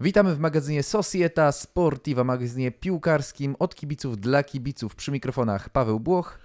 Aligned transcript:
Witamy 0.00 0.34
w 0.34 0.38
magazynie 0.38 0.82
Societa 0.82 1.52
Sportiva, 1.52 2.24
magazynie 2.24 2.70
piłkarskim 2.72 3.56
od 3.58 3.74
kibiców 3.74 4.18
dla 4.18 4.42
kibiców. 4.44 4.94
Przy 4.94 5.10
mikrofonach 5.12 5.68
Paweł 5.68 6.00
Błoch. 6.00 6.38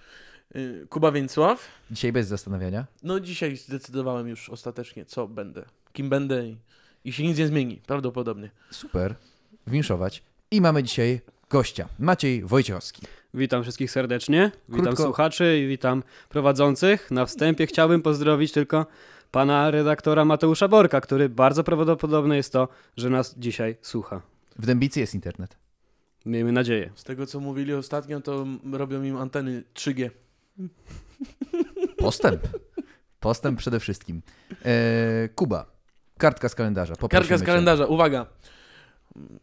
Y, 0.56 0.88
Kuba 0.90 1.12
Więcław. 1.12 1.68
Dzisiaj 1.92 2.12
bez 2.12 2.28
zastanawiania. 2.28 2.86
No 3.04 3.20
dzisiaj 3.20 3.58
zdecydowałem 3.58 4.28
już 4.28 4.50
ostatecznie, 4.50 5.06
co 5.06 5.28
będę, 5.28 5.66
kim 5.94 6.10
będę 6.10 6.48
i, 6.48 6.58
i 7.06 7.14
się 7.14 7.24
nic 7.24 7.38
nie 7.38 7.48
zmieni, 7.48 7.82
prawdopodobnie. 7.88 8.52
Super. 8.72 9.16
Winszować. 9.68 10.24
I 10.52 10.62
mamy 10.62 10.84
dzisiaj 10.84 11.22
gościa. 11.50 11.88
Maciej 12.00 12.44
Wojciechowski. 12.44 13.02
Witam 13.34 13.64
wszystkich 13.64 13.92
serdecznie, 13.92 14.52
witam 14.70 14.94
Krótko- 14.94 15.04
słuchaczy 15.04 15.60
i 15.60 15.68
witam 15.68 16.04
prowadzących. 16.30 17.12
Na 17.12 17.26
wstępie 17.26 17.68
chciałbym 17.68 18.02
pozdrowić 18.02 18.52
tylko 18.52 18.86
pana 19.36 19.72
redaktora 19.72 20.26
Mateusza 20.26 20.68
Borka, 20.68 21.02
który 21.02 21.30
bardzo 21.30 21.64
prawdopodobne 21.64 22.38
jest 22.38 22.54
to, 22.54 22.68
że 22.98 23.10
nas 23.10 23.36
dzisiaj 23.38 23.76
słucha. 23.82 24.22
W 24.60 24.66
Dębicy 24.66 25.00
jest 25.00 25.14
internet. 25.14 25.58
Miejmy 26.26 26.52
nadzieję. 26.52 26.90
Z 26.96 27.04
tego, 27.04 27.26
co 27.26 27.40
mówili 27.40 27.74
ostatnio, 27.74 28.22
to 28.22 28.46
robią 28.74 29.04
im 29.04 29.18
anteny 29.18 29.64
3G. 29.74 30.10
Postęp. 31.98 32.42
Postęp 33.20 33.60
przede 33.60 33.80
wszystkim. 33.80 34.22
E, 34.66 35.30
Kuba. 35.36 35.66
Kartka 36.18 36.50
z 36.50 36.56
kalendarza. 36.56 36.96
Poprosimy 36.96 37.20
Kartka 37.20 37.38
z 37.38 37.40
cię. 37.40 37.46
kalendarza, 37.46 37.86
uwaga. 37.86 38.26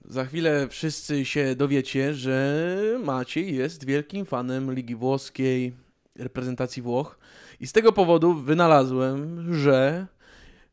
Za 0.05 0.25
chwilę 0.25 0.69
wszyscy 0.69 1.25
się 1.25 1.55
dowiecie, 1.57 2.15
że 2.15 2.77
Maciej 3.05 3.57
jest 3.57 3.85
wielkim 3.85 4.27
fanem 4.27 4.75
Ligi 4.75 4.95
Włoskiej, 4.95 5.73
reprezentacji 6.17 6.83
Włoch. 6.83 7.19
I 7.63 7.67
z 7.67 7.73
tego 7.73 7.93
powodu 7.93 8.35
wynalazłem, 8.35 9.55
że 9.55 10.07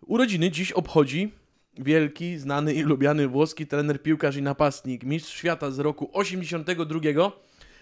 urodziny 0.02 0.52
dziś 0.52 0.72
obchodzi 0.72 1.32
wielki, 1.78 2.38
znany 2.38 2.74
i 2.74 2.84
lubiany 2.84 3.28
włoski 3.28 3.68
trener, 3.68 4.02
piłkarz 4.02 4.36
i 4.36 4.42
napastnik, 4.42 5.04
mistrz 5.04 5.34
świata 5.34 5.72
z 5.72 5.80
roku 5.80 6.10
82, 6.14 7.32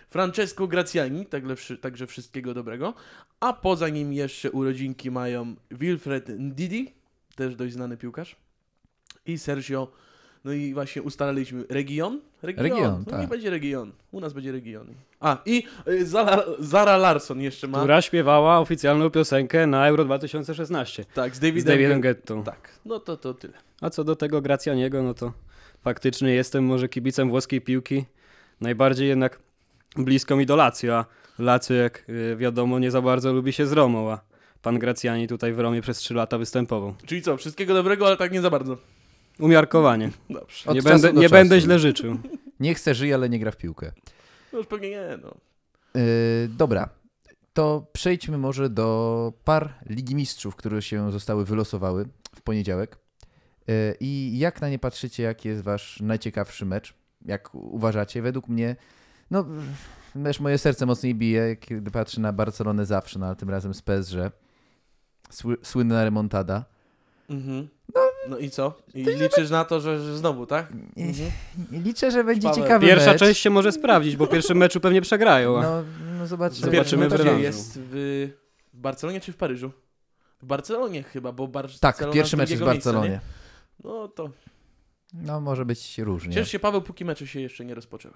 Francesco 0.10 0.68
Graziani, 0.68 1.26
także, 1.26 1.78
także 1.78 2.08
wszystkiego 2.08 2.54
dobrego. 2.54 2.94
A 3.40 3.54
poza 3.54 3.90
nim 3.90 4.14
jeszcze 4.14 4.52
urodzinki 4.52 5.12
mają 5.12 5.56
Wilfred 5.72 6.30
Ndidi, 6.30 6.94
też 7.36 7.56
dość 7.56 7.74
znany 7.74 7.98
piłkarz, 7.98 8.36
i 9.26 9.38
Sergio. 9.38 9.92
No 10.48 10.54
i 10.54 10.74
właśnie 10.74 11.02
ustaliliśmy 11.02 11.64
region. 11.70 12.20
Region, 12.42 12.64
Region, 12.64 13.04
no 13.06 13.12
tak. 13.12 13.22
nie 13.22 13.28
będzie 13.28 13.50
region. 13.50 13.92
U 14.12 14.20
nas 14.20 14.34
będzie 14.34 14.52
region. 14.52 14.88
A, 15.20 15.38
i 15.46 15.64
y, 15.88 16.06
Zara, 16.06 16.44
Zara 16.60 16.98
Larson 16.98 17.42
jeszcze 17.42 17.68
ma. 17.68 17.78
Która 17.78 18.02
śpiewała 18.02 18.60
oficjalną 18.60 19.10
piosenkę 19.10 19.68
na 19.68 19.88
Euro 19.88 20.06
2016 20.06 21.06
Tak, 21.14 21.34
z 21.34 21.38
z 21.38 21.40
Davidem. 21.40 21.68
Davidem 21.74 22.02
Guettą. 22.02 22.44
Tak, 22.44 22.70
no 22.86 23.00
to 23.00 23.18
to 23.18 23.34
tyle. 23.34 23.54
A 23.82 23.90
co 23.90 24.04
do 24.04 24.16
tego 24.16 24.42
Gracjaniego, 24.42 25.04
no 25.04 25.14
to 25.14 25.34
faktycznie 25.84 26.34
jestem 26.34 26.66
może 26.66 26.90
kibicem 26.90 27.30
włoskiej 27.30 27.62
piłki. 27.62 28.06
Najbardziej 28.62 29.08
jednak 29.08 29.40
blisko 29.98 30.36
mi 30.36 30.46
do 30.46 30.56
Lazio, 30.56 30.96
a 30.96 31.06
Lazio 31.40 31.74
jak 31.74 32.10
y, 32.10 32.36
wiadomo 32.36 32.80
nie 32.80 32.92
za 32.92 33.02
bardzo 33.02 33.34
lubi 33.34 33.54
się 33.54 33.66
z 33.66 33.72
Romą, 33.72 34.12
a 34.12 34.20
pan 34.62 34.80
Gracjani 34.80 35.28
tutaj 35.28 35.54
w 35.54 35.60
Romie 35.60 35.82
przez 35.82 35.98
3 35.98 36.14
lata 36.14 36.38
występował. 36.38 36.94
Czyli 37.06 37.22
co, 37.22 37.38
wszystkiego 37.38 37.74
dobrego, 37.74 38.08
ale 38.08 38.18
tak 38.18 38.32
nie 38.32 38.42
za 38.42 38.50
bardzo. 38.50 38.78
Umiarkowanie. 39.40 40.12
Dobrze. 40.30 40.70
Od 40.70 40.76
nie 40.76 40.82
będę, 40.82 41.14
nie 41.14 41.22
czasu. 41.22 41.32
będę 41.32 41.62
źle 41.62 41.80
życzył. 41.80 42.18
Nie 42.60 42.74
chce 42.74 42.96
żyje, 42.96 43.16
ale 43.16 43.30
nie 43.30 43.40
gra 43.40 43.52
w 43.52 43.58
piłkę. 43.58 43.92
No 44.54 44.60
już 44.60 44.68
pewnie 44.68 44.90
nie, 44.90 45.20
no. 45.22 45.30
E, 45.96 46.48
dobra. 46.48 46.90
To 47.54 47.88
przejdźmy 47.94 48.38
może 48.38 48.70
do 48.70 49.34
par 49.44 49.74
Ligi 49.86 50.16
Mistrzów, 50.16 50.56
które 50.56 50.82
się 50.82 51.12
zostały 51.12 51.46
wylosowały 51.46 52.06
w 52.36 52.42
poniedziałek. 52.42 52.98
E, 53.70 53.96
I 54.00 54.40
jak 54.40 54.62
na 54.62 54.70
nie 54.70 54.80
patrzycie, 54.80 55.24
jaki 55.24 55.48
jest 55.48 55.64
wasz 55.64 56.00
najciekawszy 56.02 56.66
mecz? 56.66 56.94
Jak 57.26 57.56
uważacie? 57.56 58.22
Według 58.22 58.48
mnie, 58.48 58.76
no, 59.32 59.46
też 60.24 60.40
moje 60.40 60.58
serce 60.58 60.86
mocniej 60.86 61.16
bije, 61.16 61.56
kiedy 61.56 61.92
patrzę 61.92 62.22
na 62.22 62.34
Barcelonę 62.34 62.86
zawsze, 62.86 63.20
no, 63.20 63.26
ale 63.26 63.36
tym 63.36 63.50
razem 63.50 63.74
z 63.74 63.82
PSG. 63.82 64.16
Sły, 65.30 65.58
słynna 65.64 66.04
remontada. 66.04 66.66
Mhm. 67.30 67.68
No, 67.96 68.02
i 68.40 68.50
co? 68.50 68.74
I 68.94 69.04
liczysz 69.04 69.50
na 69.50 69.66
to, 69.66 69.80
że, 69.80 70.04
że 70.06 70.18
znowu, 70.18 70.46
tak? 70.46 70.72
Mhm. 70.98 71.32
Liczę, 71.72 72.12
że 72.12 72.24
będzie 72.24 72.48
Paweł, 72.48 72.64
ciekawy 72.64 72.86
Pierwsza 72.88 73.12
mecz. 73.12 73.20
część 73.20 73.42
się 73.42 73.50
może 73.50 73.72
sprawdzić, 73.72 74.16
bo 74.16 74.26
w 74.26 74.30
pierwszym 74.30 74.58
meczu 74.58 74.80
pewnie 74.80 75.02
przegrają. 75.02 75.58
A... 75.60 75.62
No, 75.62 75.84
no 76.20 76.28
zobaczymy. 76.28 76.60
Zobaczymy 76.60 76.72
Pierwszy 76.72 76.98
w 76.98 77.00
mecz 77.00 77.12
rewanżu. 77.12 77.40
jest 77.40 77.80
w, 77.82 78.28
Barcelonie 78.74 79.22
czy 79.22 79.32
w 79.32 79.38
Paryżu? 79.38 79.72
W 80.42 80.46
Barcelonie 80.46 81.04
chyba, 81.04 81.32
bo 81.32 81.48
Barcelona 81.48 81.80
Tak, 81.82 82.12
pierwszy 82.14 82.38
mecz 82.38 82.50
jest 82.50 82.64
w 82.64 82.66
miejsca, 82.66 82.92
Barcelonie. 82.92 83.10
nie? 83.10 83.20
No 83.84 84.08
to 84.08 84.30
No, 85.14 85.42
może 85.42 85.66
być 85.66 85.98
różnie. 86.00 86.34
ciesz 86.34 86.52
się 86.52 86.60
Paweł, 86.60 86.82
póki 86.82 87.06
mecze 87.06 87.28
się 87.28 87.42
jeszcze 87.42 87.66
nie 87.66 87.76
rozpoczęły. 87.76 88.16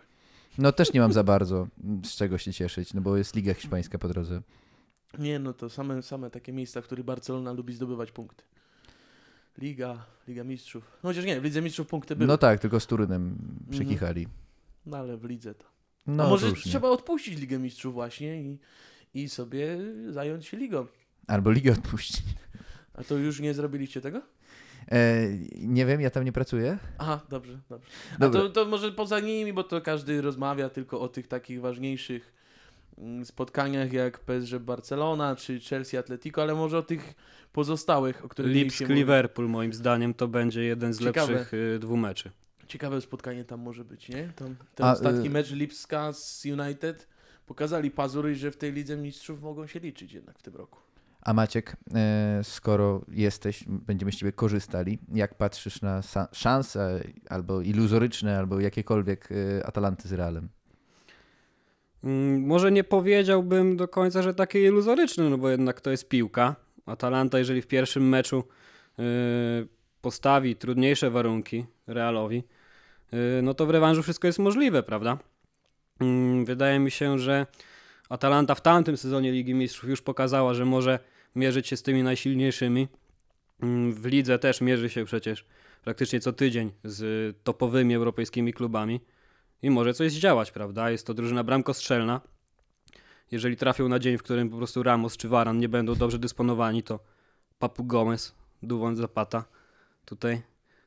No 0.58 0.72
też 0.72 0.94
nie 0.94 1.00
mam 1.00 1.14
za 1.14 1.24
bardzo 1.24 1.68
z 2.06 2.16
czego 2.16 2.38
się 2.38 2.54
cieszyć, 2.54 2.94
no 2.94 3.02
bo 3.02 3.18
jest 3.18 3.36
Liga 3.36 3.54
Hiszpańska 3.54 3.98
po 3.98 4.08
drodze. 4.08 4.42
Nie, 5.20 5.40
no 5.40 5.54
to 5.54 5.70
same, 5.70 6.02
same 6.02 6.30
takie 6.30 6.54
miejsca, 6.54 6.82
w 6.82 6.84
których 6.84 7.06
Barcelona 7.06 7.52
lubi 7.54 7.74
zdobywać 7.74 8.12
punkty. 8.12 8.44
Liga, 9.58 10.06
Liga 10.28 10.44
Mistrzów. 10.44 10.84
No 11.04 11.10
chociaż 11.10 11.26
nie, 11.26 11.42
w 11.42 11.44
Lidze 11.44 11.62
Mistrzów 11.62 11.88
punkty 11.88 12.16
były. 12.16 12.28
No 12.28 12.38
tak, 12.38 12.60
tylko 12.60 12.80
z 12.80 12.88
Turynem 12.88 13.38
przekichali. 13.72 14.28
No 14.86 14.98
ale 14.98 15.18
w 15.18 15.26
lidze 15.26 15.56
to. 15.56 15.66
No 16.08 16.24
A 16.26 16.30
może 16.30 16.50
różnie. 16.50 16.72
trzeba 16.72 16.90
odpuścić 16.90 17.40
Ligę 17.40 17.60
Mistrzów 17.60 17.94
właśnie 17.94 18.42
i, 18.42 18.60
i 19.14 19.30
sobie 19.30 19.78
zająć 20.10 20.46
się 20.48 20.58
ligą. 20.58 20.86
Albo 21.28 21.52
ligę 21.52 21.72
odpuścić. 21.72 22.24
A 22.94 23.04
to 23.04 23.18
już 23.18 23.40
nie 23.40 23.54
zrobiliście 23.54 24.02
tego? 24.02 24.22
E, 24.92 25.28
nie 25.58 25.86
wiem, 25.86 26.02
ja 26.02 26.10
tam 26.10 26.24
nie 26.26 26.32
pracuję. 26.32 26.78
Aha, 26.98 27.22
dobrze, 27.30 27.60
dobrze. 27.70 27.90
A 28.16 28.20
Dobra. 28.20 28.42
to, 28.42 28.50
to 28.50 28.66
może 28.66 28.92
poza 28.92 29.20
nimi, 29.20 29.54
bo 29.54 29.64
to 29.64 29.82
każdy 29.82 30.22
rozmawia 30.22 30.70
tylko 30.70 31.02
o 31.02 31.08
tych 31.08 31.28
takich 31.28 31.62
ważniejszych 31.62 32.34
spotkaniach 33.24 33.94
jak 33.94 34.19
PSG 34.19 34.59
Barcelona 34.59 35.35
czy 35.35 35.59
Chelsea 35.59 35.97
Atletico, 35.97 36.41
ale 36.41 36.56
może 36.56 36.78
o 36.78 36.84
tych 36.84 37.13
pozostałych, 37.53 38.25
o 38.25 38.29
których 38.29 38.52
Lipsk. 38.53 38.90
Liverpool 38.90 39.50
moim 39.50 39.74
zdaniem 39.74 40.13
to 40.13 40.28
będzie 40.28 40.63
jeden 40.63 40.94
z 40.94 41.00
Ciekawe. 41.00 41.34
lepszych 41.34 41.53
y, 41.53 41.79
dwóch 41.79 42.00
meczy. 42.00 42.31
Ciekawe 42.68 43.02
spotkanie 43.02 43.46
tam 43.46 43.59
może 43.59 43.85
być, 43.85 44.09
nie? 44.09 44.29
Tam, 44.35 44.56
ten 44.75 44.85
A, 44.85 44.91
ostatni 44.91 45.28
y- 45.28 45.29
mecz 45.29 45.52
Lipska 45.52 46.13
z 46.13 46.46
United 46.46 47.07
pokazali 47.46 47.91
pazury, 47.91 48.35
że 48.35 48.52
w 48.52 48.57
tej 48.57 48.74
Lidze 48.74 48.97
Mistrzów 48.97 49.41
mogą 49.41 49.68
się 49.68 49.79
liczyć 49.79 50.13
jednak 50.13 50.40
w 50.40 50.41
tym 50.41 50.56
roku. 50.56 50.79
A 51.22 51.34
Maciek, 51.34 51.75
e, 51.96 52.40
skoro 52.44 53.02
jesteś, 53.12 53.63
będziemy 53.68 54.12
z 54.12 54.16
ciebie 54.16 54.31
korzystali, 54.31 55.00
jak 55.13 55.38
patrzysz 55.38 55.81
na 55.81 56.02
szanse 56.31 57.03
albo 57.29 57.62
iluzoryczne, 57.62 58.38
albo 58.40 58.59
jakiekolwiek 58.59 59.29
e, 59.31 59.66
Atalanty 59.66 60.08
z 60.08 60.13
Realem? 60.13 60.50
Mm, 62.04 62.46
Może 62.46 62.72
nie 62.72 62.84
powiedziałbym 62.84 63.78
do 63.78 63.88
końca, 63.88 64.22
że 64.22 64.34
takie 64.34 64.66
iluzoryczne, 64.66 65.30
no 65.30 65.38
bo 65.38 65.50
jednak 65.50 65.82
to 65.82 65.92
jest 65.92 66.10
piłka. 66.10 66.56
Atalanta, 66.86 67.40
jeżeli 67.40 67.62
w 67.62 67.68
pierwszym 67.68 68.10
meczu 68.10 68.44
y, 69.00 69.04
postawi 70.02 70.56
trudniejsze 70.56 71.12
warunki 71.12 71.66
Realowi, 71.88 72.44
y, 73.14 73.42
no 73.42 73.54
to 73.54 73.66
w 73.66 73.70
rewanżu 73.70 74.04
wszystko 74.04 74.28
jest 74.28 74.40
możliwe, 74.40 74.84
prawda? 74.84 75.18
Mm, 76.00 76.46
Wydaje 76.46 76.80
mi 76.80 76.92
się, 76.92 77.20
że 77.20 77.46
Atalanta 78.10 78.56
w 78.56 78.62
tamtym 78.62 78.98
sezonie 78.98 79.32
Ligi 79.32 79.54
Mistrzów 79.54 79.90
już 79.90 80.02
pokazała, 80.02 80.54
że 80.54 80.66
może 80.66 81.00
mierzyć 81.36 81.68
się 81.68 81.78
z 81.78 81.84
tymi 81.84 82.04
najsilniejszymi. 82.04 82.88
Mm, 83.64 83.94
W 83.94 84.06
lidze 84.06 84.40
też 84.40 84.62
mierzy 84.62 84.90
się 84.90 85.06
przecież 85.06 85.46
praktycznie 85.84 86.20
co 86.20 86.34
tydzień 86.34 86.72
z 86.84 87.36
topowymi 87.44 87.96
europejskimi 87.96 88.54
klubami 88.54 89.02
i 89.62 89.70
może 89.70 89.94
coś 89.94 90.12
zdziałać, 90.12 90.52
prawda? 90.52 90.92
Jest 90.92 91.08
to 91.08 91.14
drużyna 91.14 91.44
bramkostrzelna. 91.44 92.22
Jeżeli 93.32 93.58
trafią 93.58 93.90
na 93.90 94.00
dzień, 94.00 94.18
w 94.18 94.24
którym 94.24 94.50
po 94.50 94.58
prostu 94.58 94.84
Ramos 94.84 95.18
czy 95.18 95.30
Varan 95.30 95.60
nie 95.60 95.70
będą 95.70 95.96
dobrze 95.96 96.20
dysponowani, 96.20 96.84
to 96.84 97.00
Papu 97.60 97.84
Gomez, 97.84 98.36
Duwan 98.64 98.96
Zapata 98.96 99.46
tutaj 100.06 100.42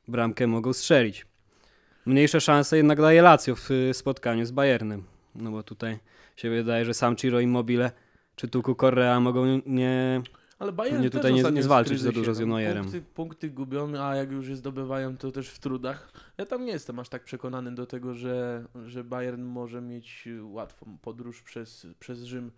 bramkę 0.07 0.47
mogą 0.47 0.73
strzelić. 0.73 1.25
Mniejsze 2.05 2.41
szanse 2.41 2.77
jednak 2.77 3.01
daje 3.01 3.21
Lazio 3.21 3.55
w 3.55 3.71
y, 3.71 3.93
spotkaniu 3.93 4.45
z 4.45 4.51
Bayernem. 4.51 5.03
No 5.35 5.51
bo 5.51 5.63
tutaj 5.63 5.99
się 6.35 6.49
wydaje, 6.49 6.85
że 6.85 6.93
sam 6.93 7.15
Ciro 7.15 7.39
Immobile 7.39 7.91
czy 8.35 8.47
Tuku 8.47 8.75
Correa 8.75 9.19
mogą 9.19 9.61
nie... 9.65 10.21
Ale 10.59 10.71
Bayern 10.71 11.01
Nie 11.01 11.09
też 11.09 11.19
tutaj 11.21 11.33
nie- 11.33 11.51
nie 11.51 11.63
zwalczyć 11.63 12.01
za 12.01 12.11
dużo 12.11 12.33
z 12.33 12.39
no. 12.39 12.45
Neuerem. 12.45 12.83
Punkty, 12.83 13.01
punkty 13.01 13.49
gubione, 13.49 14.05
a 14.05 14.15
jak 14.15 14.31
już 14.31 14.47
je 14.47 14.55
zdobywają, 14.55 15.17
to 15.17 15.31
też 15.31 15.49
w 15.49 15.59
trudach. 15.59 16.11
Ja 16.37 16.45
tam 16.45 16.65
nie 16.65 16.71
jestem 16.71 16.99
aż 16.99 17.09
tak 17.09 17.23
przekonany 17.23 17.75
do 17.75 17.85
tego, 17.85 18.13
że, 18.13 18.65
że 18.85 19.03
Bayern 19.03 19.41
może 19.43 19.81
mieć 19.81 20.27
łatwą 20.41 20.97
podróż 21.01 21.41
przez, 21.41 21.87
przez 21.99 22.23
Rzym. 22.23 22.51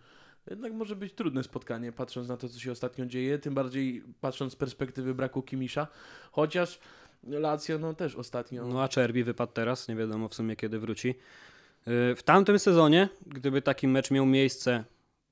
Jednak 0.49 0.73
może 0.73 0.95
być 0.95 1.13
trudne 1.13 1.43
spotkanie, 1.43 1.91
patrząc 1.91 2.27
na 2.27 2.37
to, 2.37 2.49
co 2.49 2.59
się 2.59 2.71
ostatnio 2.71 3.05
dzieje, 3.05 3.39
tym 3.39 3.53
bardziej 3.53 4.03
patrząc 4.21 4.53
z 4.53 4.55
perspektywy 4.55 5.13
braku 5.15 5.41
Kimisza. 5.41 5.87
Chociaż 6.31 6.79
Lazio 7.23 7.79
no 7.79 7.93
też 7.93 8.15
ostatnio... 8.15 8.65
No 8.67 8.83
a 8.83 8.87
Czerbi 8.87 9.23
wypadł 9.23 9.51
teraz, 9.53 9.87
nie 9.87 9.95
wiadomo 9.95 10.27
w 10.27 10.33
sumie 10.33 10.55
kiedy 10.55 10.79
wróci. 10.79 11.09
Y, 11.09 12.15
W 12.15 12.23
tamtym 12.25 12.59
sezonie, 12.59 13.09
gdyby 13.27 13.61
taki 13.61 13.87
mecz 13.87 14.11
miał 14.11 14.25
miejsce 14.25 14.83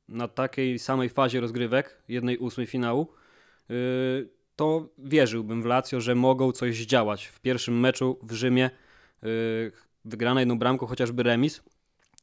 na 0.10 0.28
takiej 0.28 0.80
samej 0.80 1.10
fazie 1.10 1.42
rozgrywek, 1.42 2.02
jednej 2.08 2.38
ósmej 2.38 2.68
finału, 2.68 3.08
y, 3.72 4.30
to 4.56 4.90
wierzyłbym 4.98 5.62
w 5.62 5.66
Lazio, 5.66 6.02
że 6.02 6.16
mogą 6.16 6.52
coś 6.52 6.78
zdziałać. 6.78 7.26
W 7.26 7.40
pierwszym 7.40 7.80
meczu 7.80 8.20
w 8.24 8.32
Rzymie 8.32 8.70
yy, 9.22 9.30
wygrana 10.06 10.40
jedną 10.40 10.60
bramką, 10.60 10.86
chociażby 10.86 11.24
remis, 11.24 11.62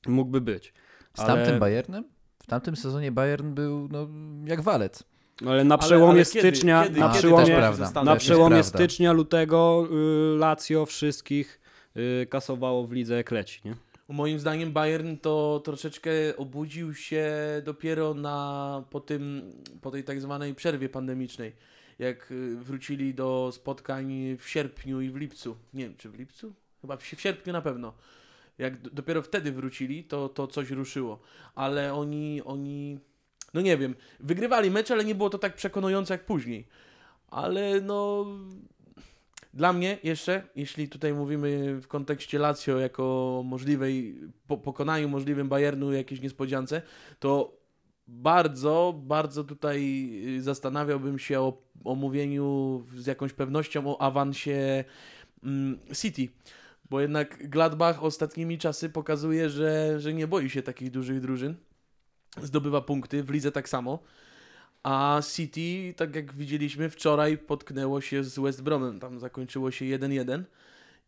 mógłby 0.07 0.41
być. 0.41 0.75
Z 1.15 1.25
tamtym 1.27 1.59
Bayernem? 1.59 2.05
W 2.43 2.47
tamtym 2.47 2.77
sezonie 2.77 3.13
Bayern 3.13 3.55
był 3.55 3.89
no, 3.89 4.09
jak 4.47 4.61
walec. 4.61 5.05
Ale 5.47 5.65
na 5.65 5.79
przełomie 5.79 6.13
ale 6.13 6.25
stycznia, 6.25 6.85
kiedy, 6.85 7.01
na 7.01 7.09
kiedy 7.09 7.19
przełomie, 7.19 7.47
to 7.47 7.57
prawda. 7.57 8.05
na 8.05 8.17
przełomie 8.17 8.63
stycznia, 8.63 9.13
lutego 9.13 9.89
y, 10.35 10.39
Lazio 10.39 10.87
wszystkich 10.87 11.61
y, 11.97 12.27
kasowało 12.27 12.87
w 12.87 12.93
lidze 12.93 13.17
jak 13.17 13.31
leci, 13.31 13.61
nie? 13.65 13.75
Moim 14.13 14.39
zdaniem 14.39 14.73
Bayern 14.73 15.17
to 15.17 15.63
troszeczkę 15.65 16.11
obudził 16.37 16.95
się 16.95 17.33
dopiero 17.65 18.15
na, 18.15 18.85
po, 18.91 19.01
tym, 19.01 19.53
po 19.81 19.91
tej 19.91 20.05
tak 20.05 20.21
zwanej 20.21 20.55
przerwie 20.55 20.89
pandemicznej. 20.89 21.53
Jak 21.99 22.33
y, 22.33 22.57
wrócili 22.57 23.15
do 23.15 23.51
spotkań 23.53 24.37
w 24.39 24.49
sierpniu 24.49 25.01
i 25.01 25.11
w 25.11 25.17
lipcu. 25.17 25.57
Nie 25.75 25.85
wiem, 25.85 25.97
czy 25.97 26.11
w 26.11 26.19
lipcu? 26.19 26.53
Chyba 26.81 26.97
w, 26.97 27.05
sierpniu 27.05 27.53
na 27.53 27.63
pewno. 27.63 27.95
Jak 28.59 28.89
dopiero 28.89 29.23
wtedy 29.23 29.53
wrócili, 29.53 30.05
to, 30.05 30.29
to 30.29 30.47
coś 30.47 30.71
ruszyło. 30.71 31.21
Ale 31.55 31.95
oni, 31.95 32.43
oni, 32.43 32.99
no 33.55 33.61
nie 33.61 33.77
wiem, 33.77 33.95
wygrywali 34.21 34.71
mecz, 34.71 34.91
ale 34.91 35.05
nie 35.05 35.15
było 35.15 35.31
to 35.31 35.39
tak 35.39 35.55
przekonujące 35.55 36.15
jak 36.15 36.27
później. 36.27 36.69
Ale 37.31 37.81
no, 37.81 38.27
dla 39.55 39.73
mnie 39.73 39.99
jeszcze, 40.03 40.43
jeśli 40.57 40.89
tutaj 40.89 41.15
mówimy 41.15 41.81
w 41.81 41.89
kontekście 41.89 42.39
Lazio 42.39 42.79
jako 42.79 43.43
możliwej, 43.45 44.21
po, 44.47 44.59
pokonaniu 44.59 45.09
możliwym 45.09 45.49
Bayernu 45.49 45.93
jakiejś 45.93 46.21
niespodziance, 46.21 46.83
to 47.19 47.63
bardzo, 48.07 49.01
bardzo 49.03 49.45
tutaj 49.45 50.11
y, 50.37 50.43
zastanawiałbym 50.43 51.19
się 51.19 51.41
o, 51.41 51.63
o 51.85 51.95
mówieniu 51.95 52.83
z 52.97 53.07
jakąś 53.07 53.33
pewnością 53.33 53.87
o 53.87 54.01
awansie 54.03 54.85
mm, 55.45 55.79
City. 55.95 56.29
Bo 56.91 57.01
jednak 57.01 57.49
Gladbach 57.49 58.05
ostatnimi 58.05 58.59
czasy 58.59 58.91
pokazuje, 58.91 59.51
że, 59.51 60.01
że 60.01 60.15
nie 60.15 60.27
boi 60.27 60.51
się 60.51 60.63
takich 60.63 60.91
dużych 60.91 61.21
drużyn. 61.21 61.55
Zdobywa 62.43 62.81
punkty, 62.81 63.23
w 63.23 63.31
lidze 63.31 63.53
tak 63.53 63.69
samo. 63.69 63.99
A 64.83 65.21
City, 65.35 65.95
tak 65.97 66.17
jak 66.17 66.35
widzieliśmy 66.35 66.91
wczoraj, 66.91 67.39
potknęło 67.39 68.01
się 68.01 68.25
z 68.25 68.39
West 68.39 68.63
Bromem. 68.63 69.01
Tam 69.01 69.19
zakończyło 69.21 69.71
się 69.71 69.85
1-1. 69.85 70.43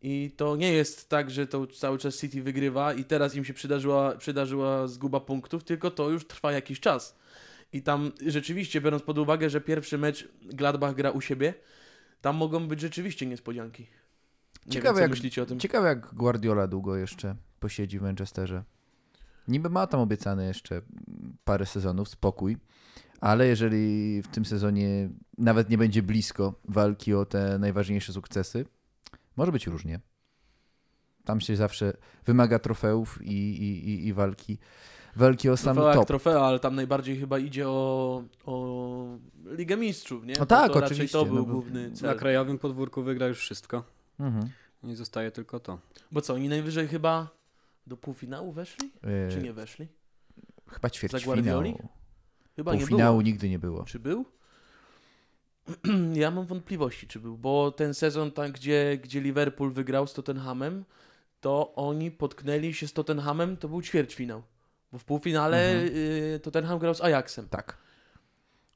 I 0.01 0.31
to 0.37 0.55
nie 0.55 0.73
jest 0.73 1.09
tak, 1.09 1.31
że 1.31 1.47
to 1.47 1.67
cały 1.67 1.97
czas 1.97 2.17
City 2.19 2.43
wygrywa 2.43 2.93
i 2.93 3.03
teraz 3.03 3.35
im 3.35 3.45
się 3.45 3.53
przydarzyła, 3.53 4.15
przydarzyła 4.15 4.87
zguba 4.87 5.19
punktów, 5.19 5.63
tylko 5.63 5.91
to 5.91 6.09
już 6.09 6.27
trwa 6.27 6.51
jakiś 6.51 6.79
czas. 6.79 7.15
I 7.73 7.81
tam 7.81 8.11
rzeczywiście, 8.27 8.81
biorąc 8.81 9.03
pod 9.03 9.17
uwagę, 9.17 9.49
że 9.49 9.61
pierwszy 9.61 9.97
mecz 9.97 10.27
Gladbach 10.41 10.95
gra 10.95 11.11
u 11.11 11.21
siebie, 11.21 11.53
tam 12.21 12.35
mogą 12.35 12.67
być 12.67 12.79
rzeczywiście 12.81 13.25
niespodzianki. 13.25 13.87
Nie 14.65 14.71
Ciekawe, 14.71 14.93
wiem, 14.99 15.01
jak- 15.01 15.11
myślicie 15.11 15.43
o 15.43 15.45
tym. 15.45 15.59
Ciekawe 15.59 15.87
jak 15.87 16.13
Guardiola 16.15 16.67
długo 16.67 16.95
jeszcze 16.95 17.35
posiedzi 17.59 17.99
w 17.99 18.01
Manchesterze. 18.01 18.63
Niby 19.47 19.69
ma 19.69 19.87
tam 19.87 19.99
obiecane 19.99 20.45
jeszcze 20.47 20.81
parę 21.43 21.65
sezonów, 21.65 22.09
spokój, 22.09 22.57
ale 23.25 23.47
jeżeli 23.47 24.21
w 24.21 24.27
tym 24.27 24.45
sezonie 24.45 25.09
nawet 25.37 25.69
nie 25.69 25.77
będzie 25.77 26.03
blisko 26.03 26.53
walki 26.67 27.13
o 27.13 27.25
te 27.25 27.59
najważniejsze 27.59 28.13
sukcesy, 28.13 28.65
może 29.37 29.51
być 29.51 29.67
różnie. 29.67 29.99
Tam 31.23 31.41
się 31.41 31.55
zawsze 31.55 31.93
wymaga 32.25 32.59
trofeów 32.59 33.19
i, 33.21 33.31
i, 33.33 33.89
i, 33.89 34.07
i 34.07 34.13
walki, 34.13 34.57
walki 35.15 35.49
o 35.49 35.57
sam 35.57 35.75
Trofea 35.75 35.89
jak 35.89 35.99
top. 35.99 36.07
trofea, 36.07 36.39
ale 36.41 36.59
tam 36.59 36.75
najbardziej 36.75 37.17
chyba 37.17 37.39
idzie 37.39 37.67
o, 37.69 38.23
o 38.45 39.05
Ligę 39.45 39.77
Mistrzów, 39.77 40.25
nie? 40.25 40.33
No 40.39 40.45
tak, 40.45 40.73
to 40.73 40.79
oczywiście, 40.79 41.17
to 41.17 41.25
był 41.25 41.35
no 41.35 41.43
główny 41.43 41.89
Na 41.89 41.95
cel. 41.95 42.17
krajowym 42.17 42.59
podwórku 42.59 43.03
wygra 43.03 43.27
już 43.27 43.39
wszystko. 43.39 43.83
Mhm. 44.19 44.49
Nie 44.83 44.95
zostaje 44.95 45.31
tylko 45.31 45.59
to. 45.59 45.79
Bo 46.11 46.21
co, 46.21 46.33
oni 46.33 46.49
najwyżej 46.49 46.87
chyba 46.87 47.29
do 47.87 47.97
półfinału 47.97 48.51
weszli? 48.51 48.91
E, 49.03 49.31
Czy 49.31 49.41
nie 49.41 49.53
weszli? 49.53 49.87
Chyba 50.69 50.89
ćwierćfinał. 50.89 51.63
Chyba 52.55 52.73
nie 52.73 52.79
Półfinału 52.79 53.17
było. 53.17 53.21
nigdy 53.21 53.49
nie 53.49 53.59
było. 53.59 53.83
Czy 53.83 53.99
był? 53.99 54.25
ja 56.13 56.31
mam 56.31 56.45
wątpliwości, 56.45 57.07
czy 57.07 57.19
był, 57.19 57.37
bo 57.37 57.71
ten 57.71 57.93
sezon, 57.93 58.31
tam, 58.31 58.51
gdzie, 58.51 58.99
gdzie 59.03 59.21
Liverpool 59.21 59.71
wygrał 59.71 60.07
z 60.07 60.13
Tottenhamem, 60.13 60.85
to 61.41 61.75
oni 61.75 62.11
potknęli 62.11 62.73
się 62.73 62.87
z 62.87 62.93
Tottenhamem, 62.93 63.57
to 63.57 63.69
był 63.69 63.81
ćwierćfinał. 63.81 64.43
Bo 64.91 64.97
w 64.99 65.03
półfinale 65.03 65.71
Mhm. 65.71 65.91
y, 66.35 66.39
Tottenham 66.43 66.79
grał 66.79 66.93
z 66.95 67.01
Ajaxem, 67.01 67.47
Tak. 67.49 67.77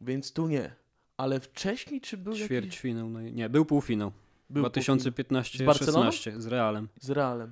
więc 0.02 0.34
tu 0.34 0.48
nie. 0.48 0.76
Ale 1.18 1.40
wcześniej 1.40 2.02
czy 2.02 2.18
był 2.18 2.34
jakiś... 2.34 2.48
Ćwierćfinał. 2.48 3.10
No, 3.10 3.22
i- 3.22 3.34
nie, 3.34 3.50
był 3.50 3.66
półfinał. 3.66 4.12
Był 4.50 4.70
półfinał 4.72 4.98
2015-16 4.98 6.32
Z 6.40 6.44
z 6.44 6.48
Realem. 6.48 6.88
z 7.00 7.10
Realem. 7.10 7.52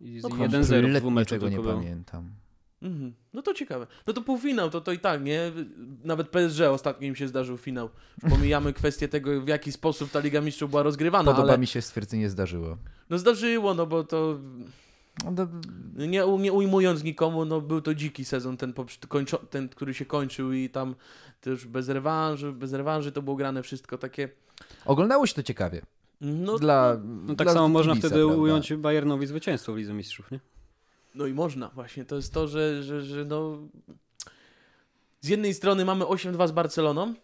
I 0.00 0.20
z 0.20 0.22
No, 0.22 0.28
1-0 0.28 0.96
w 0.96 1.00
dwóch 1.00 1.12
meczach 1.12 1.38
tego 1.38 1.48
nie 1.48 1.56
było. 1.60 1.74
pamiętam. 1.74 2.30
Mhm. 2.84 3.12
No 3.32 3.42
to 3.42 3.54
ciekawe. 3.54 3.86
No 4.06 4.12
to 4.12 4.22
półfinał, 4.22 4.70
to, 4.70 4.80
to 4.80 4.92
i 4.92 4.98
tak, 4.98 5.22
nie? 5.24 5.52
Nawet 6.04 6.28
PSG 6.28 6.60
ostatnio 6.60 7.08
im 7.08 7.16
się 7.16 7.28
zdarzył 7.28 7.56
finał. 7.56 7.88
Już 8.22 8.32
pomijamy 8.32 8.72
kwestię 8.80 9.08
tego, 9.08 9.40
w 9.40 9.48
jaki 9.48 9.72
sposób 9.72 10.10
ta 10.10 10.20
Liga 10.20 10.40
Mistrzów 10.40 10.70
była 10.70 10.82
rozgrywana, 10.82 11.32
Podoba 11.32 11.48
ale 11.48 11.58
mi 11.58 11.66
się 11.66 11.82
stwierdzenie 11.82 12.30
zdarzyło. 12.30 12.76
no 13.10 13.18
zdarzyło, 13.18 13.74
no 13.74 13.86
bo 13.86 14.04
to 14.04 14.38
No, 15.36 15.46
nie, 15.96 16.22
nie 16.38 16.52
ujmując 16.52 17.04
nikomu, 17.04 17.44
no 17.44 17.60
był 17.60 17.80
to 17.80 17.94
dziki 17.94 18.24
sezon, 18.24 18.56
ten, 18.56 18.74
kończo, 19.08 19.38
ten 19.38 19.68
który 19.68 19.94
się 19.94 20.04
kończył 20.04 20.52
i 20.52 20.70
tam 20.70 20.94
też 21.40 21.66
bez 21.66 21.88
rewanży, 21.88 22.52
bez 22.52 22.72
rewanży 22.72 23.12
to 23.12 23.22
było 23.22 23.36
grane 23.36 23.62
wszystko 23.62 23.98
takie, 23.98 24.28
Oglądało 24.86 25.26
się 25.26 25.34
to 25.34 25.42
ciekawie. 25.42 25.82
no, 26.20 26.58
dla, 26.58 26.96
No 27.26 27.34
tak 27.34 27.46
dla 27.46 27.54
samo 27.54 27.68
można 27.68 27.94
wtedy 27.94 28.14
prawda? 28.14 28.34
ująć 28.36 28.74
Bayernowi 28.74 29.26
zwycięstwo 29.26 29.72
w 29.72 29.76
Lidze 29.76 29.92
Mistrzów, 29.94 30.30
nie? 30.30 30.40
No 31.14 31.26
i 31.26 31.32
można 31.32 31.68
właśnie, 31.68 32.04
to 32.04 32.16
jest 32.16 32.32
to, 32.32 32.48
że, 32.48 32.82
że, 32.82 33.02
że 33.02 33.24
no 33.24 33.58
z 35.20 35.28
jednej 35.28 35.54
strony 35.54 35.84
mamy 35.84 36.04
8-2 36.04 36.48
z 36.48 36.52
Barceloną, 36.52 37.14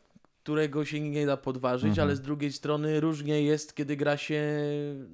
którego 0.43 0.85
się 0.85 1.01
nie 1.01 1.27
da 1.27 1.37
podważyć, 1.37 1.89
Mhm. 1.89 2.09
ale 2.09 2.17
z 2.17 2.21
drugiej 2.21 2.53
strony 2.53 3.01
różnie 3.01 3.43
jest, 3.43 3.75
kiedy 3.75 3.97
gra 3.97 4.17
się 4.17 4.43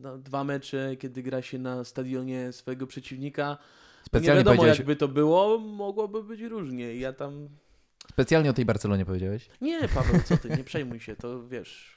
no, 0.02 0.18
dwa 0.18 0.44
mecze, 0.44 0.96
kiedy 0.96 1.22
gra 1.22 1.42
się 1.42 1.58
na 1.58 1.84
stadionie 1.84 2.52
swojego 2.52 2.86
przeciwnika. 2.86 3.48
nie 3.50 4.04
Specjalnie, 4.06 4.38
wiadomo, 4.38 4.56
powiedziałeś, 4.56 4.78
jakby 4.78 4.96
to 4.96 5.08
było, 5.08 5.58
mogłoby 5.58 6.22
być 6.22 6.40
różnie. 6.40 6.96
Ja 6.96 7.12
tam 7.12 7.48
specjalnie 8.10 8.50
o 8.50 8.52
tej 8.52 8.64
Barcelonie 8.64 9.04
powiedziałeś? 9.06 9.48
Nie, 9.60 9.88
Paweł, 9.88 10.20
co 10.24 10.36
ty, 10.36 10.48
nie 10.50 10.64
przejmuj 10.64 11.00
się, 11.00 11.16
to 11.16 11.48
wiesz. 11.48 11.95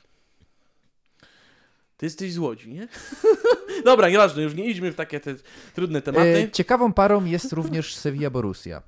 Ty 1.99 2.05
jesteś 2.05 2.33
z 2.33 2.37
Łodzi, 2.37 2.73
nie? 2.73 2.87
Dobra, 3.85 4.09
nieważne, 4.09 4.43
już 4.43 4.55
nie 4.55 4.65
idźmy 4.65 4.91
w 4.91 4.95
takie 4.95 5.19
te 5.19 5.35
trudne 5.75 6.01
tematy. 6.01 6.37
E, 6.37 6.51
ciekawą 6.51 6.93
parą 6.93 7.25
jest 7.25 7.53
również 7.53 7.95
Sevilla 7.95 8.29
Borussia. 8.29 8.81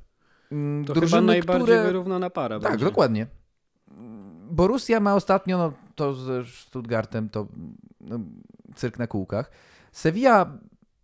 Mm, 0.51 0.85
To 0.85 0.93
chyba 0.93 0.99
drużyny, 1.01 1.27
najbardziej 1.27 1.63
które... 1.63 1.83
wyrównana 1.83 2.29
para 2.29 2.59
Tak, 2.59 2.71
będzie. 2.71 2.85
dokładnie. 2.85 3.27
Borussia 4.51 4.99
ma 4.99 5.15
ostatnio, 5.15 5.57
no 5.57 5.73
to 5.95 6.13
ze 6.13 6.43
Stuttgartem, 6.45 7.29
to 7.29 7.47
no, 8.01 8.19
cyrk 8.75 8.99
na 8.99 9.07
kółkach. 9.07 9.51
Sevilla 9.91 10.57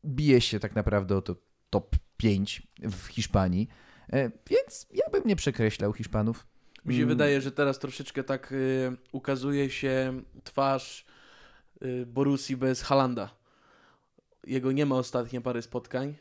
bije 0.05 0.41
się 0.41 0.59
tak 0.59 0.75
naprawdę 0.75 1.17
o 1.17 1.21
to 1.21 1.35
top 1.69 1.95
5 2.17 2.67
w 2.79 3.05
Hiszpanii, 3.07 3.67
e, 4.13 4.31
więc 4.49 4.87
ja 4.93 5.05
bym 5.11 5.21
nie 5.25 5.35
przekreślał 5.35 5.93
Hiszpanów. 5.93 6.47
Mi 6.85 6.93
się 6.93 6.97
Mm, 7.01 7.09
wydaje, 7.09 7.41
że 7.41 7.51
teraz 7.51 7.79
troszeczkę 7.79 8.23
tak 8.23 8.51
y, 8.51 8.91
ukazuje 9.11 9.69
się 9.69 10.21
twarz 10.43 11.05
y, 11.85 12.05
Borussii 12.05 12.57
bez 12.57 12.81
Halanda. 12.81 13.35
Jego 14.43 14.71
nie 14.71 14.85
ma 14.85 14.95
ostatnie 14.95 15.41
parę 15.41 15.61
spotkań 15.61 16.15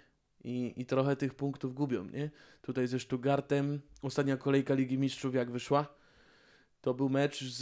i, 0.45 0.75
i 0.77 0.87
trochę 0.87 1.17
tych 1.17 1.35
punktów 1.35 1.75
gubią, 1.75 2.05
nie? 2.05 2.31
Tutaj 2.63 2.87
ze 2.87 3.01
Stuttgartem, 3.01 3.81
ostatnia 4.03 4.37
kolejka 4.37 4.75
Ligi 4.75 4.99
Mistrzów 4.99 5.35
jak 5.35 5.51
wyszła, 5.51 5.87
to 6.81 6.95
był 6.95 7.09
mecz 7.09 7.45
z 7.45 7.59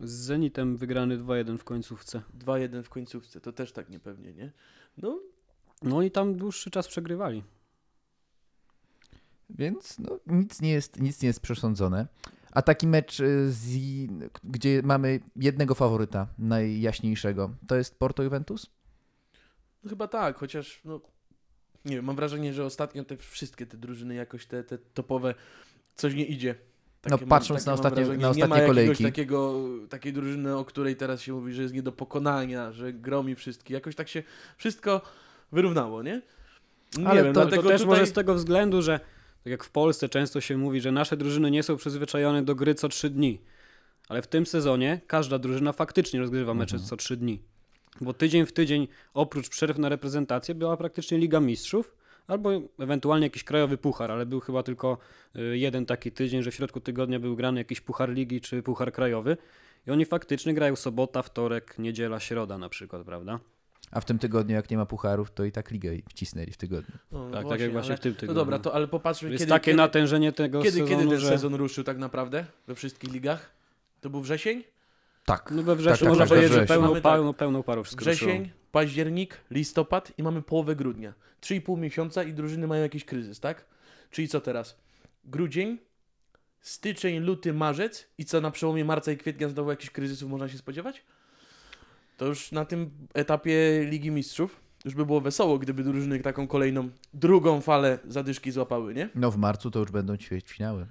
Z 0.00 0.10
Zenitem 0.10 0.76
wygrany 0.76 1.18
2-1 1.18 1.58
w 1.58 1.64
końcówce. 1.64 2.22
2-1 2.38 2.82
w 2.82 2.88
końcówce, 2.88 3.40
to 3.40 3.52
też 3.52 3.72
tak 3.72 3.88
niepewnie, 3.88 4.32
nie? 4.32 4.52
No, 4.98 5.20
No 5.84 6.02
i 6.02 6.10
tam 6.10 6.36
dłuższy 6.36 6.70
czas 6.70 6.88
przegrywali. 6.88 7.42
Więc 9.50 9.98
no, 9.98 10.18
nic, 10.26 10.60
nie 10.60 10.72
jest, 10.72 11.00
nic 11.00 11.22
nie 11.22 11.26
jest 11.26 11.40
przesądzone. 11.40 12.06
A 12.54 12.62
taki 12.62 12.86
mecz, 12.86 13.20
y, 13.20 13.52
z, 13.52 13.66
gdzie 14.44 14.82
mamy 14.84 15.20
jednego 15.36 15.74
faworyta, 15.74 16.26
najjaśniejszego, 16.38 17.50
to 17.68 17.76
jest 17.76 17.98
Porto 17.98 18.22
Juventus? 18.22 18.66
no 19.84 19.90
chyba 19.90 20.08
tak, 20.08 20.38
chociaż 20.38 20.80
no, 20.84 21.00
nie 21.84 21.96
wiem, 21.96 22.04
mam 22.04 22.16
wrażenie, 22.16 22.52
że 22.52 22.64
ostatnio 22.64 23.04
te 23.04 23.16
wszystkie 23.16 23.66
te 23.66 23.76
drużyny 23.76 24.14
jakoś 24.14 24.46
te, 24.46 24.64
te 24.64 24.78
topowe 24.78 25.34
coś 25.94 26.14
nie 26.14 26.24
idzie. 26.24 26.54
No, 27.10 27.18
patrząc 27.18 27.66
na 27.66 27.72
mam 27.72 27.78
ostatnie- 27.80 28.04
wrażenie. 28.04 28.22
na 28.22 28.32
nie 28.32 28.40
ma 28.40 28.44
ostatnie 28.46 28.54
jakiegoś 28.56 28.76
kolejki. 28.76 29.04
takiego, 29.04 29.64
takiej 29.88 30.12
drużyny, 30.12 30.56
o 30.56 30.64
której 30.64 30.96
teraz 30.96 31.20
się 31.20 31.32
mówi, 31.32 31.52
że 31.52 31.62
jest 31.62 31.74
nie 31.74 31.82
do 31.82 31.92
pokonania, 31.92 32.72
że 32.72 32.92
gromi 32.92 33.34
wszystkich. 33.34 33.70
Jakoś 33.74 33.94
tak 33.94 34.08
się 34.08 34.22
wszystko 34.56 35.00
wyrównało, 35.52 36.02
nie? 36.02 36.22
Nie 36.98 37.08
Ale 37.08 37.24
wiem, 37.24 37.34
to- 37.34 37.40
To 37.40 37.46
dlatego 37.46 37.68
też 37.68 37.80
tutaj... 37.80 37.96
może 37.96 38.06
z 38.06 38.12
tego 38.12 38.34
względu, 38.34 38.82
że 38.82 39.00
tak 39.44 39.50
jak 39.50 39.64
w 39.64 39.70
Polsce 39.70 40.08
często 40.08 40.40
się 40.40 40.56
mówi, 40.56 40.80
że 40.80 40.92
nasze 40.92 41.16
drużyny 41.16 41.50
nie 41.50 41.62
są 41.62 41.76
przyzwyczajone 41.76 42.42
do 42.42 42.54
gry 42.54 42.74
co 42.74 42.88
trzy 42.88 43.10
dni. 43.10 43.40
Ale 44.08 44.22
w 44.22 44.26
tym 44.26 44.46
sezonie 44.46 45.00
każda 45.06 45.38
drużyna 45.38 45.72
faktycznie 45.72 46.20
rozgrywa 46.20 46.54
mecze 46.54 46.76
Mhm. 46.76 46.88
co 46.88 46.96
trzy 46.96 47.16
dni. 47.16 47.40
Bo 48.00 48.12
tydzień 48.12 48.46
w 48.46 48.52
tydzień, 48.52 48.88
oprócz 49.14 49.48
przerw 49.48 49.78
na 49.78 49.88
reprezentację, 49.88 50.54
była 50.54 50.76
praktycznie 50.76 51.18
Liga 51.18 51.40
Mistrzów, 51.40 51.94
albo 52.26 52.50
ewentualnie 52.78 53.26
jakiś 53.26 53.44
krajowy 53.44 53.78
puchar, 53.78 54.10
ale 54.12 54.26
był 54.26 54.40
chyba 54.40 54.62
tylko 54.62 54.98
y, 55.36 55.58
jeden 55.58 55.86
taki 55.86 56.12
tydzień, 56.12 56.42
że 56.42 56.50
w 56.50 56.54
środku 56.54 56.80
tygodnia 56.80 57.20
był 57.20 57.36
grany 57.36 57.60
jakiś 57.60 57.80
puchar 57.80 58.10
ligi 58.10 58.40
czy 58.40 58.62
puchar 58.62 58.92
krajowy. 58.92 59.36
I 59.86 59.90
oni 59.90 60.04
faktycznie 60.04 60.54
grają 60.54 60.76
sobota, 60.76 61.22
wtorek, 61.22 61.78
niedziela, 61.78 62.20
środa 62.20 62.58
na 62.58 62.68
przykład, 62.68 63.02
prawda? 63.02 63.40
A 63.94 64.00
w 64.00 64.04
tym 64.04 64.18
tygodniu, 64.18 64.54
jak 64.54 64.70
nie 64.70 64.76
ma 64.76 64.86
pucharów, 64.86 65.30
to 65.30 65.44
i 65.44 65.52
tak 65.52 65.70
ligę 65.70 65.90
wcisnęli 66.08 66.50
w 66.52 66.56
tygodniu. 66.56 66.94
No, 67.12 67.30
Tak, 67.30 67.48
tak 67.48 67.60
jak 67.60 67.72
właśnie 67.72 67.90
ale, 67.90 67.96
w 67.96 68.00
tym 68.00 68.12
No 68.12 68.20
tygodniu. 68.20 68.40
dobra, 68.40 68.58
to 68.58 68.74
ale 68.74 68.88
popatrzmy, 68.88 69.30
Jest 69.30 69.42
kiedy, 69.42 69.50
takie 69.50 69.64
kiedy, 69.64 69.76
natężenie 69.76 70.32
tego 70.32 70.62
kiedy, 70.62 70.72
sezonu, 70.72 70.88
kiedy 70.90 71.10
ten 71.10 71.20
że... 71.20 71.28
sezon 71.28 71.54
ruszył 71.54 71.84
tak 71.84 71.98
naprawdę 71.98 72.46
we 72.66 72.74
wszystkich 72.74 73.12
ligach? 73.12 73.50
To 74.00 74.10
był 74.10 74.20
wrzesień? 74.20 74.64
Tak. 75.24 75.50
No 75.50 75.62
we 75.62 75.76
wrześniu 75.76 76.06
tak, 76.06 76.08
można 76.08 76.24
tak, 76.24 76.28
powiedzieć, 76.28 76.52
że 76.52 76.66
pełną, 76.66 76.88
Mamy 76.88 77.00
tak. 77.00 77.12
pełną, 77.12 77.32
pełną 77.34 77.62
parą 77.62 77.82
wszystko 77.82 78.04
ruszyło. 78.04 78.30
Wrzesień, 78.32 78.50
październik, 78.72 79.40
listopad 79.50 80.12
i 80.18 80.22
mamy 80.22 80.42
połowę 80.42 80.76
grudnia. 80.76 81.14
3,5 81.42 81.78
miesiąca 81.78 82.22
i 82.22 82.32
drużyny 82.32 82.66
mają 82.66 82.82
jakiś 82.82 83.04
kryzys, 83.04 83.40
tak? 83.40 83.64
Czyli 84.10 84.28
co 84.28 84.40
teraz? 84.40 84.76
Grudzień, 85.24 85.78
styczeń, 86.60 87.18
luty, 87.18 87.52
marzec 87.52 88.06
i 88.18 88.24
co 88.24 88.40
na 88.40 88.50
przełomie 88.50 88.84
marca 88.84 89.12
i 89.12 89.16
kwietnia 89.16 89.48
znowu 89.48 89.70
jakichś 89.70 89.90
kryzysów 89.90 90.30
można 90.30 90.48
się 90.48 90.58
spodziewać? 90.58 91.02
To 92.16 92.26
już 92.26 92.52
na 92.52 92.64
tym 92.64 92.90
etapie 93.14 93.84
Ligi 93.90 94.10
Mistrzów 94.10 94.60
już 94.84 94.94
by 94.94 95.06
było 95.06 95.20
wesoło, 95.20 95.58
gdyby 95.58 95.84
drużyny 95.84 96.20
taką 96.20 96.46
kolejną, 96.46 96.88
drugą 97.14 97.60
falę 97.60 97.98
zadyszki 98.08 98.50
złapały, 98.50 98.94
nie? 98.94 99.08
No 99.14 99.30
w 99.30 99.36
marcu 99.36 99.70
to 99.70 99.78
już 99.78 99.90
będą 99.90 100.16
ćwierćfinały. 100.16 100.86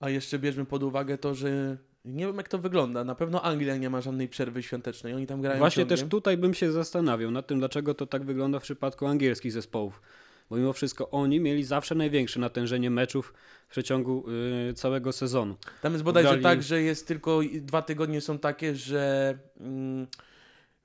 A 0.00 0.10
jeszcze 0.10 0.38
bierzmy 0.38 0.64
pod 0.64 0.82
uwagę 0.82 1.18
to, 1.18 1.34
że 1.34 1.76
nie 2.04 2.26
wiem 2.26 2.36
jak 2.36 2.48
to 2.48 2.58
wygląda. 2.58 3.04
Na 3.04 3.14
pewno 3.14 3.42
Anglia 3.42 3.76
nie 3.76 3.90
ma 3.90 4.00
żadnej 4.00 4.28
przerwy 4.28 4.62
świątecznej. 4.62 5.14
Oni 5.14 5.26
tam 5.26 5.40
grają 5.40 5.58
Właśnie 5.58 5.82
ciągle. 5.82 5.96
też 5.96 6.08
tutaj 6.08 6.36
bym 6.36 6.54
się 6.54 6.72
zastanawiał 6.72 7.30
nad 7.30 7.46
tym, 7.46 7.58
dlaczego 7.58 7.94
to 7.94 8.06
tak 8.06 8.24
wygląda 8.24 8.58
w 8.58 8.62
przypadku 8.62 9.06
angielskich 9.06 9.52
zespołów. 9.52 10.02
Bo 10.50 10.56
mimo 10.56 10.72
wszystko 10.72 11.10
oni 11.10 11.40
mieli 11.40 11.64
zawsze 11.64 11.94
największe 11.94 12.40
natężenie 12.40 12.90
meczów 12.90 13.34
w 13.68 13.70
przeciągu 13.70 14.24
y, 14.70 14.74
całego 14.74 15.12
sezonu. 15.12 15.56
Tam 15.82 15.92
jest 15.92 16.04
bodajże 16.04 16.28
Grali- 16.30 16.42
tak, 16.42 16.62
że 16.62 16.82
jest 16.82 17.08
tylko 17.08 17.40
dwa 17.60 17.82
tygodnie 17.82 18.20
są 18.20 18.38
takie, 18.38 18.74
że 18.74 19.38
mm, 19.60 20.06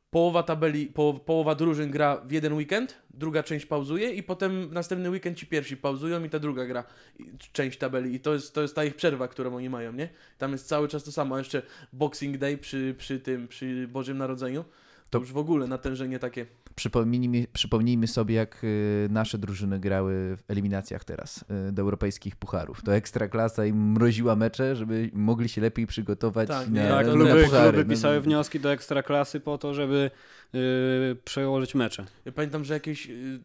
połowa 0.09 0.43
tabeli, 0.43 0.85
po, 0.85 1.13
połowa 1.13 1.55
drużyn 1.55 1.91
gra 1.91 2.21
w 2.25 2.31
jeden 2.31 2.53
weekend, 2.53 2.97
druga 3.09 3.43
część 3.43 3.65
pauzuje 3.65 4.11
i 4.11 4.23
potem 4.23 4.73
następny 4.73 5.09
weekend 5.09 5.37
ci 5.37 5.45
pierwsi 5.47 5.77
pauzują 5.77 6.23
i 6.23 6.29
ta 6.29 6.39
druga 6.39 6.65
gra 6.65 6.83
i- 7.19 7.37
część 7.51 7.77
tabeli 7.77 8.15
i 8.15 8.19
to 8.19 8.33
jest, 8.33 8.53
to 8.53 8.61
jest 8.61 8.75
ta 8.75 8.83
ich 8.85 8.95
przerwa, 8.95 9.27
którą 9.27 9.55
oni 9.55 9.69
mają, 9.69 9.93
nie? 9.93 10.09
Tam 10.37 10.51
jest 10.51 10.67
cały 10.67 10.87
czas 10.87 11.03
to 11.03 11.11
samo, 11.11 11.35
a 11.35 11.37
jeszcze 11.37 11.61
Boxing 11.93 12.37
Day 12.37 12.57
przy, 12.57 12.95
przy 12.97 13.19
tym, 13.19 13.47
przy 13.47 13.87
Bożym 13.87 14.17
Narodzeniu, 14.17 14.63
to 14.63 14.69
To- 15.09 15.19
już 15.19 15.31
w 15.31 15.37
ogóle 15.37 15.67
natężenie 15.67 16.19
takie. 16.19 16.45
Przypomnijmy, 16.81 17.47
przypomnijmy 17.53 18.07
sobie, 18.07 18.35
jak 18.35 18.63
y, 18.63 19.07
nasze 19.11 19.37
drużyny 19.37 19.79
grały 19.79 20.13
w 20.37 20.43
eliminacjach 20.51 21.03
teraz 21.03 21.45
y, 21.69 21.71
do 21.71 21.81
europejskich 21.81 22.35
pucharów. 22.35 22.81
To 22.83 22.95
Ekstraklasa 22.95 23.65
im 23.65 23.91
mroziła 23.91 24.35
mecze, 24.35 24.75
żeby 24.75 25.09
mogli 25.13 25.49
się 25.49 25.61
lepiej 25.61 25.87
przygotować 25.87 26.47
Tak, 26.49 26.69
na, 26.69 26.83
nie, 26.83 26.89
tak, 26.89 27.05
na 27.07 27.13
kluby, 27.13 27.43
puchary. 27.43 27.71
kluby 27.71 27.83
No, 27.85 27.89
pisały 27.89 28.21
wnioski 28.21 28.59
do 28.59 28.71
ekstraklasy 28.71 29.39
po 29.39 29.57
to, 29.57 29.73
żeby 29.73 30.11
y, 30.55 31.15
przełożyć 31.25 31.75
mecze. 31.75 32.05
Ja 32.25 32.31
pamiętam, 32.31 32.65
że 32.65 32.73
jakieś, 32.73 33.09
y, 33.09 33.39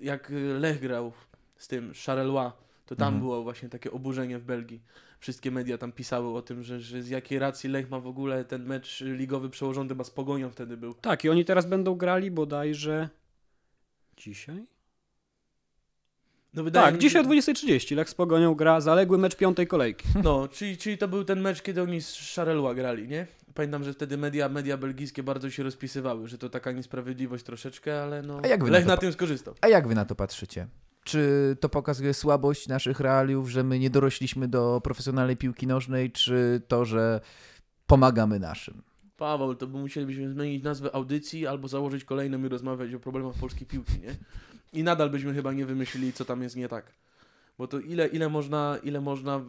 jak 0.00 0.32
Lech 0.58 0.80
grał 0.80 1.12
z 1.56 1.68
tym 1.68 1.92
Charleroi, 2.06 2.50
to 2.86 2.96
tam 2.96 3.06
Mhm. 3.08 3.20
było 3.22 3.42
właśnie 3.42 3.68
takie 3.68 3.90
oburzenie 3.90 4.38
w 4.38 4.44
Belgii. 4.44 4.82
Wszystkie 5.26 5.50
media 5.50 5.78
tam 5.78 5.92
pisały 5.92 6.36
o 6.36 6.42
tym, 6.42 6.62
że, 6.62 6.80
że 6.80 7.02
z 7.02 7.08
jakiej 7.08 7.38
racji 7.38 7.70
Lech 7.70 7.90
ma 7.90 8.00
w 8.00 8.06
ogóle 8.06 8.44
ten 8.44 8.64
mecz 8.64 9.00
ligowy 9.00 9.50
przełożony, 9.50 9.88
chyba 9.88 10.04
z 10.04 10.10
Pogonią 10.10 10.50
wtedy 10.50 10.76
był. 10.76 10.94
Tak, 10.94 11.24
i 11.24 11.28
oni 11.28 11.44
teraz 11.44 11.66
będą 11.66 11.94
grali 11.94 12.30
bodajże 12.30 13.08
dzisiaj? 14.16 14.66
No 16.54 16.64
wydaje 16.64 16.86
Tak, 16.86 16.94
mi 16.94 17.00
dzisiaj 17.00 17.20
o 17.20 17.24
się- 17.24 17.30
20.30 17.30 17.96
Lech 17.96 18.10
z 18.10 18.14
Pogonią 18.14 18.54
gra 18.54 18.80
zaległy 18.80 19.18
mecz 19.18 19.36
piątej 19.36 19.66
kolejki. 19.66 20.08
No, 20.24 20.48
czyli, 20.48 20.76
czyli 20.76 20.98
to 20.98 21.08
był 21.08 21.24
ten 21.24 21.40
mecz, 21.40 21.62
kiedy 21.62 21.82
oni 21.82 22.00
z 22.02 22.34
Charleroi 22.34 22.74
grali, 22.74 23.08
nie? 23.08 23.26
Pamiętam, 23.54 23.84
że 23.84 23.92
wtedy 23.92 24.16
media, 24.18 24.48
media 24.48 24.76
belgijskie 24.76 25.22
bardzo 25.22 25.50
się 25.50 25.62
rozpisywały, 25.62 26.28
że 26.28 26.38
to 26.38 26.48
taka 26.50 26.72
niesprawiedliwość 26.72 27.44
troszeczkę, 27.44 28.02
ale 28.02 28.22
no 28.22 28.40
A 28.44 28.46
jak 28.46 28.64
wy 28.64 28.70
na 28.70 28.76
Lech 28.76 28.84
to 28.86 28.90
na 28.90 28.96
tym 28.96 29.12
skorzystał. 29.12 29.54
A 29.60 29.68
jak 29.68 29.88
wy 29.88 29.94
na 29.94 30.04
to 30.04 30.14
patrzycie? 30.14 30.66
Czy 31.06 31.56
to 31.60 31.68
pokazuje 31.68 32.14
słabość 32.14 32.68
naszych 32.68 33.00
realiów, 33.00 33.50
że 33.50 33.62
my 33.62 33.78
nie 33.78 33.90
dorośliśmy 33.90 34.48
do 34.48 34.80
profesjonalnej 34.84 35.36
piłki 35.36 35.66
nożnej, 35.66 36.12
czy 36.12 36.62
to, 36.68 36.84
że 36.84 37.20
pomagamy 37.86 38.38
naszym? 38.38 38.82
Paweł, 39.16 39.54
to 39.54 39.66
by 39.66 39.78
musielibyśmy 39.78 40.30
zmienić 40.30 40.64
nazwę 40.64 40.94
audycji 40.94 41.46
albo 41.46 41.68
założyć 41.68 42.04
kolejną 42.04 42.44
i 42.44 42.48
rozmawiać 42.48 42.94
o 42.94 43.00
problemach 43.00 43.34
polskiej 43.34 43.66
piłki, 43.66 43.92
nie? 44.00 44.16
I 44.72 44.82
nadal 44.82 45.10
byśmy 45.10 45.34
chyba 45.34 45.52
nie 45.52 45.66
wymyślili, 45.66 46.12
co 46.12 46.24
tam 46.24 46.42
jest 46.42 46.56
nie 46.56 46.68
tak. 46.68 46.92
Bo 47.58 47.68
to 47.68 47.78
ile, 47.78 48.06
ile 48.06 48.28
można, 48.28 48.78
ile 48.82 49.00
można... 49.00 49.40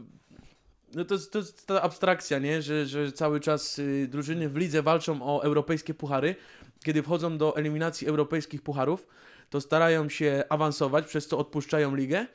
No 0.95 1.05
to, 1.05 1.15
to 1.31 1.39
jest 1.39 1.67
ta 1.67 1.81
abstrakcja, 1.81 2.39
nie? 2.39 2.61
Że, 2.61 2.85
że 2.85 3.11
cały 3.11 3.39
czas 3.39 3.79
y, 3.79 4.07
drużyny 4.11 4.49
w 4.49 4.55
lidze 4.55 4.81
walczą 4.81 5.21
o 5.21 5.43
europejskie 5.43 5.93
puchary. 5.93 6.35
Kiedy 6.83 7.03
wchodzą 7.03 7.37
do 7.37 7.57
eliminacji 7.57 8.07
europejskich 8.07 8.61
pucharów, 8.61 9.07
to 9.49 9.61
starają 9.61 10.09
się 10.09 10.43
awansować, 10.49 11.05
przez 11.05 11.27
co 11.27 11.37
odpuszczają 11.37 11.95
ligę. 11.95 12.25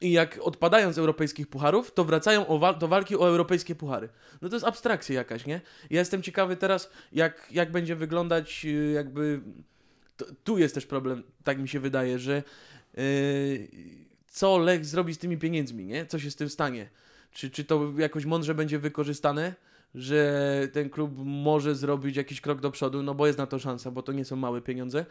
I 0.00 0.12
jak 0.12 0.38
odpadają 0.42 0.92
z 0.92 0.98
europejskich 0.98 1.46
pucharów, 1.46 1.94
to 1.94 2.04
wracają 2.04 2.46
o 2.46 2.74
do 2.74 2.88
walki 2.88 3.16
o 3.16 3.28
europejskie 3.28 3.74
puchary. 3.74 4.08
No 4.42 4.48
to 4.48 4.56
jest 4.56 4.66
abstrakcja 4.66 5.14
jakaś, 5.14 5.46
nie? 5.46 5.60
Ja 5.90 5.98
jestem 5.98 6.22
ciekawy 6.22 6.56
teraz, 6.56 6.90
jak, 7.12 7.48
jak 7.50 7.72
będzie 7.72 7.96
wyglądać 7.96 8.64
y, 8.64 8.92
jakby... 8.94 9.40
To, 10.16 10.26
tu 10.44 10.58
jest 10.58 10.74
też 10.74 10.86
problem, 10.86 11.22
tak 11.44 11.58
mi 11.58 11.68
się 11.68 11.80
wydaje, 11.80 12.18
że 12.18 12.42
yy, 12.94 13.68
co 14.28 14.58
Lech 14.58 14.84
zrobi 14.84 15.14
z 15.14 15.18
tymi 15.18 15.38
pieniędzmi, 15.38 15.84
nie? 15.84 16.06
Co 16.06 16.18
się 16.18 16.30
z 16.30 16.36
tym 16.36 16.48
stanie? 16.48 16.88
Czy, 17.32 17.50
czy 17.50 17.64
to 17.64 17.92
jakoś 17.98 18.24
mądrze 18.24 18.54
będzie 18.54 18.78
wykorzystane, 18.78 19.54
że 19.94 20.68
ten 20.72 20.90
klub 20.90 21.12
może 21.16 21.74
zrobić 21.74 22.16
jakiś 22.16 22.40
krok 22.40 22.60
do 22.60 22.70
przodu, 22.70 23.02
no 23.02 23.14
bo 23.14 23.26
jest 23.26 23.38
na 23.38 23.46
to 23.46 23.58
szansa, 23.58 23.90
bo 23.90 24.02
to 24.02 24.12
nie 24.12 24.24
są 24.24 24.36
małe 24.36 24.60
pieniądze. 24.60 25.06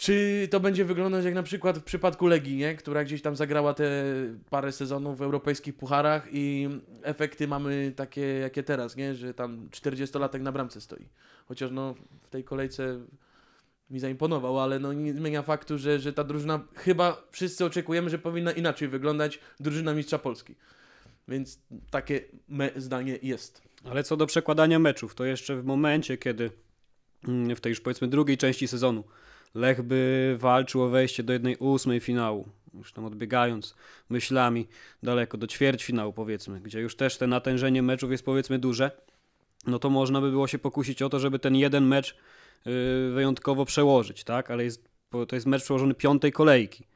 Czy 0.00 0.48
to 0.50 0.60
będzie 0.60 0.84
wyglądać 0.84 1.24
jak 1.24 1.34
na 1.34 1.42
przykład 1.42 1.78
w 1.78 1.82
przypadku 1.82 2.26
Legii, 2.26 2.56
nie? 2.56 2.74
która 2.74 3.04
gdzieś 3.04 3.22
tam 3.22 3.36
zagrała 3.36 3.74
te 3.74 4.04
parę 4.50 4.72
sezonów 4.72 5.18
w 5.18 5.22
europejskich 5.22 5.74
pucharach 5.74 6.28
i 6.32 6.68
efekty 7.02 7.48
mamy 7.48 7.92
takie 7.96 8.20
jakie 8.20 8.62
teraz, 8.62 8.96
nie? 8.96 9.14
że 9.14 9.34
tam 9.34 9.68
40-latek 9.68 10.40
na 10.40 10.52
bramce 10.52 10.80
stoi. 10.80 11.08
Chociaż 11.48 11.70
no 11.70 11.94
w 12.22 12.28
tej 12.28 12.44
kolejce 12.44 13.00
mi 13.90 14.00
zaimponował, 14.00 14.60
ale 14.60 14.78
no 14.78 14.92
nie 14.92 15.14
zmienia 15.14 15.42
faktu, 15.42 15.78
że, 15.78 15.98
że 15.98 16.12
ta 16.12 16.24
drużyna 16.24 16.60
chyba 16.74 17.22
wszyscy 17.30 17.64
oczekujemy, 17.64 18.10
że 18.10 18.18
powinna 18.18 18.52
inaczej 18.52 18.88
wyglądać 18.88 19.38
drużyna 19.60 19.94
mistrza 19.94 20.18
Polski. 20.18 20.54
Więc 21.28 21.60
takie 21.90 22.20
zdanie 22.76 23.18
jest. 23.22 23.62
Ale 23.84 24.02
co 24.02 24.16
do 24.16 24.26
przekładania 24.26 24.78
meczów, 24.78 25.14
to 25.14 25.24
jeszcze 25.24 25.56
w 25.56 25.64
momencie, 25.64 26.18
kiedy 26.18 26.50
mm, 27.28 27.56
w 27.56 27.60
tej 27.60 27.70
już 27.70 27.80
powiedzmy 27.80 28.08
drugiej 28.08 28.38
części 28.38 28.68
sezonu 28.68 29.04
Lech 29.54 29.82
by 29.82 30.36
walczył 30.38 30.82
o 30.82 30.88
wejście 30.88 31.22
do 31.22 31.32
jednej 31.32 31.56
ósmej 31.56 32.00
finału, 32.00 32.48
już 32.74 32.92
tam 32.92 33.04
odbiegając 33.04 33.74
myślami 34.10 34.68
daleko 35.02 35.38
do 35.38 35.46
ćwierćfinału 35.46 36.12
powiedzmy, 36.12 36.60
gdzie 36.60 36.80
już 36.80 36.96
też 36.96 37.16
te 37.16 37.26
natężenie 37.26 37.82
meczów 37.82 38.10
jest 38.10 38.24
powiedzmy 38.24 38.58
duże, 38.58 38.90
no 39.66 39.78
to 39.78 39.90
można 39.90 40.20
by 40.20 40.30
było 40.30 40.46
się 40.46 40.58
pokusić 40.58 41.02
o 41.02 41.08
to, 41.08 41.20
żeby 41.20 41.38
ten 41.38 41.56
jeden 41.56 41.86
mecz 41.86 42.16
yy, 42.66 42.72
wyjątkowo 43.14 43.64
przełożyć, 43.64 44.24
tak? 44.24 44.50
Ale 44.50 44.64
jest, 44.64 44.88
to 45.28 45.36
jest 45.36 45.46
mecz 45.46 45.62
przełożony 45.62 45.94
piątej 45.94 46.32
kolejki. 46.32 46.86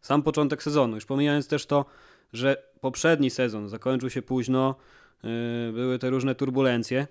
Sam 0.00 0.22
początek 0.22 0.62
sezonu, 0.62 0.94
już 0.94 1.06
pomijając 1.06 1.48
też 1.48 1.66
to, 1.66 1.84
że 2.32 2.62
poprzedni 2.80 3.30
sezon 3.30 3.68
zakończył 3.68 4.10
się 4.10 4.22
późno, 4.22 4.74
yy, 5.22 5.30
były 5.72 5.98
te 5.98 6.10
różne 6.10 6.34
turbulencje, 6.34 7.06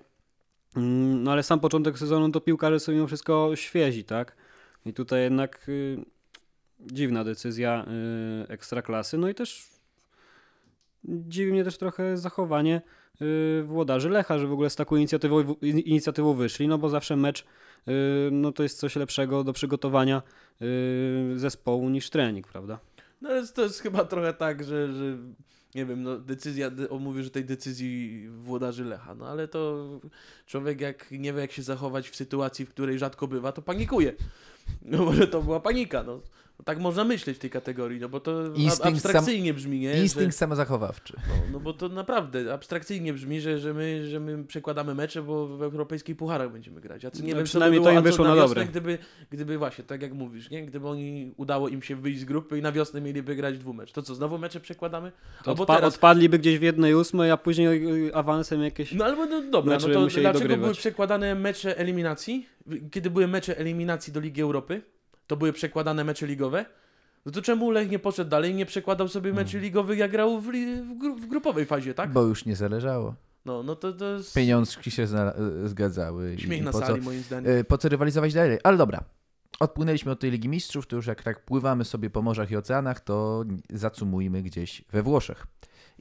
Mm, 0.76 1.24
no 1.24 1.32
ale 1.32 1.44
sam 1.44 1.60
początek 1.60 2.00
sezonu 2.00 2.32
to 2.32 2.42
piłkarze 2.42 2.80
są 2.80 2.92
mimo 2.92 3.08
wszystko 3.08 3.52
świezi, 3.56 4.04
tak? 4.04 4.36
I 4.86 4.94
tutaj 4.94 5.22
jednak 5.22 5.70
y, 5.70 5.98
dziwna 6.80 7.24
decyzja 7.24 7.86
y, 8.46 8.48
ekstraklasy. 8.52 9.18
No 9.18 9.30
i 9.30 9.36
też 9.36 9.68
dziwi 11.06 11.52
mnie 11.52 11.64
też 11.64 11.78
trochę 11.78 12.18
zachowanie 12.18 12.82
y, 13.22 13.64
włodarzy 13.64 14.10
Lecha, 14.10 14.40
że 14.40 14.48
w 14.48 14.54
ogóle 14.54 14.70
z 14.70 14.76
taką 14.76 14.96
inicjatywą, 14.96 15.54
inicjatywą 15.62 16.34
wyszli, 16.34 16.68
no 16.68 16.78
bo 16.78 16.90
zawsze 16.90 17.16
mecz 17.16 17.42
y, 17.42 17.92
no 18.32 18.52
to 18.52 18.64
jest 18.64 18.80
coś 18.80 18.96
lepszego 18.96 19.44
do 19.44 19.54
przygotowania 19.54 20.22
y, 20.62 21.40
zespołu 21.40 21.90
niż 21.90 22.10
trening, 22.10 22.48
prawda? 22.48 22.80
No 23.22 23.30
to 23.56 23.64
jest 23.64 23.82
chyba 23.82 24.06
trochę 24.06 24.34
tak, 24.34 24.64
że, 24.64 24.94
że 24.94 25.18
nie 25.76 25.86
wiem, 25.86 26.04
no 26.04 26.18
decyzja, 26.18 26.70
de- 26.70 26.90
on 26.90 27.24
że 27.24 27.30
tej 27.30 27.46
decyzji 27.46 28.26
włodarzy 28.30 28.86
Lecha, 28.86 29.16
no 29.16 29.28
ale 29.28 29.48
to 29.48 29.88
człowiek 30.46 30.82
jak 30.82 31.12
nie 31.12 31.34
wie 31.34 31.42
jak 31.42 31.52
się 31.52 31.62
zachować 31.62 32.10
w 32.10 32.16
sytuacji, 32.16 32.66
w 32.66 32.70
której 32.70 33.00
rzadko 33.00 33.28
bywa, 33.28 33.52
to 33.52 33.62
panikuje. 33.62 34.14
No 34.82 35.06
może 35.06 35.28
to 35.28 35.42
była 35.42 35.60
panika, 35.60 36.04
no. 36.04 36.20
Tak 36.66 36.80
można 36.80 37.04
myśleć 37.04 37.38
w 37.38 37.40
tej 37.40 37.50
kategorii, 37.50 38.00
no 38.00 38.10
bo 38.10 38.20
to 38.20 38.46
Instynkt 38.46 38.86
ab- 38.86 38.94
abstrakcyjnie 38.94 39.54
brzmi, 39.54 39.80
nie? 39.80 39.94
Instynkt 40.02 40.34
Że, 40.34 40.38
samozachowawczy. 40.38 41.14
no, 41.28 41.34
no 41.52 41.60
bo 41.60 41.74
to 41.74 41.90
naprawdę 41.90 42.54
abstrakcyjnie 42.54 43.14
brzmi, 43.14 43.42
że, 43.42 43.60
że, 43.60 43.74
my, 43.74 44.08
że 44.08 44.20
my 44.20 44.44
przekładamy 44.44 44.96
mecze, 44.96 45.22
bo 45.24 45.48
w 45.48 45.64
europejskich 45.64 46.18
pucharach 46.18 46.52
będziemy 46.52 46.82
grać. 46.82 47.06
A 47.06 47.12
co 47.12 47.24
nie 47.24 47.24
No, 47.24 47.28
wiem, 47.28 47.36
co 47.38 47.42
by 47.42 47.46
przynajmniej 47.50 47.80
to 47.82 47.90
było, 47.90 47.98
im 48.00 48.04
wyszło 48.04 48.26
na 48.28 48.36
wiosnę, 48.36 48.48
dobre. 48.48 48.66
Gdyby, 48.66 48.98
gdyby 49.30 49.58
właśnie, 49.58 49.84
tak 49.84 50.02
jak 50.02 50.14
mówisz, 50.14 50.50
nie? 50.50 50.66
Gdyby 50.66 50.88
oni 50.88 51.34
udało 51.38 51.70
im 51.70 51.82
się 51.82 51.96
wyjść 51.96 52.20
z 52.20 52.26
grupy 52.26 52.58
i 52.58 52.62
na 52.62 52.72
wiosnę 52.72 53.02
mieliby 53.02 53.36
grać 53.36 53.58
dwumecz. 53.58 53.92
To 53.92 54.02
co, 54.02 54.16
znowu 54.16 54.38
mecze 54.38 54.60
przekładamy? 54.60 55.12
To 55.44 55.52
Albo 55.52 55.64
odpa- 55.64 55.76
teraz- 55.76 55.94
odpadliby 55.94 56.40
gdzieś 56.40 56.60
w 56.60 56.62
jednej 56.62 56.96
ósmej, 56.96 57.32
a 57.32 57.38
później 57.38 58.08
y, 58.08 58.16
awansem 58.16 58.64
jakieś... 58.64 58.92
No 58.94 59.06
albo 59.06 59.26
no, 59.26 59.42
dobra, 59.52 59.74
no 59.74 59.80
to 59.80 59.88
dlaczego 59.88 60.34
dogrywać. 60.34 60.60
były 60.60 60.74
przekładane 60.74 61.36
mecze 61.36 61.78
eliminacji? 61.78 62.46
Kiedy 62.92 63.10
były 63.10 63.28
mecze 63.28 63.58
eliminacji 63.58 64.14
do 64.14 64.20
Ligi 64.20 64.42
Europy, 64.42 64.82
to 65.34 65.38
były 65.38 65.54
przekładane 65.54 66.04
mecze 66.04 66.28
ligowe. 66.28 66.66
No 67.26 67.32
to 67.32 67.42
czemu 67.42 67.72
Lech 67.72 67.90
nie 67.90 68.00
poszedł 68.00 68.30
dalej 68.30 68.52
i 68.52 68.56
nie 68.56 68.66
przekładał 68.66 69.08
sobie 69.08 69.34
meczy 69.34 69.60
ligowych, 69.60 69.98
jak 70.00 70.12
grał 70.12 70.42
w, 70.42 70.48
li- 70.50 70.82
w, 70.82 70.98
gru- 70.98 71.16
w 71.22 71.26
grupowej 71.28 71.66
fazie, 71.66 71.94
tak? 71.94 72.12
Bo 72.12 72.22
już 72.24 72.46
nie 72.46 72.56
zależało. 72.56 73.16
No, 73.46 73.64
no 73.64 73.76
to, 73.76 73.94
to 73.94 74.06
jest 74.14 74.34
Pieniążki 74.34 74.92
się 74.92 75.04
e, 75.04 75.34
zgadzały. 75.66 76.34
i- 76.36 76.42
śmiech 76.42 76.60
i 76.60 76.62
na 76.62 76.72
po 76.72 76.80
co, 76.80 76.86
sali 76.86 77.02
moim 77.02 77.22
zdaniem. 77.22 77.52
e, 77.60 77.64
po 77.64 77.78
co 77.78 77.90
rywalizować 77.90 78.34
dalej? 78.34 78.58
Ale 78.64 78.78
dobra. 78.78 79.04
Odpłynęliśmy 79.60 80.12
od 80.12 80.20
tej 80.20 80.32
Ligi 80.32 80.50
Mistrzów, 80.50 80.88
to 80.88 80.96
już 80.96 81.08
jak 81.08 81.24
tak 81.24 81.46
pływamy 81.46 81.86
sobie 81.86 82.10
po 82.10 82.22
morzach 82.22 82.52
i 82.52 82.58
oceanach, 82.58 83.00
to 83.00 83.46
zacumujmy 83.70 84.42
gdzieś 84.44 84.84
we 84.92 85.04
Włoszech. 85.04 85.48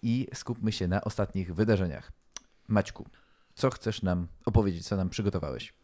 I 0.02 0.28
skupmy 0.34 0.72
się 0.72 0.88
na 0.88 1.00
ostatnich 1.04 1.54
wydarzeniach. 1.54 2.12
Maćku, 2.68 3.06
co 3.54 3.70
chcesz 3.70 4.02
nam 4.02 4.26
opowiedzieć, 4.44 4.86
co 4.86 4.96
nam 4.96 5.08
przygotowałeś? 5.10 5.74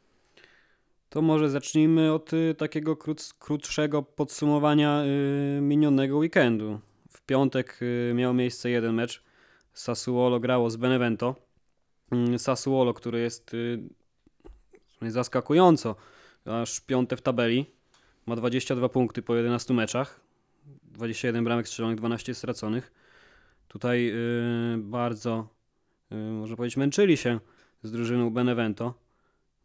To 1.08 1.22
może 1.22 1.50
zacznijmy 1.50 2.12
od 2.12 2.32
y, 2.32 2.54
takiego 2.58 2.96
krót, 2.96 3.34
krótszego 3.38 4.02
podsumowania 4.02 5.04
y, 5.04 5.60
minionego 5.60 6.16
weekendu. 6.16 6.80
W 7.10 7.22
piątek 7.22 7.78
y, 7.82 8.12
miał 8.14 8.34
miejsce 8.34 8.70
jeden 8.70 8.94
mecz. 8.94 9.22
Sassuolo 9.72 10.40
grało 10.40 10.70
z 10.70 10.76
Benevento. 10.76 11.34
Mm, 12.10 12.38
Sassuolo, 12.38 12.94
który 12.94 13.20
jest 13.20 13.54
y, 13.54 13.78
sumie 14.98 15.10
zaskakująco 15.10 15.96
aż 16.44 16.80
piąte 16.80 17.16
w 17.16 17.22
tabeli. 17.22 17.66
Ma 18.26 18.36
22 18.36 18.88
punkty 18.88 19.22
po 19.22 19.36
11 19.36 19.74
meczach. 19.74 20.20
21 20.82 21.44
bramek 21.44 21.68
strzelonych, 21.68 21.98
12 21.98 22.34
straconych. 22.34 22.92
Tutaj 23.68 24.10
y, 24.10 24.78
bardzo, 24.78 25.48
można 26.10 26.56
powiedzieć, 26.56 26.76
męczyli 26.76 27.16
się 27.16 27.40
z 27.82 27.92
drużyną 27.92 28.30
Benevento. 28.30 29.07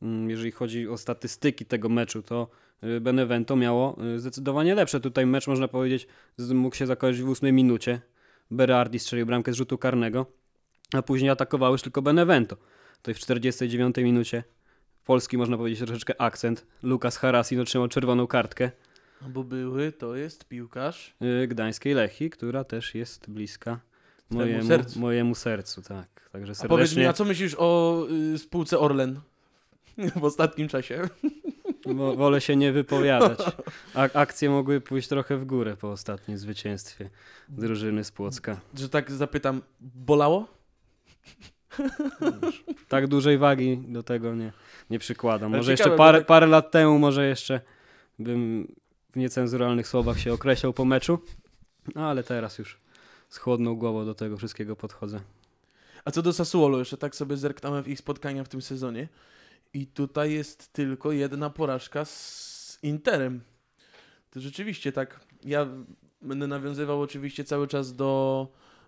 Mm, 0.03 0.29
Jeżeli 0.29 0.51
chodzi 0.51 0.87
o 0.87 0.97
statystyki 0.97 1.65
tego 1.65 1.89
meczu, 1.89 2.21
to 2.23 2.47
y, 2.83 3.01
Benevento 3.01 3.55
miało 3.55 3.97
y, 4.15 4.19
zdecydowanie 4.19 4.75
lepsze. 4.75 4.99
Tutaj 4.99 5.25
mecz, 5.25 5.47
można 5.47 5.67
powiedzieć, 5.67 6.07
mógł 6.53 6.75
się 6.75 6.87
zakończyć 6.87 7.21
w 7.23 7.29
ósmej 7.29 7.53
minucie. 7.53 8.01
Berardi 8.51 8.99
strzelił 8.99 9.25
bramkę 9.25 9.53
z 9.53 9.55
rzutu 9.55 9.77
karnego, 9.77 10.25
a 10.93 11.01
później 11.01 11.29
atakowało 11.29 11.73
już 11.73 11.81
tylko 11.81 12.01
Benevento. 12.01 12.57
Tutaj 12.97 13.13
w 13.13 13.19
49 13.19 13.95
minucie 13.97 14.43
polski, 15.05 15.37
można 15.37 15.57
powiedzieć, 15.57 15.79
troszeczkę 15.79 16.21
akcent. 16.21 16.65
Lukas 16.83 17.17
Harasin 17.17 17.59
otrzymał 17.59 17.87
czerwoną 17.87 18.27
kartkę 18.27 18.71
bo 19.29 19.43
były, 19.43 19.91
to 19.91 20.15
jest 20.15 20.45
piłkarz. 20.45 21.15
y, 21.43 21.47
gdańskiej 21.47 21.93
Lechii, 21.93 22.29
która 22.29 22.63
też 22.63 22.95
jest 22.95 23.29
bliska 23.29 23.79
mojemu 24.29 24.67
sercu. 24.67 24.99
mojemu 24.99 25.35
sercu. 25.35 25.81
Tak, 25.81 26.29
także 26.31 26.53
A 26.59 26.67
powiedz 26.67 26.69
mi, 26.69 26.87
serdecznie 26.89 27.09
a 27.09 27.13
co 27.13 27.25
myślisz 27.25 27.55
o 27.57 27.99
y, 28.33 28.37
spółce 28.37 28.79
Orlen 28.79 29.19
w 30.15 30.23
ostatnim 30.23 30.67
czasie? 30.67 31.09
wo- 31.85 32.15
wolę 32.15 32.41
się 32.41 32.55
nie 32.55 32.71
wypowiadać. 32.71 33.39
A, 33.95 34.01
akcje 34.13 34.49
mogły 34.49 34.81
pójść 34.81 35.07
trochę 35.07 35.37
w 35.37 35.45
górę 35.45 35.77
po 35.77 35.91
ostatnim 35.91 36.37
zwycięstwie 36.37 37.09
drużyny 37.49 38.03
z 38.03 38.11
Płocka. 38.11 38.59
Że 38.75 38.89
tak 38.89 39.11
zapytam, 39.11 39.61
bolało? 39.81 40.47
Tak 42.87 43.07
dużej 43.07 43.37
wagi 43.37 43.77
do 43.87 44.03
tego 44.03 44.35
nie, 44.35 44.51
nie 44.89 44.99
przykładam. 44.99 45.51
Może 45.51 45.61
ciekawe, 45.61 45.71
jeszcze 45.71 45.89
bo 45.89 45.97
parę, 45.97 46.17
tak- 46.17 46.27
parę 46.27 46.47
lat 46.47 46.71
temu, 46.71 46.99
może 46.99 47.27
jeszcze 47.27 47.61
bym 48.19 48.67
w 49.11 49.15
niecenzuralnych 49.15 49.87
słowach 49.87 50.19
się 50.19 50.33
określał 50.33 50.73
po 50.73 50.85
meczu, 50.85 51.19
no 51.95 52.09
ale 52.09 52.23
teraz 52.23 52.57
już 52.57 52.77
z 53.29 53.37
chłodną 53.37 53.75
głową 53.75 54.05
do 54.05 54.13
tego 54.15 54.37
wszystkiego 54.37 54.75
podchodzę. 54.75 55.19
A 56.05 56.11
co 56.11 56.21
do 56.21 56.33
Sassuolo, 56.33 56.79
jeszcze 56.79 56.97
tak 56.97 57.15
sobie 57.15 57.37
zerknąłem 57.37 57.83
w 57.83 57.87
ich 57.87 57.99
spotkania 57.99 58.43
w 58.43 58.49
tym 58.49 58.61
sezonie 58.61 59.07
i 59.73 59.87
tutaj 59.87 60.33
jest 60.33 60.73
tylko 60.73 61.11
jedna 61.11 61.49
porażka 61.49 62.05
z 62.05 62.79
Interem. 62.83 63.41
To 64.29 64.41
rzeczywiście 64.41 64.91
tak, 64.91 65.19
ja 65.43 65.67
będę 66.21 66.47
nawiązywał 66.47 67.01
oczywiście 67.01 67.43
cały 67.43 67.67
czas 67.67 67.95
do, 67.95 68.47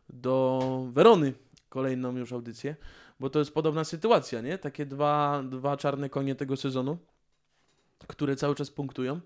do 0.10 0.88
Werony, 0.92 1.34
kolejną 1.70 2.18
już 2.18 2.34
audycję, 2.34 2.76
bo 3.20 3.30
to 3.30 3.40
jest 3.40 3.54
podobna 3.54 3.84
sytuacja, 3.84 4.42
nie? 4.42 4.58
Takie 4.58 4.86
dwa, 4.86 5.44
dwa 5.50 5.78
czarne 5.78 6.10
konie 6.10 6.36
tego 6.36 6.58
sezonu, 6.58 6.98
które 8.08 8.36
cały 8.36 8.56
czas 8.56 8.72
punktują, 8.72 9.20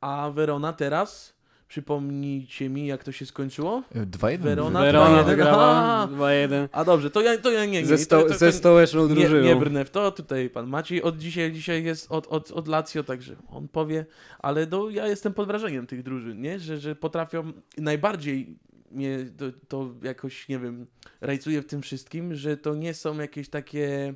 a 0.00 0.30
Werona 0.30 0.72
teraz, 0.72 1.34
przypomnijcie 1.72 2.68
mi 2.68 2.86
jak 2.86 3.04
to 3.04 3.12
się 3.12 3.26
skończyło? 3.26 3.82
E, 3.94 4.06
2-1. 4.06 4.38
Werona 4.38 4.80
Werona 4.80 5.22
2-1. 5.22 5.26
wygrała 5.26 5.70
Aha. 5.70 6.08
2-1 6.12 6.68
A 6.72 6.84
dobrze, 6.84 7.10
to 7.10 7.20
ja, 7.20 7.38
to 7.38 7.50
ja 7.50 7.64
nie, 7.64 7.80
nie, 7.82 7.86
ze, 7.86 7.96
to, 7.96 8.02
sto, 8.02 8.22
to, 8.22 8.28
to, 8.28 8.38
ze 8.38 8.52
stołeczną 8.52 9.08
nie, 9.08 9.14
drużyną. 9.14 9.44
nie 9.44 9.56
brnę 9.56 9.84
w 9.84 9.90
to, 9.90 10.12
tutaj 10.12 10.50
pan 10.50 10.66
Maciej 10.66 11.02
od 11.02 11.18
dzisiaj, 11.18 11.52
dzisiaj 11.52 11.84
jest 11.84 12.12
od, 12.12 12.26
od, 12.26 12.50
od 12.50 12.68
Lazio, 12.68 13.04
także 13.04 13.36
on 13.48 13.68
powie, 13.68 14.06
ale 14.38 14.66
no, 14.70 14.90
ja 14.90 15.06
jestem 15.06 15.34
pod 15.34 15.46
wrażeniem 15.46 15.86
tych 15.86 16.02
drużyn, 16.02 16.40
nie? 16.40 16.58
Że, 16.58 16.78
że 16.78 16.96
potrafią, 16.96 17.52
najbardziej 17.78 18.58
mnie 18.90 19.18
to, 19.36 19.44
to 19.68 19.94
jakoś, 20.02 20.48
nie 20.48 20.58
wiem, 20.58 20.86
rajcuje 21.20 21.62
w 21.62 21.66
tym 21.66 21.82
wszystkim, 21.82 22.34
że 22.34 22.56
to 22.56 22.74
nie 22.74 22.94
są 22.94 23.18
jakieś 23.18 23.48
takie 23.48 24.14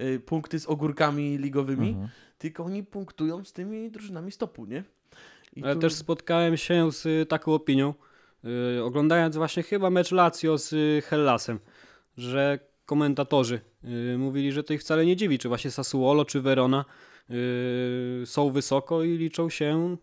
y, 0.00 0.20
punkty 0.20 0.60
z 0.60 0.66
ogórkami 0.66 1.38
ligowymi, 1.38 1.88
Mhm. 1.88 2.08
tylko 2.38 2.64
oni 2.64 2.82
punktują 2.84 3.44
z 3.44 3.52
tymi 3.52 3.90
drużynami 3.90 4.32
stopu, 4.32 4.66
nie? 4.66 4.84
Ale 5.62 5.74
tu- 5.74 5.80
też 5.80 5.92
spotkałem 5.94 6.56
się 6.56 6.92
z 6.92 7.06
y, 7.06 7.26
taką 7.26 7.54
opinią, 7.54 7.94
y, 8.78 8.84
oglądając 8.84 9.36
właśnie 9.36 9.62
chyba 9.62 9.90
mecz 9.90 10.12
Lazio 10.12 10.58
z 10.58 10.72
y, 10.72 11.02
Hellasem, 11.06 11.58
że 12.16 12.58
komentatorzy 12.86 13.60
y, 14.14 14.18
mówili, 14.18 14.52
że 14.52 14.62
to 14.64 14.72
ich 14.72 14.80
wcale 14.80 15.06
nie 15.06 15.16
dziwi, 15.16 15.38
czy 15.38 15.48
właśnie 15.48 15.70
Sassuolo, 15.70 16.24
czy 16.24 16.40
Verona 16.40 16.84
y, 17.30 18.22
są 18.26 18.50
wysoko 18.50 19.02
i 19.02 19.08
liczą 19.18 19.50
się, 19.50 19.96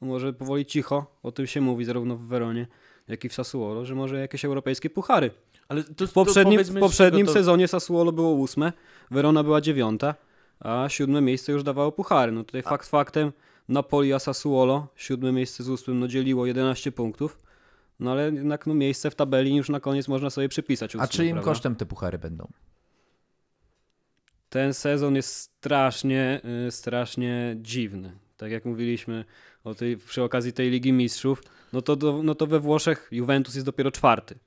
no 0.00 0.06
może 0.08 0.32
powoli 0.32 0.66
cicho, 0.66 1.18
o 1.22 1.32
tym 1.32 1.46
się 1.46 1.60
mówi 1.60 1.84
zarówno 1.84 2.16
w 2.16 2.22
Weronie, 2.26 2.66
jak 3.08 3.24
i 3.24 3.28
w 3.28 3.34
Sassuolo, 3.34 3.84
że 3.84 3.94
może 3.94 4.20
jakieś 4.20 4.44
europejskie 4.44 4.90
puchary. 4.90 5.30
ale 5.68 5.84
to, 5.84 6.06
W 6.06 6.12
poprzednim, 6.12 6.64
w 6.64 6.80
poprzednim 6.80 7.26
czego 7.26 7.32
to- 7.32 7.38
sezonie 7.38 7.68
Sassuolo 7.68 8.12
było 8.12 8.30
ósme, 8.30 8.72
Verona 9.10 9.42
była 9.42 9.60
dziewiąta, 9.60 10.14
a 10.60 10.84
siódme 10.88 11.20
miejsce 11.20 11.52
już 11.52 11.62
dawało 11.62 11.92
puchary. 11.92 12.32
No 12.32 12.44
tutaj 12.44 12.62
fakt 12.62 12.88
faktem 12.88 13.32
Napoli 13.68 14.12
a 14.12 14.18
Sassuolo, 14.18 14.88
siódme 14.96 15.32
miejsce 15.32 15.64
z 15.64 15.68
ósmym, 15.68 16.00
no 16.00 16.08
dzieliło 16.08 16.46
11 16.46 16.92
punktów. 16.92 17.38
No 18.00 18.12
ale 18.12 18.24
jednak 18.24 18.66
no, 18.66 18.74
miejsce 18.74 19.10
w 19.10 19.14
tabeli 19.14 19.56
już 19.56 19.68
na 19.68 19.80
koniec 19.80 20.08
można 20.08 20.30
sobie 20.30 20.48
przypisać. 20.48 20.96
A 20.96 21.06
czyim 21.06 21.32
prawda? 21.32 21.50
kosztem 21.50 21.76
te 21.76 21.86
puchary 21.86 22.18
będą? 22.18 22.48
Ten 24.48 24.74
sezon 24.74 25.16
jest 25.16 25.36
strasznie, 25.36 26.40
y, 26.68 26.70
strasznie 26.70 27.56
dziwny. 27.60 28.18
Tak 28.36 28.50
jak 28.50 28.64
mówiliśmy 28.64 29.24
o 29.64 29.74
tej, 29.74 29.96
przy 29.96 30.22
okazji 30.22 30.52
tej 30.52 30.70
Ligi 30.70 30.92
Mistrzów, 30.92 31.42
no 31.72 31.82
to, 31.82 31.96
do, 31.96 32.22
no 32.22 32.34
to 32.34 32.46
we 32.46 32.60
Włoszech 32.60 33.08
Juventus 33.10 33.54
jest 33.54 33.66
dopiero 33.66 33.90
czwarty. 33.90 34.38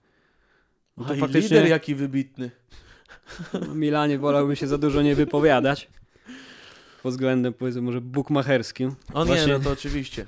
No 0.97 1.05
A 1.05 1.07
to 1.07 1.13
i 1.13 1.19
faktycznie 1.19 1.57
lider 1.57 1.67
jaki 1.67 1.95
wybitny. 1.95 2.51
Milanie 3.75 4.17
wolałbym 4.17 4.55
się 4.55 4.67
za 4.67 4.77
dużo 4.77 5.01
nie 5.01 5.15
wypowiadać. 5.15 5.89
Pod 7.03 7.11
względem 7.11 7.53
powiedzmy 7.53 7.81
może 7.81 8.01
bukmacherskim. 8.01 8.95
O 9.13 9.19
nie, 9.19 9.25
Właśnie- 9.25 9.53
no 9.53 9.59
to 9.59 9.71
oczywiście. 9.71 10.25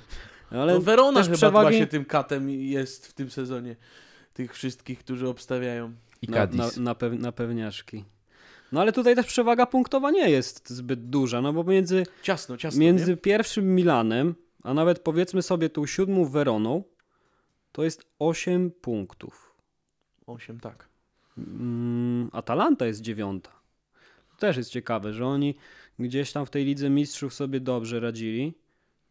Ale 0.52 0.74
no 0.74 0.82
Verona 0.82 1.20
też 1.20 1.28
chyba 1.28 1.38
przewagi- 1.38 1.62
właśnie 1.62 1.88
tym 1.88 2.06
katem 2.06 2.50
jest 2.50 3.08
w 3.08 3.14
tym 3.14 3.30
sezonie. 3.30 3.76
Tych 4.34 4.54
wszystkich, 4.54 5.00
którzy 5.00 5.28
obstawiają. 5.30 5.94
I 6.22 6.28
na, 6.28 6.46
na, 6.46 6.70
na, 6.78 6.96
pew, 6.96 7.20
na 7.20 7.32
pewniaczki. 7.32 8.06
No 8.72 8.82
ale 8.82 8.92
tutaj 8.92 9.16
też 9.16 9.26
przewaga 9.26 9.66
punktowa 9.66 10.12
nie 10.12 10.30
jest 10.30 10.70
zbyt 10.70 11.10
duża, 11.10 11.42
no 11.42 11.54
bo 11.54 11.64
między, 11.64 12.04
Ciasno, 12.22 12.58
ciasno, 12.58 12.80
między 12.82 13.12
nie? 13.12 13.18
pierwszym 13.18 13.76
Milanem, 13.76 14.36
a 14.64 14.74
nawet 14.74 15.00
powiedzmy 15.00 15.42
sobie 15.42 15.70
tą 15.70 15.86
siódmą 15.86 16.26
Weroną, 16.26 16.84
to 17.72 17.84
jest 17.84 18.06
8 18.20 18.72
punktów. 18.72 19.54
Osiem, 20.28 20.60
tak. 20.60 20.88
Mm, 21.38 22.30
Atalanta 22.34 22.86
jest 22.86 23.02
dziewiąta. 23.02 23.52
To 24.30 24.38
też 24.38 24.58
jest 24.58 24.70
ciekawe, 24.70 25.14
że 25.14 25.26
oni 25.26 25.56
gdzieś 26.02 26.32
tam 26.32 26.46
w 26.46 26.50
tej 26.50 26.66
Lidze 26.66 26.90
Mistrzów 26.90 27.34
sobie 27.34 27.60
dobrze 27.60 28.00
radzili. 28.00 28.54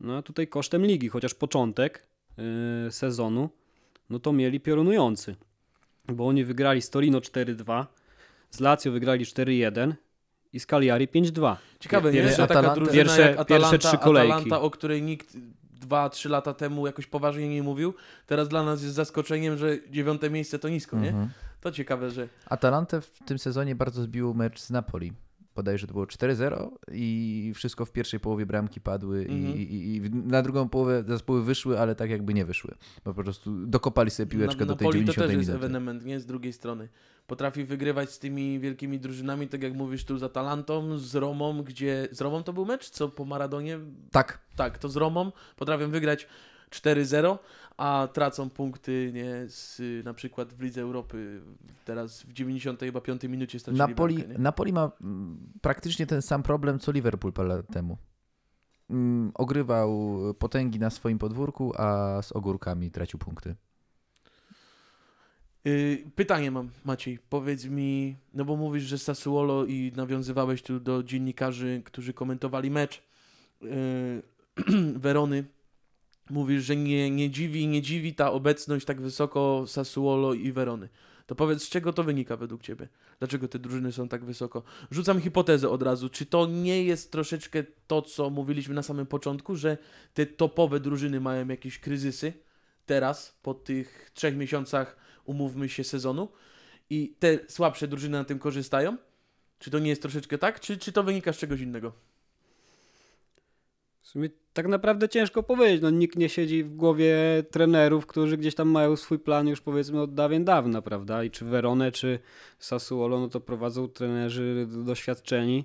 No 0.00 0.16
a 0.16 0.22
tutaj 0.22 0.48
kosztem 0.48 0.86
ligi, 0.86 1.08
chociaż 1.08 1.34
początek 1.34 2.06
yy, 2.36 2.90
sezonu, 2.90 3.50
no 4.10 4.18
to 4.18 4.32
mieli 4.32 4.60
piorunujący. 4.60 5.36
Bo 6.08 6.26
oni 6.26 6.44
wygrali 6.44 6.82
z 6.82 6.90
Torino 6.90 7.18
4-2, 7.18 7.86
z 8.50 8.60
Lazio 8.60 8.92
wygrali 8.92 9.24
4-1 9.24 9.92
i 10.52 10.60
z 10.60 10.66
Cagliari 10.66 11.08
5-2. 11.08 11.56
Ciekawe, 11.80 12.10
Pier- 12.10 12.14
nie? 12.24 12.28
Że 12.30 12.36
taka 12.36 12.54
Atalanta- 12.60 12.74
drużyna 12.74 12.94
pierwsze- 12.94 13.20
jak 13.20 13.38
Atalanta, 13.38 13.70
pierwsze 13.70 13.88
trzy 13.88 13.98
kolejki. 13.98 14.32
Atalanta, 14.32 14.60
o 14.60 14.70
której 14.70 15.02
nikt 15.02 15.36
2-3 15.80 16.30
lata 16.30 16.54
temu 16.54 16.86
jakoś 16.86 17.06
poważnie 17.06 17.48
nie 17.48 17.62
mówił. 17.62 17.94
Teraz 18.26 18.48
dla 18.48 18.62
nas 18.62 18.82
jest 18.82 18.94
zaskoczeniem, 18.94 19.56
że 19.56 19.78
dziewiąte 19.90 20.30
miejsce 20.30 20.58
to 20.58 20.68
nisko, 20.68 20.96
nie? 20.98 21.08
Mhm. 21.08 21.28
To 21.60 21.72
ciekawe, 21.72 22.10
że 22.10 22.28
Atalantę 22.46 23.00
w 23.00 23.18
tym 23.26 23.38
sezonie 23.38 23.74
bardzo 23.74 24.02
zbił 24.02 24.34
mecz 24.34 24.60
z 24.60 24.70
Napoli. 24.70 25.12
Bodajże 25.60 25.86
to 25.86 25.92
było 25.92 26.04
4-0 26.04 26.68
i 26.92 27.52
wszystko 27.54 27.84
w 27.86 27.92
pierwszej 27.92 28.20
połowie 28.20 28.46
bramki 28.46 28.80
padły 28.80 29.24
i, 29.24 29.32
Mhm. 29.32 29.56
i, 29.58 29.62
i 29.96 30.10
na 30.10 30.42
drugą 30.42 30.68
połowę 30.68 31.04
zespoły 31.08 31.42
wyszły, 31.44 31.78
ale 31.80 31.94
tak 31.94 32.10
jakby 32.10 32.34
nie 32.34 32.44
wyszły. 32.44 32.74
Bo 33.04 33.14
po 33.14 33.22
prostu 33.22 33.66
dokopali 33.66 34.10
sobie 34.10 34.26
piłeczkę 34.26 34.66
do 34.66 34.76
tej 34.76 34.86
Napoli 34.88 35.04
to 35.06 35.12
90 35.12 35.26
też 35.28 35.36
jest 35.36 35.50
ewenement, 35.50 36.04
nie? 36.04 36.20
Z 36.20 36.26
drugiej 36.26 36.52
strony. 36.52 36.88
Potrafi 37.26 37.64
wygrywać 37.64 38.10
z 38.10 38.18
tymi 38.18 38.60
wielkimi 38.60 39.00
drużynami, 39.00 39.48
tak 39.48 39.62
jak 39.62 39.74
mówisz 39.74 40.04
tu 40.04 40.18
z 40.18 40.22
Atalantą, 40.22 40.98
z 40.98 41.14
Romą, 41.14 41.62
gdzie... 41.62 42.08
Z 42.12 42.20
Romą 42.20 42.42
to 42.42 42.52
był 42.52 42.66
mecz? 42.66 42.90
Co 42.90 43.08
po 43.08 43.24
Maradonie? 43.24 43.78
Tak, 44.10 44.38
Tak, 44.56 44.78
to 44.78 44.88
z 44.88 44.96
Romą 44.96 45.32
potrafią 45.56 45.90
wygrać 45.90 46.26
4-0, 46.70 47.38
a 47.80 48.08
tracą 48.12 48.50
punkty 48.50 49.10
nie, 49.14 49.44
z, 49.48 49.80
na 50.04 50.14
przykład 50.14 50.52
w 50.54 50.60
Lidze 50.60 50.80
Europy. 50.80 51.40
Teraz 51.84 52.22
w 52.22 52.32
95 52.32 53.22
minucie 53.22 53.58
stracili 53.58 53.78
Napoli, 53.78 54.14
bramkę? 54.14 54.38
Napoli 54.38 54.72
ma 54.72 54.90
mm, 55.00 55.38
praktycznie 55.60 56.06
ten 56.06 56.22
sam 56.22 56.42
problem 56.42 56.78
co 56.78 56.92
Liverpool 56.92 57.32
parę 57.32 57.48
lat 57.48 57.66
temu. 57.72 57.98
Mm, 58.90 59.32
Ogrywał 59.34 60.18
potęgi 60.38 60.78
na 60.78 60.90
swoim 60.90 61.18
podwórku, 61.18 61.72
a 61.76 62.18
z 62.22 62.32
ogórkami 62.32 62.90
tracił 62.90 63.18
punkty. 63.18 63.56
Y, 65.66 66.04
Pytanie 66.16 66.50
mam, 66.50 66.70
Maciej. 66.84 67.18
Powiedz 67.28 67.64
mi, 67.64 68.16
no 68.34 68.44
bo 68.44 68.56
mówisz, 68.56 68.84
że 68.84 68.98
Sassuolo 68.98 69.64
i 69.64 69.92
nawiązywałeś 69.96 70.62
tu 70.62 70.80
do 70.80 71.02
dziennikarzy, 71.02 71.82
którzy 71.84 72.12
komentowali 72.12 72.70
mecz 72.70 73.02
y, 73.62 74.22
Werony. 75.04 75.44
Mówisz, 76.30 76.64
że 76.64 76.76
nie, 76.76 77.10
nie 77.10 77.30
dziwi, 77.30 77.66
nie 77.66 77.82
dziwi 77.82 78.14
ta 78.14 78.32
obecność 78.32 78.86
tak 78.86 79.00
wysoko 79.00 79.64
Sassuolo 79.66 80.34
i 80.34 80.52
Werony. 80.52 80.88
To 81.26 81.34
powiedz, 81.34 81.62
z 81.62 81.68
czego 81.68 81.92
to 81.92 82.04
wynika 82.04 82.36
według 82.36 82.62
Ciebie? 82.62 82.88
Dlaczego 83.18 83.48
te 83.48 83.58
drużyny 83.58 83.92
są 83.92 84.08
tak 84.08 84.24
wysoko? 84.24 84.62
Rzucam 84.90 85.20
hipotezę 85.20 85.68
od 85.68 85.82
razu. 85.82 86.08
Czy 86.08 86.26
to 86.26 86.46
nie 86.46 86.84
jest 86.84 87.12
troszeczkę 87.12 87.64
to, 87.86 88.02
co 88.02 88.30
mówiliśmy 88.30 88.74
na 88.74 88.82
samym 88.82 89.06
początku, 89.06 89.56
że 89.56 89.78
te 90.14 90.26
topowe 90.26 90.80
drużyny 90.80 91.20
mają 91.20 91.48
jakieś 91.48 91.78
kryzysy 91.78 92.32
teraz, 92.86 93.38
po 93.42 93.54
tych 93.54 94.10
trzech 94.14 94.36
miesiącach 94.36 94.96
umówmy 95.24 95.68
się, 95.68 95.84
sezonu 95.84 96.28
i 96.90 97.16
te 97.18 97.38
słabsze 97.48 97.88
drużyny 97.88 98.18
na 98.18 98.24
tym 98.24 98.38
korzystają? 98.38 98.96
Czy 99.58 99.70
to 99.70 99.78
nie 99.78 99.90
jest 99.90 100.02
troszeczkę 100.02 100.38
tak, 100.38 100.60
czy, 100.60 100.78
czy 100.78 100.92
to 100.92 101.02
wynika 101.02 101.32
z 101.32 101.38
czegoś 101.38 101.60
innego? 101.60 102.09
Sumie 104.10 104.28
tak 104.52 104.68
naprawdę 104.68 105.08
ciężko 105.08 105.42
powiedzieć. 105.42 105.82
No, 105.82 105.90
nikt 105.90 106.16
nie 106.16 106.28
siedzi 106.28 106.64
w 106.64 106.76
głowie 106.76 107.14
trenerów, 107.50 108.06
którzy 108.06 108.36
gdzieś 108.36 108.54
tam 108.54 108.68
mają 108.68 108.96
swój 108.96 109.18
plan 109.18 109.48
już 109.48 109.60
powiedzmy 109.60 110.00
od 110.00 110.14
dawien 110.14 110.44
dawna, 110.44 110.82
prawda? 110.82 111.24
I 111.24 111.30
czy 111.30 111.44
Verone, 111.44 111.92
czy 111.92 112.18
Sassuolo, 112.58 113.20
no 113.20 113.28
to 113.28 113.40
prowadzą 113.40 113.88
trenerzy 113.88 114.66
doświadczeni, 114.68 115.64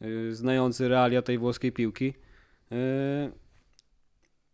yy, 0.00 0.34
znający 0.34 0.88
realia 0.88 1.22
tej 1.22 1.38
włoskiej 1.38 1.72
piłki. 1.72 2.14
Yy, 2.70 2.76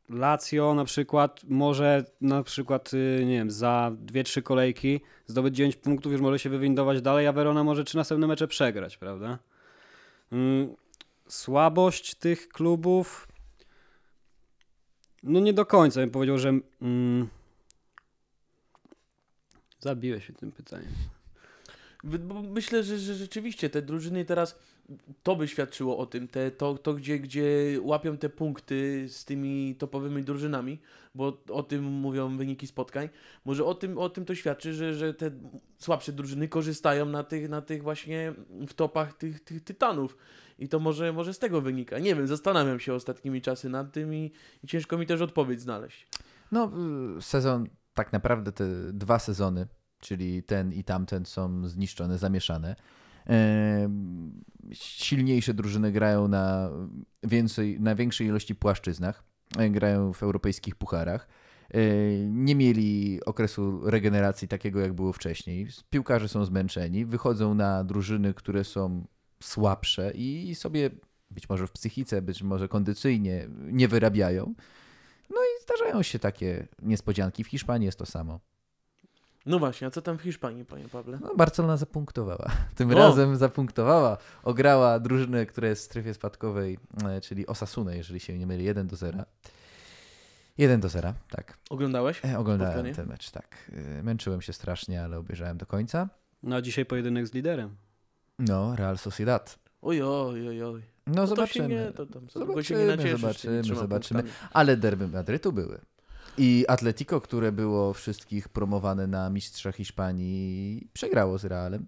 Lazio 0.09 0.75
na 0.75 0.85
przykład 0.85 1.41
może 1.49 2.05
na 2.21 2.43
przykład, 2.43 2.93
yy, 2.93 3.25
nie 3.27 3.35
wiem, 3.35 3.51
za 3.51 3.93
2-3 4.07 4.43
kolejki 4.43 5.01
zdobyć 5.27 5.57
9 5.57 5.77
punktów, 5.77 6.13
już 6.13 6.21
może 6.21 6.39
się 6.39 6.51
wywindować 6.51 7.03
dalej, 7.03 7.27
a 7.27 7.33
Verona 7.33 7.65
może 7.65 7.85
3 7.85 7.97
następne 7.97 8.27
mecze 8.27 8.49
przegrać, 8.49 8.97
prawda? 8.97 9.39
Yy, 10.33 10.39
Słabość 11.29 12.15
tych 12.15 12.49
klubów 12.49 13.32
no 15.23 15.41
nie 15.41 15.53
do 15.53 15.67
końca 15.67 16.01
bym 16.01 16.11
powiedział, 16.11 16.39
że 16.39 16.59
mm, 16.83 17.29
zabiłeś 19.81 20.27
się 20.27 20.33
tym 20.33 20.53
pytaniem. 20.53 20.89
Myślę, 22.51 22.83
że, 22.83 22.99
że 22.99 23.15
rzeczywiście 23.15 23.71
te 23.71 23.83
drużyny 23.83 24.25
teraz, 24.25 24.59
to 25.23 25.37
by 25.37 25.49
świadczyło 25.49 25.99
o 25.99 26.07
tym, 26.07 26.29
te, 26.29 26.51
to, 26.51 26.79
to 26.79 26.95
gdzie, 26.95 27.19
gdzie 27.19 27.79
łapią 27.81 28.17
te 28.17 28.29
punkty 28.29 29.09
z 29.09 29.25
tymi 29.25 29.77
topowymi 29.79 30.23
drużynami, 30.23 30.79
bo 31.15 31.39
o 31.49 31.63
tym 31.63 31.85
mówią 31.85 32.37
wyniki 32.37 32.67
spotkań, 32.67 33.09
może 33.45 33.65
o 33.65 33.75
tym, 33.75 33.99
o 33.99 34.09
tym 34.09 34.25
to 34.25 34.35
świadczy, 34.35 34.75
że, 34.75 34.95
że 34.95 35.15
te 35.15 35.31
słabsze 35.79 36.13
drużyny 36.13 36.49
korzystają 36.49 37.07
na 37.07 37.25
tych, 37.25 37.49
na 37.49 37.63
tych 37.63 37.83
właśnie 37.83 38.33
w 38.69 38.75
topach 38.75 39.15
tych, 39.15 39.41
tych 39.41 39.65
tytanów. 39.65 40.17
I 40.63 40.69
to 40.69 40.81
może, 40.81 41.13
może 41.13 41.35
z 41.35 41.39
tego 41.39 41.61
wynika. 41.61 41.99
Nie 41.99 42.15
wiem, 42.15 42.27
zastanawiam 42.27 42.81
się 42.81 42.95
ostatnimi 42.95 43.43
czasy 43.43 43.69
nad 43.69 43.93
tym 43.93 44.15
i, 44.15 44.33
i 44.65 44.67
ciężko 44.67 44.99
mi 44.99 45.07
też 45.07 45.21
odpowiedź 45.21 45.61
znaleźć. 45.61 46.09
No, 46.53 46.73
y, 47.19 47.23
sezon, 47.23 47.67
tak 47.95 48.13
naprawdę 48.13 48.53
te 48.53 48.93
dwa 48.93 49.19
sezony, 49.19 49.67
czyli 50.01 50.43
ten 50.43 50.73
i 50.73 50.85
tamten 50.85 51.27
są 51.27 51.69
zniszczone, 51.69 52.19
zamieszane. 52.19 52.77
Silniejsze 54.73 55.55
drużyny 55.55 55.93
grają 55.93 56.29
na, 56.29 56.71
więcej, 57.23 57.81
na 57.81 57.95
większej 57.95 58.27
ilości 58.27 58.55
płaszczyznach, 58.55 59.25
e, 59.59 59.71
grają 59.71 60.13
w 60.13 60.23
europejskich 60.23 60.77
pucharach. 60.77 61.29
E, 61.75 61.79
Nie 62.29 62.55
mieli 62.55 63.21
okresu 63.27 63.81
regeneracji 63.91 64.49
takiego, 64.49 64.81
jak 64.81 64.93
było 64.93 65.13
wcześniej. 65.13 65.67
Piłkarze 65.91 66.29
są 66.29 66.45
zmęczeni, 66.45 67.05
wychodzą 67.05 67.55
na 67.55 67.85
drużyny, 67.85 68.35
które 68.35 68.65
są 68.65 69.07
słabsze 69.43 70.11
i 70.15 70.55
sobie 70.55 70.91
być 71.31 71.49
może 71.49 71.67
w 71.67 71.71
psychice, 71.73 72.23
być 72.23 72.43
może 72.43 72.69
kondycyjnie 72.69 73.49
nie 73.59 73.89
wyrabiają. 73.89 74.55
No 75.31 75.37
i 75.41 75.63
zdarzają 75.63 76.03
się 76.03 76.19
takie 76.19 76.69
niespodzianki. 76.83 77.45
W 77.45 77.49
Hiszpanii 77.49 77.87
jest 77.87 77.99
to 77.99 78.07
samo. 78.07 78.41
No 79.47 79.59
właśnie, 79.59 79.87
a 79.87 79.91
co 79.91 80.03
tam 80.03 80.19
w 80.19 80.23
Hiszpanii, 80.23 80.65
panie 80.65 80.89
Pawle? 80.89 81.19
No, 81.23 81.35
Barcelona 81.35 81.77
zapunktowała. 81.77 82.51
Tym 82.77 82.91
O! 82.91 82.95
razem 82.95 83.37
zapunktowała. 83.37 84.17
Ograła 84.43 85.01
drużynę, 85.01 85.47
która 85.47 85.69
jest 85.69 85.83
w 85.83 85.85
strefie 85.85 86.15
spadkowej, 86.15 86.79
e, 87.05 87.21
czyli 87.21 87.47
Osasunę, 87.47 87.97
jeżeli 87.97 88.21
się 88.21 88.39
nie 88.39 88.47
myli, 88.47 88.65
1 88.65 88.87
do 88.87 88.97
0. 88.97 89.25
1 90.59 90.81
do 90.81 90.89
0, 90.89 91.15
tak. 91.31 91.59
Oglądałeś? 91.71 92.21
E, 92.25 92.39
Oglądałem 92.39 92.73
Spotkanie? 92.73 92.95
ten 92.95 93.09
mecz, 93.09 93.31
tak. 93.31 93.71
E, 93.99 94.03
Męczyłem 94.03 94.43
się 94.43 94.53
strasznie, 94.53 95.03
ale 95.05 95.19
obejrzałem 95.19 95.59
do 95.59 95.67
końca. 95.67 96.09
No 96.43 96.57
a 96.57 96.63
dzisiaj 96.63 96.87
pojedynek 96.87 97.27
z 97.27 97.35
liderem. 97.35 97.77
No, 98.49 98.77
Real 98.77 98.99
Sociedad. 98.99 99.59
Oj, 99.83 100.03
oj, 100.03 100.49
oj, 100.49 100.63
oj. 100.63 100.83
No, 101.07 101.13
No 101.15 101.27
zobaczymy. 101.27 101.69
Nie, 101.69 101.93
to 101.93 102.07
tam 102.07 102.31
Zobaczymy, 102.31 102.97
zobaczymy, 103.19 103.63
zobaczymy. 103.65 104.23
punktami. 104.23 104.49
Ale 104.53 104.77
derby 104.77 105.09
Madrytu 105.09 105.53
były. 105.53 105.81
I 106.39 106.65
Atletico, 106.69 107.21
które 107.21 107.53
było 107.53 107.93
wszystkich 107.93 108.49
promowane 108.49 109.07
na 109.07 109.31
mistrza 109.31 109.73
Hiszpanii, 109.73 110.89
przegrało 110.93 111.39
z 111.39 111.45
Realem. 111.45 111.87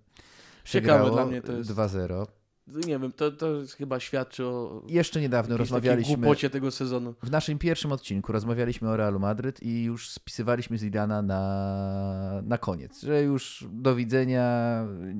Przegrało 0.65 1.11
dla 1.11 1.27
mnie 1.27 1.43
to 1.43 1.53
jest- 1.53 1.71
2-0. 1.71 2.27
Nie 2.67 2.99
wiem, 2.99 3.13
to, 3.13 3.31
to 3.31 3.47
chyba 3.79 4.01
świadczy 4.01 4.45
o 4.47 4.83
Jeszcze 4.89 5.21
niedawno 5.21 5.57
rozmawialiśmy 5.57 6.17
głupocie 6.17 6.51
tego 6.51 6.71
sezonu. 6.71 7.15
w 7.23 7.31
naszym 7.31 7.59
pierwszym 7.59 7.93
odcinku 7.93 8.33
rozmawialiśmy 8.33 8.89
o 8.91 8.97
Realu 8.97 9.21
Madryt 9.21 9.63
i 9.63 9.85
już 9.85 10.11
spisywaliśmy 10.11 10.79
Zidana 10.79 11.23
na, 11.23 12.43
na 12.45 12.59
koniec, 12.59 13.03
że 13.03 13.23
już 13.23 13.65
do 13.73 13.95
widzenia, 13.95 14.77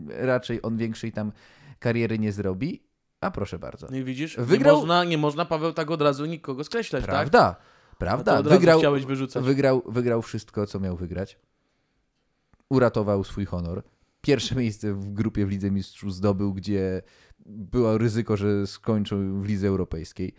raczej 0.09 0.61
on 0.63 0.77
większej 0.77 1.13
tam 1.13 1.33
kariery 1.79 2.19
nie 2.19 2.33
zrobi. 2.33 2.83
A 3.21 3.31
proszę 3.31 3.59
bardzo. 3.59 3.87
No 3.91 3.97
i 3.97 4.05
widzisz, 4.05 4.37
Wygrał- 4.39 4.75
nie, 4.75 4.79
można, 4.81 5.05
nie 5.05 5.19
można, 5.19 5.45
Paweł, 5.45 5.73
tak 5.73 5.91
od 5.91 6.03
razu 6.03 6.27
nikogo 6.27 6.65
skreślać, 6.65 7.03
tak? 7.03 7.11
Prawda, 7.11 7.55
to 7.91 7.97
prawda. 7.99 8.39
od 8.39 8.47
razu 8.47 8.59
Wygrał, 8.59 8.79
chciałeś 8.79 9.05
wyrzucać. 9.05 9.45
wygrał, 9.45 9.83
wygrał 9.89 10.23
wszystko, 10.23 10.67
co 10.67 10.81
miał 10.81 10.97
wygrać. 10.97 11.39
Uratował 12.69 13.25
swój 13.25 13.45
honor. 13.47 13.83
Pierwsze 14.25 14.55
miejsce 14.63 14.95
w 14.95 15.13
grupie 15.13 15.47
w 15.47 15.51
Lidze 15.51 15.71
Mistrzów 15.71 16.15
zdobył, 16.15 16.55
gdzie 16.55 17.03
było 17.47 17.99
ryzyko, 17.99 18.37
że 18.37 18.67
skończą 18.67 19.41
w 19.41 19.45
Lidze 19.45 19.69
Europejskiej. 19.69 20.35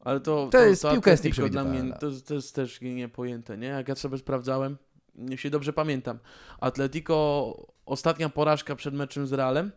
Ale 0.00 0.20
to, 0.20 0.48
To 0.52 0.64
jest- 0.64 0.84
piłka 0.92 1.10
jest 1.10 1.40
dla 1.50 1.64
mnie 1.64 1.92
to, 2.00 2.10
to 2.26 2.34
jest 2.34 2.54
też 2.54 2.80
niepojęte, 2.80 3.58
nie? 3.58 3.66
Jak 3.66 3.88
ja 3.88 3.94
sobie 3.94 4.18
sprawdzałem, 4.18 4.76
jeśli 5.14 5.50
dobrze 5.50 5.72
pamiętam, 5.72 6.18
Atletico, 6.60 7.54
ostatnia 7.86 8.28
porażka 8.28 8.76
przed 8.76 8.94
meczem 8.94 9.26
z 9.26 9.32
Realem, 9.32 9.72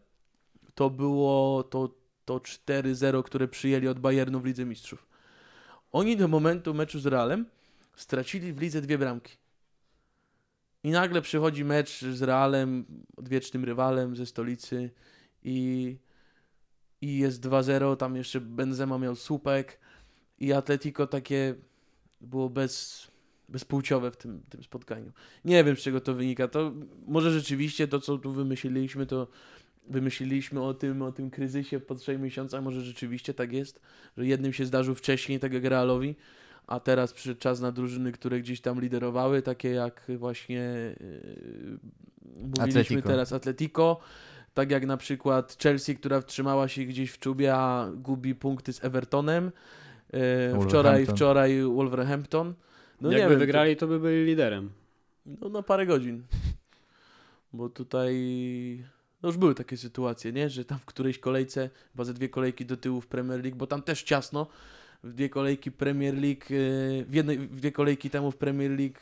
to 0.76 0.90
było 0.90 1.64
to, 1.64 1.96
to 2.26 2.38
4-0, 2.38 3.24
które 3.24 3.48
przyjęli 3.48 3.88
od 3.88 4.00
Bayernu 4.00 4.40
w 4.40 4.46
Lidze 4.46 4.66
Mistrzów. 4.66 5.08
Oni 5.92 6.18
do 6.18 6.28
momentu 6.28 6.74
meczu 6.74 7.00
z 7.00 7.06
Realem 7.06 7.46
stracili 7.96 8.54
w 8.54 8.62
lidze 8.62 8.82
dwie 8.82 8.98
bramki. 8.98 9.38
I 10.86 10.92
nagle 10.92 11.22
przychodzi 11.22 11.66
mecz 11.66 12.02
z 12.02 12.22
Realem, 12.22 12.86
odwiecznym 13.18 13.64
rywalem 13.66 14.16
ze 14.16 14.26
stolicy 14.26 14.90
i, 15.44 15.98
i 17.02 17.18
jest 17.18 17.46
2-0, 17.46 17.98
tam 17.98 18.16
jeszcze 18.16 18.42
Benzema 18.42 18.98
miał 18.98 19.16
słupek 19.16 19.80
i 20.40 20.54
Atletico 20.54 21.08
takie 21.08 21.56
było 22.22 22.50
bez, 22.50 23.08
bezpłciowe 23.50 24.12
w 24.12 24.18
tym, 24.18 24.44
tym 24.50 24.64
spotkaniu. 24.64 25.12
Nie 25.46 25.64
wiem, 25.64 25.76
z 25.76 25.80
czego 25.80 26.02
to 26.02 26.14
wynika. 26.14 26.48
To 26.48 26.74
może 27.08 27.32
rzeczywiście 27.32 27.88
to, 27.88 28.00
co 28.00 28.18
tu 28.18 28.32
wymyśliliśmy, 28.32 29.06
to 29.06 29.28
wymyśliliśmy 29.88 30.62
o 30.62 30.74
tym, 30.74 31.02
o 31.02 31.12
tym 31.12 31.30
kryzysie 31.30 31.80
po 31.80 31.96
trzech 31.96 32.20
miesiącach, 32.20 32.64
może 32.64 32.82
rzeczywiście 32.82 33.34
tak 33.34 33.54
jest, 33.54 33.82
że 34.18 34.26
jednym 34.26 34.54
się 34.54 34.66
zdarzył 34.66 34.96
wcześniej, 34.96 35.40
tak 35.40 35.54
jak 35.54 35.64
Realowi, 35.64 36.16
a 36.68 36.80
teraz 36.80 37.14
przyszedł 37.14 37.40
czas 37.40 37.62
na 37.62 37.72
drużyny, 37.72 38.12
które 38.12 38.40
gdzieś 38.40 38.62
tam 38.62 38.82
liderowały, 38.82 39.42
takie 39.42 39.70
jak 39.70 40.02
właśnie 40.18 40.96
yy, 41.00 41.78
mówiliśmy 42.42 42.82
Atletico. 42.82 43.08
teraz 43.08 43.34
Atletico, 43.34 44.00
tak 44.54 44.72
jak 44.72 44.86
na 44.86 44.98
przykład 44.98 45.58
Chelsea, 45.64 45.96
która 45.96 46.22
wtrzymała 46.22 46.68
się 46.68 46.84
gdzieś 46.86 47.12
w 47.12 47.20
czubie, 47.20 47.56
a 47.56 47.92
gubi 47.96 48.36
punkty 48.36 48.74
z 48.74 48.84
Evertonem. 48.84 49.46
Yy, 49.46 50.22
wczoraj, 50.22 50.56
Wolverhampton. 50.62 51.16
wczoraj 51.16 51.62
Wolverhampton. 51.64 52.54
No 53.02 53.10
nie 53.10 53.18
Jakby 53.18 53.30
wiem, 53.30 53.40
wygrali, 53.40 53.76
to 53.76 53.88
by 53.88 54.00
byli 54.00 54.26
liderem. 54.26 54.72
no 55.26 55.50
na 55.50 55.62
parę 55.64 55.86
godzin. 55.86 56.24
Bo 57.54 57.70
tutaj 57.70 58.16
no 59.24 59.30
już 59.30 59.38
były 59.38 59.56
takie 59.56 59.78
sytuacje, 59.78 60.34
nie? 60.34 60.50
Że 60.50 60.66
tam 60.66 60.80
w 60.80 60.86
którejś 60.86 61.20
kolejce, 61.20 61.70
chyba 61.92 62.04
ze 62.04 62.14
dwie 62.14 62.30
kolejki 62.30 62.66
do 62.66 62.78
tyłu 62.78 63.02
w 63.02 63.08
Premier 63.08 63.44
League, 63.44 63.58
bo 63.58 63.68
tam 63.68 63.82
też 63.82 64.04
ciasno. 64.04 64.48
W 65.06 65.14
dwie 65.14 65.30
kolejki 65.30 65.72
Premier 65.72 66.14
League, 66.14 66.46
yy, 66.50 67.06
w, 67.06 67.14
jednej, 67.14 67.38
w 67.40 67.60
dwie 67.60 67.72
kolejki 67.72 68.10
temu 68.10 68.32
w 68.32 68.38
Premier 68.38 68.72
League 68.72 69.00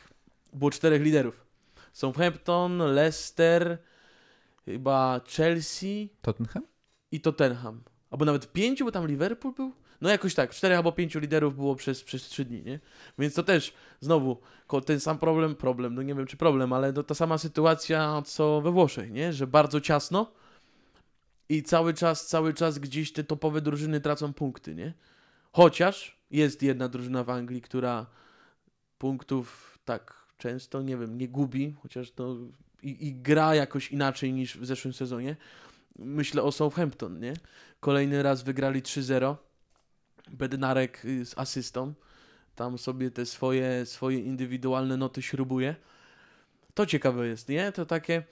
było 0.53 0.71
czterech 0.71 1.01
liderów. 1.01 1.45
Southampton, 1.93 2.77
Leicester, 2.77 3.77
chyba 4.65 5.21
Chelsea 5.27 6.09
Tottenham? 6.21 6.63
i 7.11 7.21
Tottenham. 7.21 7.83
Albo 8.11 8.25
nawet 8.25 8.51
pięciu, 8.51 8.85
bo 8.85 8.91
tam 8.91 9.07
Liverpool 9.07 9.53
był. 9.53 9.71
No 10.01 10.09
jakoś 10.09 10.35
tak, 10.35 10.51
czterech 10.51 10.77
albo 10.77 10.91
pięciu 10.91 11.19
liderów 11.19 11.55
było 11.55 11.75
przez, 11.75 12.03
przez 12.03 12.23
trzy 12.23 12.45
dni, 12.45 12.63
nie? 12.63 12.79
Więc 13.19 13.33
to 13.33 13.43
też, 13.43 13.73
znowu, 13.99 14.37
ten 14.85 14.99
sam 14.99 15.17
problem, 15.17 15.55
problem, 15.55 15.95
no 15.95 16.01
nie 16.01 16.15
wiem 16.15 16.27
czy 16.27 16.37
problem, 16.37 16.73
ale 16.73 16.93
to 16.93 17.03
ta 17.03 17.15
sama 17.15 17.37
sytuacja 17.37 18.21
co 18.25 18.61
we 18.61 18.71
Włoszech, 18.71 19.11
nie? 19.11 19.33
Że 19.33 19.47
bardzo 19.47 19.81
ciasno 19.81 20.31
i 21.49 21.63
cały 21.63 21.93
czas, 21.93 22.27
cały 22.27 22.53
czas 22.53 22.79
gdzieś 22.79 23.13
te 23.13 23.23
topowe 23.23 23.61
drużyny 23.61 24.01
tracą 24.01 24.33
punkty, 24.33 24.75
nie? 24.75 24.93
Chociaż 25.53 26.17
jest 26.31 26.63
jedna 26.63 26.89
drużyna 26.89 27.23
w 27.23 27.29
Anglii, 27.29 27.61
która 27.61 28.05
punktów 28.97 29.79
tak 29.85 30.25
często, 30.37 30.81
nie 30.81 30.97
wiem, 30.97 31.17
nie 31.17 31.27
gubi, 31.27 31.75
chociaż 31.81 32.11
to 32.11 32.37
i, 32.83 33.07
i 33.07 33.13
gra 33.13 33.55
jakoś 33.55 33.91
inaczej 33.91 34.33
niż 34.33 34.57
w 34.57 34.65
zeszłym 34.65 34.93
sezonie. 34.93 35.35
Myślę 35.99 36.43
o 36.43 36.51
Southampton, 36.51 37.19
nie? 37.19 37.33
Kolejny 37.79 38.23
raz 38.23 38.43
wygrali 38.43 38.81
3-0. 38.81 39.35
Bednarek 40.31 41.05
y, 41.05 41.25
z 41.25 41.37
asystą. 41.37 41.93
Tam 42.55 42.77
sobie 42.77 43.11
te 43.11 43.25
swoje, 43.25 43.85
swoje 43.85 44.19
indywidualne 44.19 44.97
noty 44.97 45.21
śrubuje. 45.21 45.75
To 46.73 46.85
ciekawe 46.85 47.27
jest, 47.27 47.49
nie? 47.49 47.71
To 47.71 47.85
takie 47.85 48.23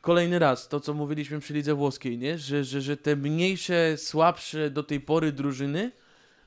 kolejny 0.00 0.38
raz, 0.38 0.68
to 0.68 0.80
co 0.80 0.94
mówiliśmy 0.94 1.40
przy 1.40 1.54
lidze 1.54 1.74
włoskiej, 1.74 2.18
nie? 2.18 2.38
Że, 2.38 2.64
że, 2.64 2.80
że 2.80 2.96
te 2.96 3.16
mniejsze, 3.16 3.96
słabsze 3.96 4.70
do 4.70 4.82
tej 4.82 5.00
pory 5.00 5.32
drużyny 5.32 5.92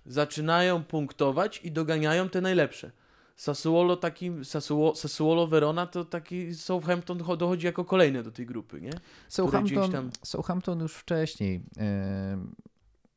zaczynają 0.06 0.84
punktować 0.84 1.62
i 1.64 1.72
doganiają 1.72 2.30
te 2.30 2.42
najlepsze. 2.42 2.92
Sassuolo 3.36 3.98
taki, 3.98 4.32
Sassuolo, 4.44 4.96
Sassuolo 4.96 5.48
Verona 5.48 5.88
to 5.88 6.06
taki 6.06 6.56
Southampton 6.56 7.18
cho- 7.20 7.38
dochodzi 7.38 7.66
jako 7.66 7.86
kolejny 7.86 8.24
do 8.24 8.32
tej 8.32 8.46
grupy, 8.46 8.82
nie? 8.82 8.92
Southampton, 9.28 9.92
tam- 9.92 10.12
Southampton 10.24 10.80
już 10.80 10.94
wcześniej 10.94 11.64
e, 11.78 12.46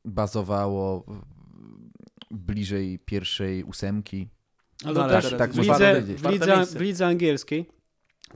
bazowało 0.04 1.04
bliżej 2.30 2.98
pierwszej 2.98 3.64
ósemki. 3.64 4.28
Ale 4.84 4.94
No, 4.94 5.08
teraz 5.08 5.30
tak 5.38 5.52
w, 5.52 5.56
można 5.56 5.72
lidze, 5.74 5.92
powiedzieć. 5.94 6.20
w, 6.22 6.30
lidze, 6.30 6.66
w 6.66 6.80
lidze 6.80 7.06
angielskiej 7.06 7.66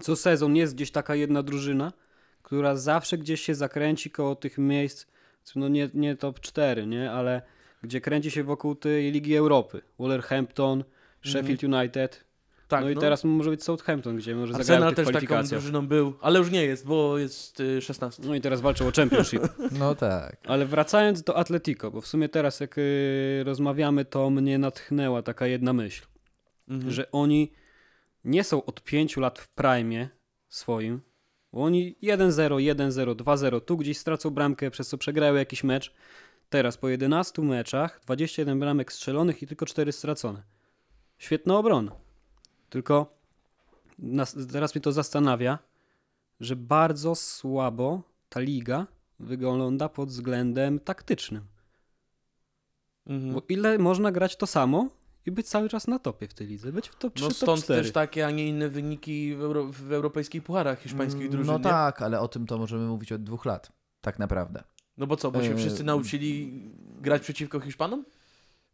co 0.00 0.16
sezon 0.16 0.56
jest 0.56 0.74
gdzieś 0.74 0.90
taka 0.90 1.14
jedna 1.14 1.42
drużyna, 1.42 1.92
która 2.42 2.76
zawsze 2.76 3.18
gdzieś 3.18 3.40
się 3.40 3.54
zakręci 3.54 4.11
koło 4.11 4.37
tych 4.37 4.59
miejsc, 4.59 5.06
no 5.56 5.68
nie, 5.68 5.90
nie 5.94 6.16
top 6.16 6.40
4, 6.40 6.87
nie? 6.87 7.12
ale 7.12 7.42
gdzie 7.87 8.01
kręci 8.01 8.31
się 8.31 8.44
wokół 8.44 8.75
tej 8.75 9.12
Ligi 9.12 9.37
Europy. 9.37 9.81
Wolverhampton, 9.99 10.85
Sheffield 11.25 11.64
United. 11.64 12.25
Tak, 12.68 12.85
no 12.85 12.90
i 12.90 12.96
teraz 12.96 13.25
może 13.25 13.51
być 13.51 13.64
Southampton, 13.64 14.16
gdzie 14.16 14.35
może 14.35 14.53
zagrać 14.53 14.70
Arsenal 14.70 14.94
też 14.94 15.12
taką 15.12 15.42
drużyną 15.42 15.87
był, 15.87 16.14
ale 16.20 16.38
już 16.38 16.51
nie 16.51 16.64
jest, 16.64 16.87
bo 16.87 17.18
jest 17.18 17.61
y, 17.61 17.81
16. 17.83 18.22
No 18.27 18.35
i 18.35 18.40
teraz 18.40 18.61
walczą 18.61 18.88
o 18.88 18.92
Championship. 18.92 19.42
No 19.79 19.94
tak. 19.94 20.37
Ale 20.46 20.66
wracając 20.66 21.22
do 21.22 21.37
Atletico, 21.37 21.90
bo 21.90 22.01
w 22.01 22.07
sumie 22.07 22.29
teraz 22.29 22.61
jak 22.61 22.79
y, 22.79 23.42
rozmawiamy, 23.44 24.05
to 24.05 24.31
mnie 24.31 24.59
natchnęła 24.59 25.22
taka 25.22 25.46
jedna 25.46 25.72
myśl, 25.72 26.07
Mhm. 26.68 26.92
że 26.92 27.11
oni 27.12 27.53
nie 28.25 28.44
są 28.44 28.64
od 28.64 28.83
5 28.85 29.16
lat 29.16 29.38
w 29.38 29.49
prime 29.49 30.09
swoim, 30.49 31.01
bo 31.53 31.62
oni 31.62 31.96
1-0, 32.03 32.57
1-0, 32.57 33.14
2-0, 33.14 33.61
tu 33.61 33.77
gdzieś 33.77 33.99
stracą 33.99 34.31
bramkę, 34.31 34.70
przez 34.70 34.88
co 34.88 34.99
przegrają 34.99 35.35
jakiś 35.35 35.64
mecz. 35.64 35.94
Teraz 36.50 36.76
po 36.76 36.88
11 36.88 37.42
meczach 37.42 38.00
21 38.04 38.61
bramek 38.61 38.92
strzelonych 38.92 39.42
i 39.42 39.46
tylko 39.46 39.66
4 39.66 39.92
stracone. 39.92 40.42
Świetna 41.18 41.59
obrona. 41.59 41.92
Tylko 42.70 43.16
nas, 43.98 44.37
teraz 44.52 44.74
mnie 44.74 44.82
to 44.82 44.92
zastanawia, 44.92 45.59
że 46.40 46.56
bardzo 46.56 47.14
słabo 47.14 48.02
ta 48.28 48.40
liga 48.40 48.87
wygląda 49.20 49.88
pod 49.88 50.09
względem 50.09 50.80
taktycznym. 50.80 51.44
Mhm. 53.06 53.35
Bo 53.35 53.42
ile 53.48 53.78
można 53.78 54.12
grać 54.12 54.37
to 54.37 54.46
samo 54.46 54.88
i 55.26 55.30
być 55.30 55.48
cały 55.48 55.68
czas 55.68 55.87
na 55.87 55.98
topie 55.98 56.28
w 56.28 56.35
tej 56.35 56.46
lidze? 56.46 56.72
Być 56.72 56.88
w 56.88 56.96
top 56.96 57.14
3, 57.14 57.24
No 57.24 57.28
top 57.28 57.37
stąd 57.37 57.64
4. 57.64 57.82
też 57.82 57.92
takie, 57.92 58.26
a 58.26 58.30
nie 58.30 58.48
inne 58.48 58.68
wyniki 58.68 59.35
w, 59.35 59.40
euro, 59.42 59.64
w 59.64 59.92
europejskich 59.92 60.42
pucharach 60.42 60.80
hiszpańskich 60.82 61.28
drużyn, 61.30 61.52
No 61.52 61.59
nie? 61.59 61.64
tak, 61.64 62.02
ale 62.02 62.20
o 62.20 62.28
tym 62.28 62.46
to 62.46 62.59
możemy 62.59 62.87
mówić 62.87 63.12
od 63.12 63.22
dwóch 63.22 63.44
lat. 63.44 63.72
Tak 64.00 64.18
naprawdę. 64.18 64.62
No 64.98 65.06
bo 65.06 65.16
co, 65.16 65.30
bo 65.30 65.42
się 65.42 65.50
Eee, 65.50 65.56
wszyscy 65.56 65.85
nauczyli 65.85 66.62
grać 67.00 67.22
przeciwko 67.22 67.61
Hiszpanom? 67.61 68.04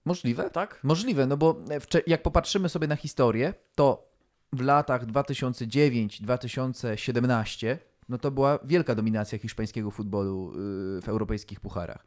Możliwe? 0.04 0.50
Tak? 0.50 0.80
Możliwe, 0.82 1.26
no 1.26 1.36
bo 1.36 1.52
wcze- 1.54 2.02
jak 2.06 2.22
popatrzymy 2.22 2.68
sobie 2.68 2.86
na 2.86 2.96
historię, 2.96 3.54
to 3.74 4.12
w 4.52 4.60
latach 4.60 5.06
2009-2017 5.06 7.76
no 8.08 8.18
to 8.18 8.30
była 8.30 8.58
wielka 8.64 8.94
dominacja 8.94 9.38
hiszpańskiego 9.38 9.90
futbolu 9.90 10.52
yy, 10.94 11.02
w 11.02 11.08
europejskich 11.08 11.60
pucharach. 11.60 12.06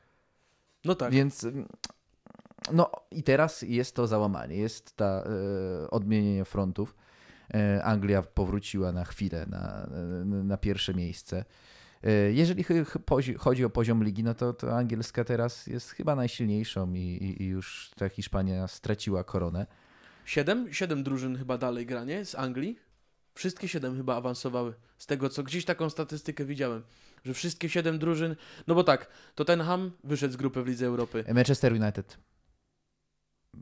No 0.86 0.96
tak. 0.96 1.14
Więc 1.14 1.44
ym, 1.44 1.68
no 2.74 2.92
i 3.12 3.24
teraz 3.24 3.62
jest 3.62 3.96
to 3.96 4.08
załamanie, 4.08 4.56
jest 4.56 4.96
ta 4.96 5.06
e, 5.06 5.24
odmienienie 5.92 6.46
frontów. 6.46 6.96
E, 7.54 7.84
Anglia 7.84 8.22
powróciła 8.22 8.92
na 8.92 9.06
chwilę 9.06 9.46
na, 9.50 9.88
na, 10.26 10.44
na 10.44 10.58
pierwsze 10.58 10.94
miejsce. 10.94 11.46
E, 12.04 12.12
jeżeli 12.32 12.66
chodzi 13.38 13.66
o 13.66 13.70
poziom 13.70 14.04
ligi, 14.04 14.24
no 14.24 14.34
to, 14.34 14.54
to 14.54 14.78
angielska 14.78 15.24
teraz 15.24 15.68
jest 15.68 15.92
chyba 15.92 16.16
najsilniejszą 16.16 16.94
i, 16.94 17.00
i, 17.00 17.44
i 17.44 17.46
już 17.46 17.92
ta 17.96 18.10
Hiszpania 18.10 18.68
straciła 18.68 19.24
koronę. 19.24 19.66
Siedem? 20.26 20.74
Siedem 20.74 21.04
drużyn 21.04 21.38
chyba 21.38 21.58
dalej 21.58 21.86
gra, 21.86 22.04
nie? 22.04 22.26
Z 22.26 22.36
Anglii? 22.36 22.80
Wszystkie 23.34 23.68
siedem 23.68 23.98
chyba 23.98 24.16
awansowały. 24.16 24.74
Z 24.98 25.06
tego, 25.06 25.30
co 25.30 25.44
gdzieś 25.44 25.66
taką 25.66 25.90
statystykę 25.90 26.46
widziałem. 26.46 26.84
Że 27.26 27.34
wszystkie 27.34 27.70
siedem 27.70 28.00
drużyn... 28.00 28.36
No 28.68 28.76
bo 28.76 28.84
tak, 28.84 29.08
Tottenham 29.36 29.92
wyszedł 30.04 30.34
z 30.34 30.38
grupy 30.38 30.64
w 30.64 30.68
Lidze 30.68 30.86
Europy. 30.86 31.24
Manchester 31.34 31.74
United. 31.74 32.18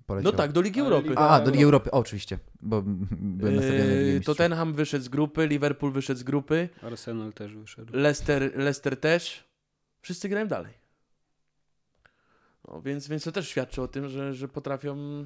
Poleciał. 0.05 0.31
No 0.31 0.37
tak, 0.37 0.51
do 0.51 0.61
Ligi 0.61 0.79
Europy. 0.79 1.13
A, 1.15 1.39
do 1.39 1.51
Ligi 1.51 1.63
Europy, 1.63 1.91
o, 1.91 1.97
oczywiście, 1.97 2.39
bo 2.61 2.81
byłem 3.39 3.55
nastawiony 3.55 4.03
Yy. 4.03 4.21
Tottenham 4.21 4.73
wyszedł 4.73 5.05
z 5.05 5.09
grupy, 5.09 5.47
Liverpool 5.47 5.91
wyszedł 5.91 6.19
z 6.19 6.23
grupy, 6.23 6.69
Arsenal 6.81 7.33
też 7.33 7.55
wyszedł. 7.55 7.97
Leicester, 7.97 8.57
Leicester 8.57 8.99
też. 8.99 9.43
Wszyscy 10.01 10.29
grają 10.29 10.47
dalej. 10.47 10.73
No, 12.67 12.81
więc, 12.81 13.07
więc 13.07 13.23
to 13.23 13.31
też 13.31 13.47
świadczy 13.49 13.81
o 13.81 13.87
tym, 13.87 14.09
że, 14.09 14.33
że 14.33 14.47
potrafią, 14.47 15.25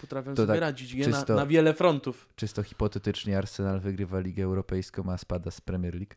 potrafią 0.00 0.34
To 0.34 0.42
sobie 0.42 0.46
tak 0.46 0.60
radzić 0.60 1.04
czysto- 1.04 1.34
Na, 1.34 1.40
na 1.40 1.46
wiele 1.46 1.74
frontów. 1.74 2.28
Czysto 2.36 2.62
hipotetycznie 2.62 3.38
Arsenal 3.38 3.80
wygrywa 3.80 4.20
Ligę 4.20 4.44
Europejską, 4.44 5.12
a 5.12 5.18
spada 5.18 5.50
z 5.50 5.60
Premier 5.60 5.94
League. 5.94 6.14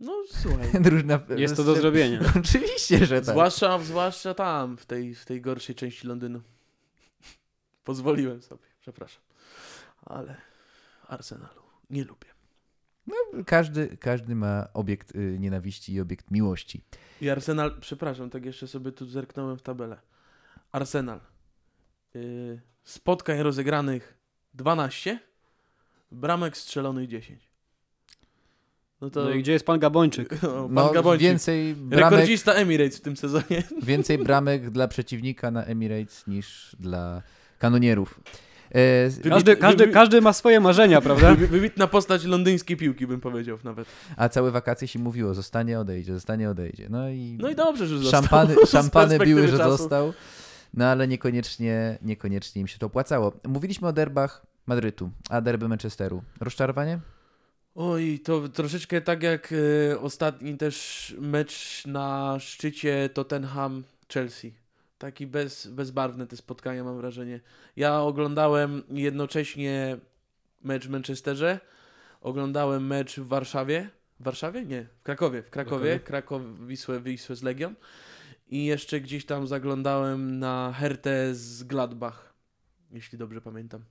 No 0.00 0.24
słuchaj. 0.30 0.68
Drużyna... 0.82 1.20
Jest 1.36 1.56
to 1.56 1.64
do 1.64 1.74
zrobienia. 1.74 2.20
Oczywiście, 2.40 3.06
że 3.06 3.16
tak. 3.20 3.24
Zwłaszcza, 3.24 3.78
zwłaszcza 3.78 4.34
tam, 4.34 4.76
w 4.76 4.86
tej, 4.86 5.14
w 5.14 5.24
tej 5.24 5.40
gorszej 5.40 5.74
części 5.74 6.06
Londynu. 6.06 6.40
Pozwoliłem 7.86 8.42
sobie, 8.42 8.64
przepraszam. 8.80 9.22
Ale 10.02 10.36
Arsenalu 11.08 11.62
nie 11.90 12.04
lubię. 12.04 12.26
Każdy, 13.46 13.96
każdy 13.96 14.34
ma 14.34 14.68
obiekt 14.74 15.16
y, 15.16 15.36
nienawiści 15.38 15.94
i 15.94 16.00
obiekt 16.00 16.30
miłości. 16.30 16.82
I 17.20 17.30
Arsenal, 17.30 17.76
przepraszam, 17.80 18.30
tak 18.30 18.44
jeszcze 18.44 18.68
sobie 18.68 18.92
tu 18.92 19.06
zerknąłem 19.06 19.58
w 19.58 19.62
tabelę. 19.62 19.98
Arsenal. 20.72 21.20
Yy, 22.14 22.60
spotkań 22.84 23.42
rozegranych 23.42 24.18
12, 24.54 25.18
bramek 26.12 26.56
strzelonych 26.56 27.08
10. 27.08 27.50
No 29.00 29.10
to 29.10 29.24
No 29.24 29.30
i 29.30 29.42
gdzie 29.42 29.52
jest 29.52 29.66
pan 29.66 29.78
Gabończyk? 29.78 30.30
no, 30.42 30.52
pan 30.52 30.74
No, 30.74 30.92
Gabończyk, 30.92 31.28
więcej 31.28 31.74
bramek, 31.74 32.10
rekordzista 32.10 32.52
Emirates 32.52 32.98
w 32.98 33.00
tym 33.00 33.16
sezonie. 33.16 33.62
więcej 33.82 34.18
bramek 34.18 34.70
dla 34.70 34.88
przeciwnika 34.88 35.50
na 35.50 35.64
Emirates 35.64 36.26
niż 36.26 36.76
dla 36.80 37.22
kanonierów. 37.58 38.20
E, 38.70 39.10
z- 39.10 39.28
Każdy, 39.28 39.56
każdy, 39.56 39.88
każdy 39.88 40.20
ma 40.20 40.32
swoje 40.32 40.60
marzenia, 40.60 41.00
prawda? 41.00 41.34
Wybi- 41.34 41.46
Wybitna 41.46 41.86
postać 41.86 42.24
londyńskiej 42.24 42.76
piłki, 42.76 43.06
bym 43.06 43.20
powiedział 43.20 43.58
nawet. 43.64 43.88
a 44.16 44.28
całe 44.28 44.50
wakacje 44.50 44.88
się 44.88 44.98
mówiło, 44.98 45.34
zostanie, 45.34 45.80
odejdzie, 45.80 46.14
zostanie, 46.14 46.50
odejdzie. 46.50 46.86
No 46.90 47.08
i, 47.08 47.36
No 47.40 47.50
i 47.50 47.54
dobrze, 47.54 47.86
że 47.86 47.98
został. 47.98 48.20
szampany, 48.22 48.54
szampany 48.66 49.18
biły, 49.18 49.48
że 49.48 49.58
czasu. 49.58 49.76
został. 49.76 50.12
no 50.74 50.84
ale 50.86 51.08
niekoniecznie, 51.08 51.98
niekoniecznie 52.02 52.60
im 52.60 52.66
się 52.68 52.78
to 52.78 52.86
opłacało. 52.86 53.32
Mówiliśmy 53.48 53.88
o 53.88 53.92
derbach 53.92 54.46
Madrytu, 54.66 55.10
a 55.30 55.40
derby 55.40 55.68
Manchesteru. 55.68 56.22
Rozczarowanie? 56.40 56.98
Oj, 57.74 58.20
to 58.24 58.48
troszeczkę 58.48 59.00
tak 59.00 59.22
jak 59.22 59.54
e, 59.92 60.00
ostatni 60.00 60.56
też 60.56 61.14
mecz 61.20 61.82
na 61.86 62.36
szczycie 62.40 63.10
Tottenham-Chelsea. 63.14 64.52
Taki 64.98 65.26
bez, 65.26 65.66
bezbarwne 65.66 66.26
te 66.26 66.36
spotkania 66.36 66.84
mam 66.84 66.96
wrażenie. 66.96 67.40
Ja 67.76 68.00
oglądałem 68.00 68.82
jednocześnie 68.90 69.98
mecz 70.62 70.86
w 70.86 70.90
Manchesterze, 70.90 71.60
oglądałem 72.20 72.86
mecz 72.86 73.16
w 73.20 73.26
Warszawie. 73.26 73.90
W 74.20 74.24
Warszawie? 74.24 74.64
Nie, 74.64 74.86
w 75.00 75.02
Krakowie. 75.02 75.42
W 75.42 75.50
Krakowie. 75.50 76.00
Kraków, 76.00 76.66
Wisłę, 76.66 77.00
Wisłę 77.00 77.36
z 77.36 77.42
Legią. 77.42 77.74
I 78.48 78.64
jeszcze 78.64 79.00
gdzieś 79.00 79.26
tam 79.26 79.46
zaglądałem 79.46 80.38
na 80.38 80.74
Hertę 80.76 81.34
z 81.34 81.62
Gladbach, 81.62 82.34
jeśli 82.90 83.18
dobrze 83.18 83.40
pamiętam. 83.40 83.84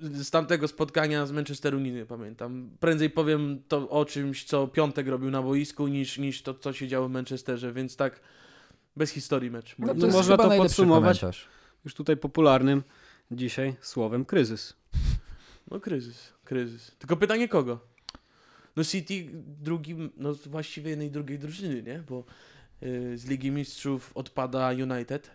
Z 0.00 0.30
tamtego 0.30 0.68
spotkania 0.68 1.26
z 1.26 1.32
Manchesteru 1.32 1.78
nic 1.78 1.94
nie 1.94 2.06
pamiętam. 2.06 2.70
Prędzej 2.80 3.10
powiem 3.10 3.62
to 3.68 3.90
o 3.90 4.04
czymś, 4.04 4.44
co 4.44 4.68
Piątek 4.68 5.08
robił 5.08 5.30
na 5.30 5.42
boisku, 5.42 5.88
niż, 5.88 6.18
niż 6.18 6.42
to, 6.42 6.54
co 6.54 6.72
się 6.72 6.88
działo 6.88 7.08
w 7.08 7.10
Manchesterze, 7.10 7.72
więc 7.72 7.96
tak 7.96 8.20
bez 8.96 9.10
historii 9.10 9.50
mecz. 9.50 9.74
No, 9.78 9.86
to 9.86 9.94
No 9.94 10.06
można 10.08 10.36
to 10.36 10.48
podsumować. 10.56 11.20
komentarz. 11.20 11.48
Już 11.84 11.94
tutaj 11.94 12.16
popularnym 12.16 12.82
dzisiaj 13.30 13.76
słowem 13.80 14.24
kryzys. 14.24 14.74
No 15.70 15.80
kryzys, 15.80 16.32
kryzys. 16.44 16.92
Tylko 16.98 17.16
pytanie 17.16 17.48
kogo? 17.48 17.80
No 18.76 18.84
City 18.84 19.28
drugim, 19.60 20.10
no 20.16 20.34
właściwie 20.34 20.90
jednej 20.90 21.10
drugiej 21.10 21.38
drużyny, 21.38 21.82
nie? 21.82 21.98
Bo 22.08 22.24
y, 22.82 23.18
z 23.18 23.24
Ligi 23.26 23.50
Mistrzów 23.50 24.12
odpada 24.16 24.70
United, 24.72 25.30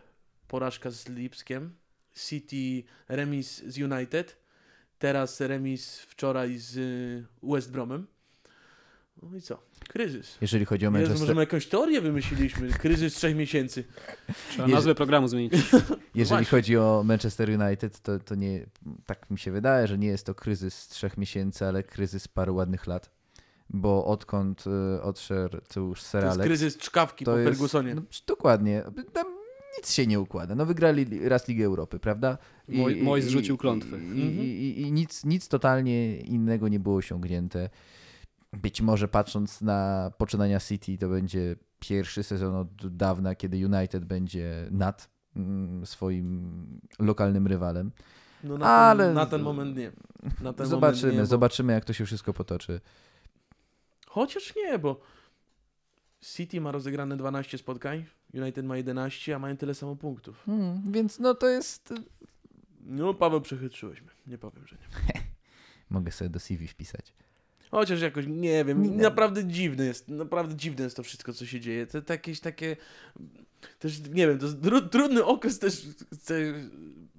porażka 0.48 0.92
z 0.92 1.08
Lipskiem, 1.10 1.76
City 2.16 2.84
remis 3.10 3.64
z 3.68 3.78
United, 3.78 4.38
teraz 5.00 5.40
remis 5.42 6.00
wczoraj 6.00 6.58
z 6.58 6.78
y, 6.78 7.26
West 7.44 7.72
Bromem. 7.72 8.08
No 9.22 9.38
i 9.38 9.42
co? 9.42 9.58
Kryzys. 9.90 10.38
Jeżeli 10.42 10.66
chodzi 10.66 10.86
o 10.86 10.90
Jezu, 10.90 10.94
Manchester, 10.94 11.20
może 11.20 11.36
my 11.36 11.42
jakąś 11.42 11.68
teorię 11.68 12.02
wymyśliliśmy. 12.02 12.70
Kryzys 12.70 13.14
trzech 13.14 13.36
miesięcy. 13.36 13.84
Trzeba 14.50 14.64
Jezu. 14.64 14.76
nazwę 14.76 14.96
programu 14.96 15.28
zmienić. 15.28 15.54
jeżeli 16.16 16.46
chodzi 16.46 16.78
o 16.78 17.04
Manchester 17.06 17.50
United, 17.62 18.00
to, 18.00 18.20
to 18.20 18.36
nie, 18.36 18.66
tak 19.06 19.30
mi 19.32 19.40
się 19.40 19.52
wydaje, 19.52 19.88
że 19.88 19.98
nie 19.98 20.08
jest 20.08 20.26
to 20.26 20.36
kryzys 20.36 20.88
trzech 20.88 21.18
miesięcy, 21.18 21.66
ale 21.66 21.84
kryzys 21.84 22.28
paru 22.28 22.56
ładnych 22.56 22.88
lat. 22.88 23.12
Bo 23.70 24.06
odkąd 24.06 24.64
y, 24.98 25.02
odszedł 25.02 25.58
Sir 25.58 25.62
To 25.74 25.90
jest 25.92 26.16
Alex, 26.16 26.46
kryzys 26.46 26.78
czkawki 26.78 27.26
po 27.26 27.34
Fergusonie. 27.34 27.96
No, 27.96 28.02
dokładnie. 28.28 28.84
Tam 29.14 29.26
nic 29.78 29.92
się 29.92 30.08
nie 30.08 30.20
układa. 30.20 30.56
No 30.56 30.66
wygrali 30.66 31.30
raz 31.30 31.48
Ligę 31.48 31.66
Europy, 31.66 32.00
prawda? 32.00 32.38
Moj- 32.70 33.04
Moj 33.04 33.22
zrzucił 33.22 33.58
klątwę. 33.58 33.98
I, 34.16 34.20
i, 34.20 34.64
i, 34.64 34.82
i 34.82 34.92
nic, 34.92 35.26
nic 35.26 35.48
totalnie 35.48 36.18
innego 36.18 36.68
nie 36.68 36.80
było 36.80 36.96
osiągnięte. 36.96 37.70
Być 38.54 38.82
może 38.82 39.08
patrząc 39.08 39.62
na 39.62 40.12
poczynania 40.18 40.60
City, 40.60 40.98
to 40.98 41.10
będzie 41.10 41.56
pierwszy 41.80 42.24
sezon 42.24 42.56
od 42.56 42.96
dawna, 42.98 43.36
kiedy 43.36 43.66
United 43.66 44.06
będzie 44.06 44.68
nad 44.72 45.10
mm, 45.36 45.86
swoim 45.86 46.82
lokalnym 47.00 47.48
rywalem. 47.48 47.92
No 48.44 48.58
na, 48.58 48.66
Ale- 48.68 49.06
ten, 49.06 49.14
na 49.14 49.26
ten 49.26 49.42
moment 49.42 49.78
nie. 49.78 49.92
Ten 50.54 50.68
Zobaczymy, 50.68 50.72
moment 50.72 51.04
nie, 51.04 51.20
bo... 51.20 51.26
zobaczymy 51.26 51.74
jak 51.74 51.86
to 51.86 51.94
się 51.94 52.06
wszystko 52.06 52.34
potoczy. 52.34 52.82
Chociaż 54.08 54.54
nie, 54.56 54.80
bo 54.80 55.02
City 56.22 56.62
ma 56.62 56.72
rozegrane 56.72 57.18
12 57.18 57.58
spotkań, 57.58 58.06
United 58.34 58.66
ma 58.66 58.78
11, 58.78 59.36
a 59.36 59.40
mają 59.40 59.58
tyle 59.58 59.74
samo 59.76 59.96
punktów. 59.96 60.44
Hmm, 60.46 60.92
więc 60.92 61.20
no 61.20 61.36
to 61.36 61.48
jest... 61.48 61.94
No, 62.86 63.14
Paweł, 63.14 63.42
przechytrzyłeś 63.42 64.02
mnie. 64.02 64.12
Nie 64.28 64.38
powiem, 64.38 64.68
że 64.68 64.76
nie. 64.76 65.14
Mogę 65.90 66.12
sobie 66.12 66.30
do 66.30 66.40
CV 66.40 66.68
wpisać. 66.68 67.14
Chociaż 67.72 68.02
jakoś, 68.02 68.26
nie 68.28 68.66
wiem, 68.66 68.84
Nie. 68.84 68.90
naprawdę 69.04 69.46
dziwne 69.46 69.86
jest, 69.86 70.08
naprawdę 70.08 70.56
dziwne 70.56 70.84
jest 70.84 70.96
to 70.96 71.04
wszystko, 71.04 71.34
co 71.34 71.46
się 71.46 71.60
dzieje. 71.60 71.88
To, 71.88 72.02
to 72.02 72.14
jakieś 72.14 72.40
takie, 72.40 72.78
też 73.80 74.00
nie 74.00 74.28
wiem, 74.28 74.40
to 74.40 74.54
tru, 74.54 74.82
trudny 74.82 75.26
okres 75.26 75.60
też, 75.60 75.88
chcę 76.14 76.54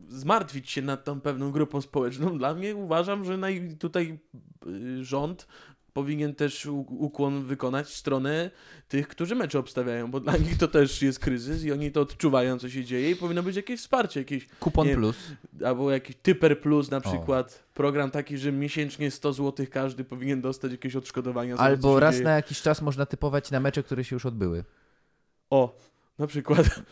zmartwić 0.08 0.70
się 0.70 0.82
nad 0.82 1.04
tą 1.04 1.20
pewną 1.20 1.50
grupą 1.50 1.80
społeczną. 1.80 2.38
Dla 2.38 2.54
mnie 2.54 2.76
uważam, 2.76 3.24
że 3.24 3.38
naj, 3.38 3.76
tutaj 3.78 4.18
y, 4.66 5.04
rząd 5.04 5.46
powinien 5.92 6.34
też 6.34 6.66
ukłon 6.88 7.42
wykonać 7.44 7.86
w 7.86 7.94
stronę 7.96 8.50
tych, 8.88 9.08
którzy 9.08 9.34
mecze 9.34 9.58
obstawiają, 9.58 10.10
bo 10.10 10.20
dla 10.20 10.36
nich 10.36 10.58
to 10.58 10.68
też 10.68 11.02
jest 11.02 11.18
kryzys 11.18 11.64
i 11.64 11.72
oni 11.72 11.92
to 11.92 12.00
odczuwają, 12.00 12.58
co 12.58 12.68
się 12.70 12.84
dzieje 12.84 13.10
i 13.10 13.16
powinno 13.16 13.42
być 13.42 13.56
jakieś 13.56 13.80
wsparcie, 13.80 14.20
jakieś 14.20 14.48
Kupon 14.60 14.86
Nie, 14.88 14.94
plus. 14.94 15.16
albo 15.64 15.90
jakiś 15.90 16.16
Typer 16.16 16.60
Plus 16.60 16.90
na 16.90 16.96
O. 16.96 17.00
przykład, 17.00 17.64
program 17.74 18.10
taki, 18.10 18.38
że 18.38 18.52
miesięcznie 18.52 19.10
100 19.10 19.32
zł 19.32 19.66
każdy 19.70 20.04
powinien 20.04 20.40
dostać 20.40 20.72
jakieś 20.72 20.96
odszkodowania. 20.96 21.56
za 21.56 21.62
Albo 21.62 22.00
raz 22.00 22.14
dzieje. 22.14 22.24
na 22.24 22.30
jakiś 22.36 22.62
czas 22.62 22.82
można 22.82 23.06
typować 23.06 23.50
na 23.50 23.60
mecze, 23.60 23.82
które 23.82 24.04
się 24.04 24.16
już 24.16 24.26
odbyły. 24.26 24.64
O, 25.50 25.76
na 26.18 26.26
przykład. 26.26 26.82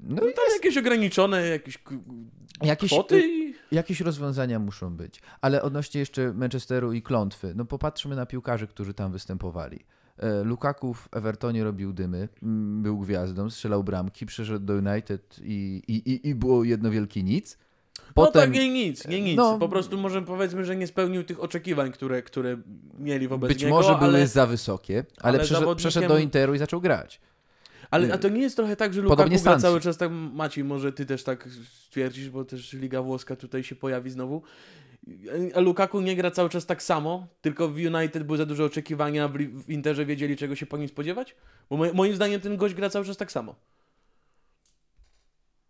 No 0.00 0.14
No 0.14 0.28
i 0.28 0.34
tam 0.34 0.44
jakieś 0.54 0.76
ograniczone 0.76 1.48
jakieś 1.48 1.78
jakieś, 2.62 2.90
kwoty 2.90 3.28
i... 3.28 3.54
jakieś 3.72 4.00
rozwiązania 4.00 4.58
muszą 4.58 4.96
być. 4.96 5.20
Ale 5.40 5.62
odnośnie 5.62 6.00
jeszcze 6.00 6.32
Manchesteru 6.32 6.92
i 6.92 7.02
klątwy, 7.02 7.52
no 7.56 7.64
popatrzmy 7.64 8.16
na 8.16 8.26
piłkarzy, 8.26 8.66
którzy 8.66 8.94
tam 8.94 9.12
występowali. 9.12 9.84
E, 10.18 10.44
Lukaku 10.44 10.94
w 10.94 11.08
Evertonie 11.12 11.64
robił 11.64 11.92
dymy, 11.92 12.28
był 12.82 12.98
gwiazdą, 12.98 13.50
strzelał 13.50 13.84
bramki, 13.84 14.26
przyszedł 14.26 14.64
do 14.66 14.74
United 14.74 15.36
i, 15.42 15.82
i, 15.88 16.12
i, 16.12 16.28
i 16.28 16.34
było 16.34 16.64
jedno 16.64 16.90
wielkie 16.90 17.22
nic. 17.22 17.58
No 17.98 18.04
Potem, 18.14 18.42
tak, 18.42 18.52
nie 18.52 18.72
nic, 18.72 19.08
nie 19.08 19.20
nic. 19.20 19.36
No. 19.36 19.58
po 19.58 19.68
prostu 19.68 19.98
może 19.98 20.22
powiedzmy, 20.22 20.64
że 20.64 20.76
nie 20.76 20.86
spełnił 20.86 21.24
tych 21.24 21.42
oczekiwań, 21.42 21.92
które, 21.92 22.22
które 22.22 22.56
mieli 22.98 23.28
wobec 23.28 23.48
być 23.48 23.62
niego, 23.62 23.74
może 23.74 23.94
były 23.94 24.04
ale, 24.04 24.26
za 24.26 24.46
wysokie, 24.46 25.04
ale, 25.20 25.28
ale 25.28 25.38
przeszedł, 25.38 25.60
zawodnikiem- 25.60 25.76
przeszedł 25.76 26.08
do 26.08 26.18
Interu 26.18 26.54
i 26.54 26.58
zaczął 26.58 26.80
grać. 26.80 27.20
Ale 27.94 28.12
a 28.12 28.18
to 28.18 28.28
nie 28.28 28.42
jest 28.42 28.56
trochę 28.56 28.76
tak, 28.76 28.94
że 28.94 29.00
Lukaku 29.00 29.30
gra 29.42 29.58
cały 29.58 29.80
czas 29.80 29.96
tak, 29.96 30.10
Maciej, 30.32 30.64
może 30.64 30.92
ty 30.92 31.06
też 31.06 31.24
tak 31.24 31.48
stwierdzisz, 31.84 32.30
bo 32.30 32.44
też 32.44 32.72
Liga 32.72 33.02
Włoska 33.02 33.36
tutaj 33.36 33.64
się 33.64 33.74
pojawi 33.74 34.10
znowu. 34.10 34.42
A 35.54 35.60
Lukaku 35.60 36.00
nie 36.00 36.16
gra 36.16 36.30
cały 36.30 36.48
czas 36.48 36.66
tak 36.66 36.82
samo, 36.82 37.26
tylko 37.40 37.68
w 37.68 37.76
United 37.76 38.22
były 38.22 38.38
za 38.38 38.46
duże 38.46 38.64
oczekiwania, 38.64 39.28
w, 39.28 39.70
Interze 39.70 40.06
wiedzieli 40.06 40.36
czego 40.36 40.56
się 40.56 40.66
po 40.66 40.76
nim 40.76 40.88
spodziewać? 40.88 41.36
Bo 41.70 41.76
mo- 41.76 41.92
moim 41.94 42.16
zdaniem 42.16 42.40
ten 42.40 42.56
gość 42.56 42.74
gra 42.74 42.90
cały 42.90 43.04
czas 43.04 43.16
tak 43.16 43.32
samo. 43.32 43.54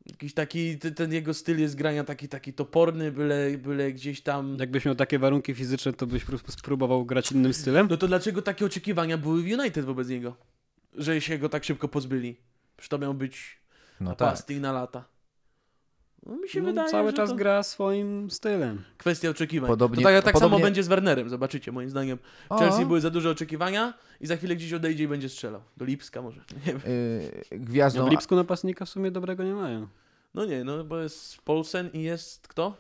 Jakiś 0.07 0.35
taki, 0.35 0.79
ten 0.79 1.13
jego 1.13 1.35
styl 1.35 1.61
jest 1.61 1.77
grania 1.77 2.05
taki, 2.05 2.29
taki 2.29 2.53
toporny, 2.53 3.13
byle, 3.13 3.59
byle 3.59 3.93
gdzieś 3.93 4.21
tam... 4.21 4.57
Jakbyś 4.61 4.85
miał 4.85 4.95
takie 4.95 5.19
warunki 5.19 5.55
fizyczne, 5.55 5.93
to 5.93 6.07
byś 6.07 6.25
pró- 6.25 6.51
spróbował 6.51 7.05
grać 7.05 7.33
innym 7.33 7.55
stylem? 7.55 7.87
No 7.91 7.97
to 7.97 8.07
dlaczego 8.07 8.43
takie 8.43 8.67
oczekiwania 8.67 9.19
były 9.19 9.43
w 9.43 9.47
United 9.47 9.85
wobec 9.85 10.09
niego? 10.09 10.37
Że 10.95 11.21
się 11.21 11.39
go 11.39 11.49
tak 11.49 11.65
szybko 11.65 11.89
pozbyli? 11.89 12.37
Przecież 12.77 12.89
to 12.89 12.99
miał 12.99 13.15
być 13.15 13.59
No 14.01 14.11
na 14.11 14.17
tak. 14.17 14.29
pasty 14.29 14.55
i 14.55 14.61
na 14.61 14.73
lata. 14.73 15.05
No 16.27 16.37
mi 16.37 16.49
się 16.49 16.61
No, 16.61 16.67
wydaje, 16.67 16.91
cały 16.91 17.11
że 17.11 17.17
czas 17.17 17.31
to 17.31 17.37
gra 17.37 17.63
swoim 17.63 18.31
stylem. 18.31 18.85
kwestia 18.99 19.31
oczekiwań. 19.31 19.69
Podobnie- 19.71 20.03
to 20.05 20.09
tak, 20.09 20.25
tak 20.25 20.35
samo 20.35 20.41
podobnie- 20.41 20.65
będzie 20.65 20.83
z 20.83 20.89
Wernerem, 20.89 21.29
zobaczycie, 21.29 21.73
moim 21.73 21.91
zdaniem. 21.91 22.19
W 22.19 22.53
O, 22.53 22.59
Chelsea 22.59 22.87
były 22.87 23.01
za 23.01 23.11
duże 23.11 23.31
oczekiwania 23.31 23.95
i 24.21 24.27
za 24.27 24.37
chwilę 24.37 24.57
gdzieś 24.57 24.73
odejdzie 24.73 25.05
i 25.05 25.09
będzie 25.09 25.29
strzelał. 25.29 25.61
Do 25.77 25.85
Lipska 25.85 26.23
może, 26.23 26.41
nie 26.67 26.73
wiem. 26.73 26.81
y, 26.87 27.59
gwiazdą, 27.59 28.01
No, 28.03 28.07
w 28.07 28.11
Lipsku 28.11 28.37
napastnika 28.37 28.85
w 28.85 28.89
sumie 28.89 29.11
dobrego 29.11 29.45
nie 29.45 29.55
mają. 29.55 29.89
No 30.35 30.45
nie, 30.45 30.65
no 30.65 30.85
bo 30.85 30.99
jest 31.01 31.43
Paulsen 31.43 31.91
i 31.93 32.03
jest 32.03 32.49
kto? 32.49 32.77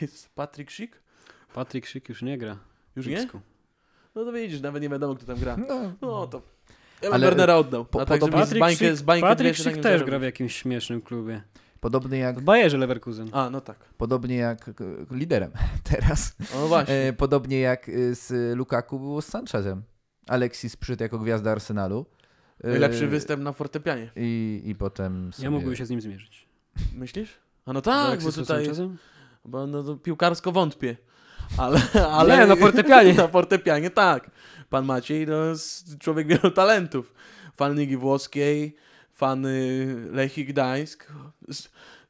Jest 0.00 0.28
Patrick 0.34 0.72
Schick? 0.72 0.96
Patryk 1.54 1.86
Szyk 1.86 2.08
już 2.08 2.22
nie 2.22 2.38
gra. 2.38 2.58
Już 2.96 3.06
w 3.06 3.08
nie? 3.08 3.16
Lipsku. 3.20 3.40
No 4.14 4.24
to 4.24 4.32
widzisz, 4.32 4.60
nawet 4.60 4.82
nie 4.82 4.88
wiadomo 4.88 5.14
kto 5.14 5.26
tam 5.26 5.38
gra. 5.38 5.56
no, 5.56 5.92
No 6.02 6.26
to... 6.26 6.42
Ja 7.02 7.08
bym 7.08 7.14
Ale 7.14 7.26
Wernera 7.26 7.54
oddał. 7.56 7.84
po- 7.84 7.98
tak, 8.04 8.08
podobnie- 8.20 8.46
z 8.46 8.58
bańkę, 8.58 8.96
z 8.96 9.02
bańkę 9.02 9.28
Patryk 9.28 9.56
Szyk 9.56 9.76
też 9.76 10.04
gra 10.04 10.18
w 10.18 10.22
jakimś 10.22 10.56
śmiesznym 10.56 11.02
klubie. 11.02 11.42
podobny 11.80 12.18
jak, 12.18 12.38
W 12.40 12.42
Bayerze 12.42 12.78
Leverkusen. 12.78 13.28
A, 13.32 13.50
no 13.50 13.60
tak. 13.60 13.76
podobnie 13.98 14.36
jak 14.36 14.70
liderem 15.10 15.50
teraz. 15.90 16.36
No 16.54 16.68
właśnie. 16.68 16.94
E, 16.94 17.12
podobnie 17.12 17.60
jak 17.60 17.88
y, 17.88 18.14
z 18.14 18.56
Lukaku 18.56 18.98
było 18.98 19.22
z 19.22 19.26
Sanchezem. 19.26 19.82
Alexis 20.28 20.76
przyszedł 20.76 21.02
jako 21.02 21.18
gwiazda 21.18 21.50
Arsenalu. 21.52 22.06
E, 22.64 22.68
Najlepszy 22.68 23.06
występ 23.06 23.42
na 23.42 23.52
fortepianie. 23.52 24.10
I, 24.16 24.62
I 24.64 24.74
potem 24.74 25.32
sobie... 25.32 25.44
Ja 25.44 25.50
mógłbym 25.50 25.76
się 25.76 25.86
z 25.86 25.90
nim 25.90 26.00
zmierzyć. 26.00 26.48
Myślisz? 26.94 27.38
A 27.66 27.72
no 27.72 27.80
tak, 27.80 28.22
bo 28.22 28.32
tutaj... 28.32 28.44
Sanchezem? 28.64 28.96
Bo 29.44 29.66
no 29.66 29.96
piłkarsko 29.96 30.52
wątpię. 30.52 30.96
Ale, 31.58 31.80
ale 32.10 32.38
Nie, 32.38 32.46
na 32.46 32.56
fortepianie. 32.56 33.14
na 33.24 33.28
fortepianie 33.28 33.90
tak. 33.90 34.30
Pan 34.70 34.84
Maciej 34.86 35.26
to 35.26 35.44
jest 35.44 35.98
człowiek 35.98 36.26
wielu 36.26 36.50
talentów. 36.60 37.14
Fan 37.56 37.78
Ligi 37.78 37.96
Włoskiej, 37.96 38.76
fan 39.12 39.46
y, 39.46 40.08
Lechii 40.12 40.44
Gdańsk, 40.44 41.12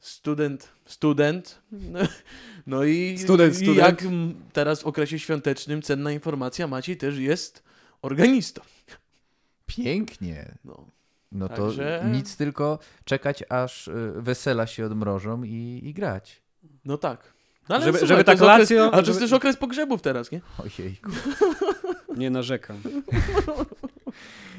student, 0.01 0.69
student. 0.85 1.63
No, 1.73 1.99
no 2.67 2.85
i, 2.85 3.19
Student, 3.19 3.53
i 3.53 3.57
student. 3.57 3.77
jak 3.79 4.03
m, 4.03 4.35
teraz 4.53 4.83
w 4.83 4.87
okresie 4.87 5.19
świątecznym 5.19 5.83
cenna 5.83 6.13
informacja, 6.13 6.67
Maciej 6.67 6.97
też 6.97 7.19
jest 7.19 7.63
organistą. 8.03 8.61
Pięknie. 9.67 10.55
No. 10.65 10.87
No 11.33 11.49
to 11.49 11.55
Także- 11.67 12.03
nic 12.13 12.37
tylko 12.37 12.79
czekać, 13.05 13.45
aż 13.49 13.89
y, 13.89 14.13
wesela 14.17 14.67
się 14.67 14.87
odmrożą 14.87 15.43
i, 15.43 15.81
i 15.85 15.95
grać. 15.95 16.43
No 16.85 16.99
tak. 16.99 17.33
No 17.69 17.77
ale 17.77 17.85
Żeby- 17.85 17.99
słuchaj, 17.99 18.09
żeby 18.09 18.25
to 18.25 18.33
jest 18.33 18.43
tak 18.43 18.53
okres, 18.55 18.71
Lazio- 18.71 18.89
A 18.93 19.03
to 19.03 19.09
jest 19.09 19.21
też 19.21 19.33
okres 19.33 19.57
pogrzebów 19.57 20.03
teraz, 20.03 20.33
nie? 20.33 20.41
Ojejku. 20.59 21.11
Nie 22.17 22.31
narzekam. 22.31 22.77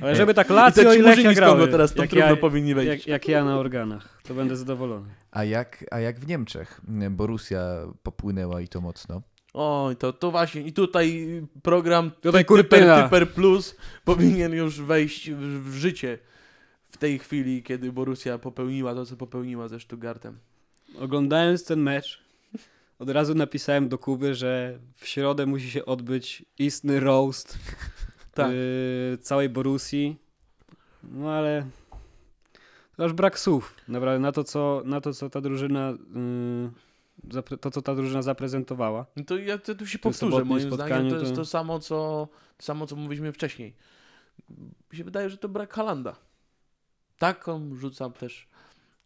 Ale 0.01 0.15
żeby 0.15 0.33
tak 0.33 0.49
Lazio 0.49 0.93
I 0.93 0.99
i 0.99 1.01
Lechia 1.01 1.33
grały, 1.33 1.67
teraz 1.67 1.93
tą 1.93 2.01
jak 2.01 2.09
trudno 2.09 2.29
ja, 2.29 2.35
powinni 2.35 2.75
wejść. 2.75 2.89
jak, 2.89 3.07
jak 3.07 3.27
ja 3.27 3.43
na 3.45 3.57
organach, 3.57 4.21
to 4.23 4.33
będę 4.33 4.55
zadowolony. 4.55 5.09
A 5.31 5.43
jak, 5.43 5.85
a 5.91 5.99
jak 5.99 6.19
w 6.19 6.27
Niemczech? 6.27 6.81
Borussia 7.09 7.59
popłynęła 8.03 8.61
i 8.61 8.67
to 8.67 8.81
mocno. 8.81 9.21
Oj, 9.53 9.95
to, 9.95 10.13
to 10.13 10.31
właśnie. 10.31 10.61
I 10.61 10.73
tutaj 10.73 11.25
program 11.63 12.11
Tutaj 12.11 12.45
Typer. 12.45 13.03
Typer 13.03 13.29
Plus 13.29 13.75
powinien 14.05 14.53
już 14.53 14.81
wejść 14.81 15.31
w, 15.31 15.69
w 15.69 15.75
życie 15.75 16.19
w 16.83 16.97
tej 16.97 17.19
chwili, 17.19 17.63
kiedy 17.63 17.91
Borussia 17.91 18.37
popełniła 18.37 18.95
to, 18.95 19.05
co 19.05 19.15
popełniła 19.17 19.67
ze 19.67 19.79
Stuttgartem. 19.79 20.37
Oglądając 20.99 21.65
ten 21.65 21.79
mecz, 21.81 22.21
od 23.01 23.09
razu 23.09 23.35
napisałem 23.35 23.89
do 23.89 23.97
Kuby, 23.97 24.35
że 24.35 24.79
w 24.95 25.07
środę 25.07 25.45
musi 25.45 25.71
się 25.71 25.85
odbyć 25.85 26.45
istny 26.57 26.99
roast 26.99 27.57
Tak. 28.33 28.51
yy, 28.51 29.17
całej 29.17 29.49
Borussii. 29.49 30.17
No 31.03 31.31
ale 31.31 31.65
to 32.97 33.05
aż 33.05 33.13
brak 33.13 33.39
słów. 33.39 33.75
Naprawdę 33.87 34.19
na 34.19 34.31
to, 34.31 34.43
co, 34.43 34.81
na 34.85 35.01
to, 35.01 35.13
co 35.13 35.29
ta 35.29 35.41
drużyna 35.41 35.93
yy, 37.33 37.57
to, 37.57 37.71
co 37.71 37.81
ta 37.81 37.95
drużyna 37.95 38.21
zaprezentowała. 38.21 39.05
No 39.15 39.23
to 39.23 39.37
ja 39.37 39.57
to 39.57 39.75
tu 39.75 39.87
się 39.87 39.99
powtórzę. 39.99 40.45
Moim 40.45 40.71
zdaniem 40.71 41.09
to 41.09 41.19
jest 41.19 41.35
to- 41.35 41.45
samo, 41.45 41.79
co, 41.79 42.27
to 42.57 42.65
samo, 42.65 42.87
co 42.87 42.95
mówiliśmy 42.95 43.31
wcześniej. 43.31 43.75
Mi 44.91 44.97
się 44.97 45.03
wydaje, 45.03 45.29
że 45.29 45.37
to 45.37 45.49
brak 45.49 45.73
Halanda. 45.73 46.15
Taką 47.17 47.75
rzucam 47.75 48.13
też 48.13 48.47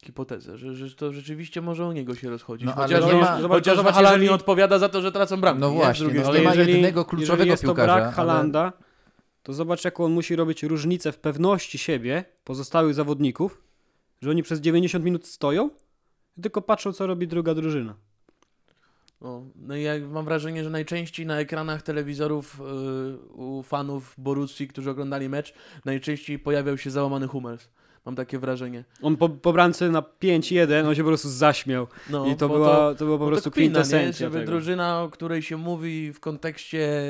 hipotezę, 0.06 0.58
że, 0.58 0.76
że 0.76 0.96
to 0.96 1.14
rzeczywiście 1.14 1.62
może 1.62 1.86
o 1.86 1.94
niego 1.94 2.16
się 2.16 2.30
rozchodzić. 2.30 2.66
No, 2.66 2.74
ale 2.76 2.84
chociaż 2.84 3.06
nie 3.06 3.14
nie 3.14 3.22
ma- 3.22 3.42
zobacz- 3.42 3.50
chociaż 3.58 3.78
zobacz, 3.78 3.94
Haaland 3.94 4.14
jeżeli- 4.14 4.28
nie 4.30 4.36
odpowiada 4.36 4.80
za 4.80 4.90
to, 4.90 5.02
że 5.02 5.12
tracą 5.12 5.42
bramki. 5.42 5.62
No 5.62 5.70
nie? 5.70 5.76
Właśnie, 5.76 6.04
drugiej 6.06 6.20
no, 6.22 6.24
strony. 6.26 6.40
nie 6.40 6.46
ma 6.46 6.56
jednego 6.56 7.06
kluczowego 7.06 7.34
jeżeli 7.34 7.50
jest 7.52 7.64
piłkarza, 7.64 7.88
to 7.88 7.94
brak 7.96 8.04
ale- 8.04 8.14
Halanda, 8.14 8.74
to 9.44 9.54
zobacz, 9.54 9.86
jaką 9.86 10.06
on 10.06 10.12
musi 10.12 10.36
robić 10.36 10.64
różnicę 10.64 11.12
w 11.12 11.18
pewności 11.18 11.78
siebie 11.78 12.26
pozostałych 12.44 12.94
zawodników, 12.94 13.62
że 14.22 14.30
oni 14.30 14.44
przez 14.44 14.62
90 14.62 15.06
minut 15.06 15.28
stoją 15.28 15.70
i 16.38 16.42
tylko 16.42 16.62
patrzą, 16.62 16.94
co 16.94 17.08
robi 17.08 17.28
druga 17.28 17.54
drużyna. 17.54 17.96
No, 19.22 19.44
no 19.56 19.76
i 19.76 19.84
ja 19.84 19.94
mam 20.12 20.26
wrażenie, 20.26 20.64
że 20.64 20.70
najczęściej 20.70 21.26
na 21.26 21.40
ekranach 21.40 21.82
telewizorów 21.82 22.62
y, 22.62 23.34
u 23.34 23.64
fanów 23.64 24.14
Borussii, 24.18 24.68
którzy 24.68 24.90
oglądali 24.90 25.30
mecz, 25.30 25.54
najczęściej 25.86 26.40
pojawiał 26.40 26.78
się 26.78 26.90
załamany 26.92 27.28
Hummels. 27.28 27.70
Mam 28.06 28.16
takie 28.16 28.40
wrażenie. 28.40 28.84
On 29.02 29.18
po, 29.18 29.30
po 29.30 29.54
bramce 29.54 29.90
na 29.90 30.02
5-1, 30.02 30.88
on 30.88 30.96
się 30.96 31.04
po 31.04 31.08
prostu 31.08 31.30
zaśmiał. 31.30 31.88
No, 32.10 32.26
I 32.26 32.36
to, 32.36 32.50
była, 32.50 32.96
to, 32.96 33.06
była 33.06 33.18
po 33.18 33.24
bo 33.26 33.32
prostu 33.32 33.50
to 33.50 33.54
kpina, 33.54 33.66
nie? 33.66 33.72
kwintesencja 33.72 34.26
Żeby 34.26 34.40
tego. 34.40 34.52
drużyna, 34.52 35.02
o 35.04 35.10
której 35.10 35.42
się 35.42 35.58
mówi 35.58 36.14
w 36.14 36.20
kontekście 36.20 37.04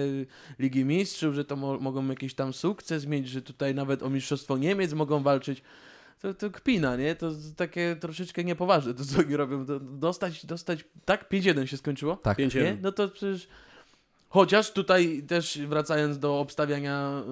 Ligi 0.60 0.86
Mistrzów, 0.86 1.36
że 1.36 1.46
to 1.46 1.56
mo 1.56 1.78
mogą 1.80 2.08
jakiś 2.08 2.34
tam 2.34 2.54
sukces 2.54 3.06
mieć, 3.06 3.30
że 3.30 3.42
tutaj 3.42 3.76
nawet 3.76 4.04
o 4.04 4.10
Mistrzostwo 4.10 4.58
Niemiec 4.58 4.94
mogą 4.94 5.24
walczyć, 5.24 5.62
to, 6.22 6.34
to 6.34 6.50
kpina, 6.52 6.96
nie? 6.96 7.16
To 7.16 7.32
takie 7.58 7.96
troszeczkę 8.00 8.44
niepoważne 8.44 8.94
to, 8.94 9.06
co 9.06 9.20
oni 9.20 9.36
robią. 9.36 9.66
To 9.66 9.80
Dostać, 9.80 10.46
dostać, 10.46 10.86
tak? 11.06 11.30
5-1 11.32 11.66
się 11.66 11.78
skończyło? 11.78 12.16
Tak. 12.16 12.38
5-1. 12.38 12.64
Nie? 12.64 12.78
No 12.82 12.92
to 12.92 13.10
przecież... 13.10 13.48
Chociaż 14.30 14.72
tutaj 14.72 15.24
też 15.28 15.60
wracając 15.68 16.20
do 16.20 16.40
obstawiania 16.40 17.24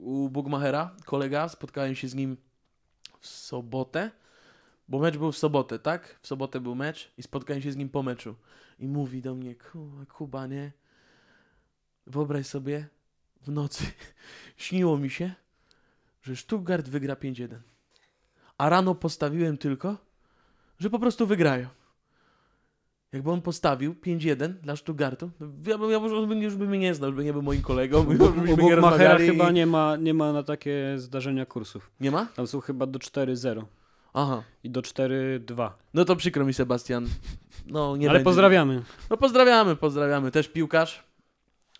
y, 0.00 0.02
u 0.02 0.28
Bugmachera, 0.28 0.90
kolega, 1.04 1.48
spotkałem 1.48 1.94
się 1.94 2.08
z 2.08 2.14
nim 2.14 2.36
w 3.20 3.26
sobotę, 3.26 4.10
bo 4.88 4.98
mecz 4.98 5.16
był 5.16 5.32
w 5.32 5.38
sobotę, 5.38 5.78
tak? 5.78 6.18
W 6.22 6.26
sobotę 6.26 6.60
był 6.60 6.74
mecz 6.74 7.12
i 7.18 7.22
spotkałem 7.22 7.62
się 7.62 7.72
z 7.72 7.76
nim 7.76 7.88
po 7.88 8.02
meczu. 8.02 8.34
I 8.78 8.88
mówi 8.88 9.22
do 9.22 9.34
mnie, 9.34 9.54
"Ku- 9.54 9.90
Kuba, 10.14 10.46
nie? 10.46 10.72
Wyobraź 12.06 12.46
sobie, 12.46 12.88
w 13.42 13.50
nocy 13.50 13.84
śniło 14.56 14.98
mi 14.98 15.10
się, 15.10 15.34
że 16.22 16.36
Stuttgart 16.36 16.88
wygra 16.88 17.14
5-1. 17.14 17.58
A 18.58 18.68
rano 18.68 18.94
postawiłem 18.94 19.58
tylko, 19.58 19.96
że 20.78 20.90
po 20.90 20.98
prostu 20.98 21.26
wygrają. 21.26 21.68
Jakby 23.12 23.30
on 23.30 23.42
postawił 23.42 23.94
5-1 23.94 24.52
dla 24.52 24.76
Stuttgartu, 24.76 25.30
ja 25.66 25.78
bym, 25.78 25.90
ja 25.90 26.00
bym, 26.00 26.12
już 26.12 26.26
by- 26.28 26.34
już 26.36 26.56
by 26.56 26.66
mnie 26.66 26.78
nie 26.78 26.94
znał, 26.94 27.12
by 27.12 27.24
nie 27.24 27.32
był 27.32 27.42
moim 27.42 27.62
kolegą, 27.62 28.04
już 28.12 28.18
byśmy 28.32 28.62
nie 28.64 28.74
rozmawiali. 28.76 29.26
chyba 29.26 29.50
i- 29.50 29.54
nie 29.54 29.66
ma, 29.66 29.96
nie 29.96 30.14
ma 30.14 30.32
na 30.32 30.42
takie 30.42 30.94
zdarzenia 30.96 31.46
kursów. 31.46 31.90
nie 32.00 32.10
ma? 32.10 32.26
Tam 32.26 32.46
są 32.46 32.60
chyba 32.60 32.86
do 32.86 32.98
4-0 32.98 33.64
Aha. 34.14 34.42
i 34.64 34.70
do 34.70 34.80
4-2. 34.82 35.70
No 35.94 36.04
to 36.04 36.16
przykro 36.16 36.44
mi, 36.46 36.54
Sebastian. 36.54 37.06
No, 37.66 37.96
nie 37.96 38.06
Ale 38.08 38.18
będzie. 38.18 38.24
pozdrawiamy. 38.24 38.82
No 39.10 39.16
pozdrawiamy, 39.16 39.76
pozdrawiamy. 39.76 40.30
Też 40.30 40.48
piłkarz. 40.48 41.04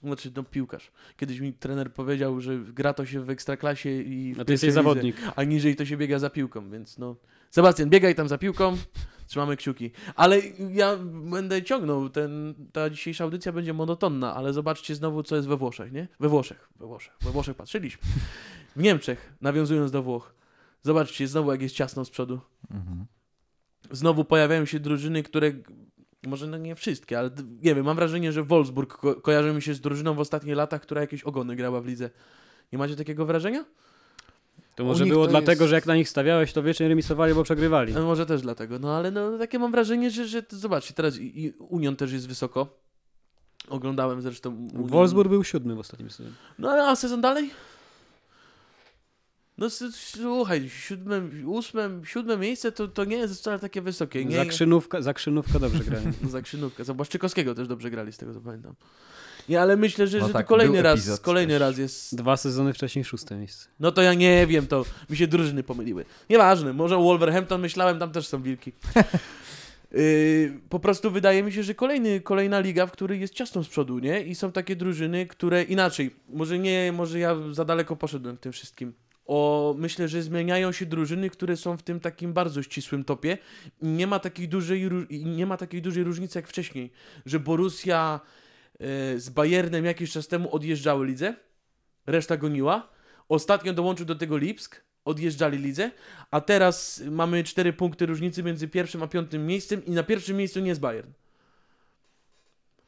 Znaczy, 0.02 0.32
no 0.36 0.42
piłkarz. 0.42 0.90
Kiedyś 1.16 1.40
mi 1.40 1.52
trener 1.52 1.92
powiedział, 1.92 2.40
że 2.40 2.58
gra 2.58 2.94
to 2.94 3.06
się 3.06 3.20
w 3.20 3.30
ekstraklasie 3.30 3.90
i 4.02 4.34
w 4.34 4.40
A 4.40 4.44
ty 4.44 4.52
jesteś 4.52 4.66
lidze, 4.68 4.74
zawodnik. 4.74 5.16
a 5.36 5.44
niżej 5.44 5.76
to 5.76 5.84
się 5.84 5.96
biega 5.96 6.18
za 6.18 6.30
piłką, 6.30 6.70
więc 6.70 6.98
no. 6.98 7.16
Sebastian, 7.50 7.90
biegaj 7.90 8.14
tam 8.14 8.28
za 8.28 8.38
piłką, 8.38 8.76
trzymamy 9.28 9.56
kciuki. 9.56 9.90
Ale 10.14 10.40
ja 10.72 10.96
będę 11.30 11.62
ciągnął, 11.62 12.08
ten, 12.08 12.54
ta 12.72 12.90
dzisiejsza 12.90 13.24
audycja 13.24 13.52
będzie 13.52 13.72
monotonna, 13.72 14.34
ale 14.34 14.52
zobaczcie 14.52 14.94
znowu, 14.94 15.22
co 15.22 15.36
jest 15.36 15.48
we 15.48 15.56
Włoszech, 15.56 15.92
nie? 15.92 16.08
We 16.20 16.28
Włoszech, 16.28 16.68
we 16.76 16.86
Włoszech, 16.86 17.12
we 17.20 17.30
Włoszech 17.30 17.56
patrzyliśmy. 17.56 18.02
W 18.76 18.82
Niemczech, 18.82 19.32
nawiązując 19.40 19.90
do 19.90 20.02
Włoch, 20.02 20.34
zobaczcie 20.82 21.28
znowu, 21.28 21.50
jak 21.50 21.62
jest 21.62 21.74
ciasno 21.74 22.04
z 22.04 22.10
przodu. 22.10 22.40
Mhm. 22.70 23.06
Znowu 23.90 24.24
pojawiają 24.24 24.64
się 24.64 24.80
drużyny, 24.80 25.22
które 25.22 25.52
może 26.26 26.46
no 26.46 26.58
nie 26.58 26.74
wszystkie, 26.74 27.18
ale 27.18 27.30
nie 27.62 27.74
wiem, 27.74 27.84
mam 27.84 27.96
wrażenie, 27.96 28.32
że 28.32 28.42
Wolfsburg 28.42 28.98
ko 28.98 29.14
kojarzy 29.14 29.52
mi 29.52 29.62
się 29.62 29.74
z 29.74 29.80
drużyną 29.80 30.14
w 30.14 30.20
ostatnich 30.20 30.56
latach, 30.56 30.82
która 30.82 31.00
jakieś 31.00 31.22
ogony 31.22 31.56
grała 31.56 31.80
w 31.80 31.86
lidze. 31.86 32.10
Nie 32.72 32.78
macie 32.78 32.96
takiego 32.96 33.26
wrażenia? 33.26 33.64
To 34.78 34.84
może 34.84 35.06
było 35.06 35.24
to 35.24 35.30
dlatego, 35.30 35.64
jest- 35.64 35.70
że 35.70 35.74
jak 35.74 35.86
na 35.86 35.96
nich 35.96 36.08
stawiałeś, 36.08 36.52
to 36.52 36.62
wiecznie 36.62 36.88
remisowali, 36.88 37.34
bo 37.34 37.44
przegrywali. 37.44 37.92
No, 37.92 38.04
może 38.04 38.26
też 38.26 38.42
dlatego, 38.42 38.78
no 38.78 38.96
ale 38.96 39.10
no 39.10 39.38
takie 39.38 39.58
mam 39.58 39.70
wrażenie, 39.72 40.10
że, 40.10 40.26
że 40.28 40.42
zobaczcie, 40.48 40.94
teraz 40.94 41.18
i, 41.18 41.44
i 41.44 41.50
Union 41.58 41.96
też 41.96 42.12
jest 42.12 42.28
wysoko. 42.28 42.78
Oglądałem 43.68 44.22
zresztą 44.22 44.50
Union. 44.50 44.86
Wolfsburg 44.86 45.30
był 45.30 45.44
siódmy 45.44 45.74
w 45.74 45.78
ostatnim 45.78 46.10
sezonie. 46.10 46.34
No 46.58 46.70
ale 46.70 46.84
a 46.84 46.96
sezon 46.96 47.20
dalej? 47.20 47.50
No 49.58 49.66
słuchaj, 49.90 50.68
siódme, 50.68 51.22
ósme, 51.46 51.90
siódme 52.04 52.36
miejsce 52.36 52.72
to, 52.72 52.88
to 52.88 53.04
nie 53.04 53.16
jest 53.16 53.34
wcale 53.34 53.58
takie 53.58 53.82
wysokie. 53.82 54.24
Nie, 54.24 54.36
Za 54.36 54.44
krzynówka, 54.44 55.02
za 55.02 55.14
krzynówka 55.14 55.58
dobrze 55.58 55.84
grają. 55.84 56.12
No, 56.22 56.28
za 56.38 56.42
Krzynówkę. 56.42 56.84
Za 56.84 56.94
Błaszczykowskiego 56.94 57.54
też 57.54 57.68
dobrze 57.68 57.90
grali, 57.90 58.12
z 58.12 58.16
tego 58.16 58.34
co 58.34 58.40
pamiętam. 58.40 58.74
Nie, 59.48 59.60
ale 59.60 59.76
myślę, 59.76 60.06
że, 60.06 60.18
No 60.18 60.26
że 60.26 60.32
tak, 60.32 60.46
to 60.46 60.48
kolejny 60.48 60.82
raz, 60.82 60.98
epizod 60.98 61.20
kolejny 61.20 61.52
też. 61.52 61.60
raz 61.60 61.78
jest... 61.78 62.16
Dwa 62.16 62.36
sezony 62.36 62.72
wcześniej 62.72 63.04
szóste 63.04 63.36
miejsce. 63.36 63.68
No 63.80 63.92
to 63.92 64.02
ja 64.02 64.14
nie 64.14 64.46
wiem, 64.46 64.66
to 64.66 64.84
mi 65.10 65.16
się 65.16 65.26
drużyny 65.26 65.62
pomyliły. 65.62 66.04
Nieważne, 66.30 66.72
może 66.72 66.96
Wolverhampton 66.96 67.60
myślałem, 67.60 67.98
tam 67.98 68.12
też 68.12 68.28
są 68.28 68.42
wilki. 68.42 68.72
Yy, 69.92 70.60
po 70.68 70.80
prostu 70.80 71.10
wydaje 71.10 71.42
mi 71.42 71.52
się, 71.52 71.62
że 71.62 71.74
kolejny, 71.74 72.20
kolejna 72.20 72.60
liga, 72.60 72.86
w 72.86 72.92
której 72.92 73.20
jest 73.20 73.34
ciasno 73.34 73.64
z 73.64 73.68
przodu, 73.68 73.98
nie? 73.98 74.22
I 74.22 74.34
są 74.34 74.52
takie 74.52 74.76
drużyny, 74.76 75.26
które 75.26 75.62
inaczej, 75.62 76.10
może 76.28 76.58
nie, 76.58 76.92
może 76.92 77.18
ja 77.18 77.36
za 77.52 77.64
daleko 77.64 77.96
poszedłem 77.96 78.36
w 78.36 78.40
tym 78.40 78.52
wszystkim. 78.52 78.92
O, 79.26 79.74
myślę, 79.78 80.08
że 80.08 80.22
zmieniają 80.22 80.72
się 80.72 80.86
drużyny, 80.86 81.30
które 81.30 81.56
są 81.56 81.76
w 81.76 81.82
tym 81.82 82.00
takim 82.00 82.32
bardzo 82.32 82.62
ścisłym 82.62 83.04
topie. 83.04 83.38
I 83.82 83.86
Nie 83.86 84.06
ma 84.06 84.18
takiej 84.18 84.48
dużej, 84.48 84.88
nie 85.10 85.46
ma 85.46 85.56
takiej 85.56 85.82
dużej 85.82 86.04
różnicy 86.04 86.38
jak 86.38 86.48
wcześniej, 86.48 86.90
że 87.26 87.40
Borussia 87.40 88.20
z 89.16 89.28
Bayernem 89.28 89.84
jakiś 89.84 90.12
czas 90.12 90.28
temu 90.28 90.54
odjeżdżały 90.54 91.06
lidze, 91.06 91.34
reszta 92.06 92.36
goniła. 92.36 92.88
Ostatnio 93.28 93.72
dołączył 93.72 94.06
do 94.06 94.14
tego 94.14 94.36
Lipsk, 94.36 94.84
odjeżdżali 95.04 95.58
lidze, 95.58 95.90
a 96.30 96.40
teraz 96.40 97.02
mamy 97.10 97.44
cztery 97.44 97.72
punkty 97.72 98.06
różnicy 98.06 98.42
między 98.42 98.68
pierwszym 98.68 99.02
a 99.02 99.06
piątym 99.06 99.46
miejscem 99.46 99.84
i 99.84 99.90
na 99.90 100.02
pierwszym 100.02 100.36
miejscu 100.36 100.60
nie 100.60 100.68
jest 100.68 100.80
Bayern. 100.80 101.10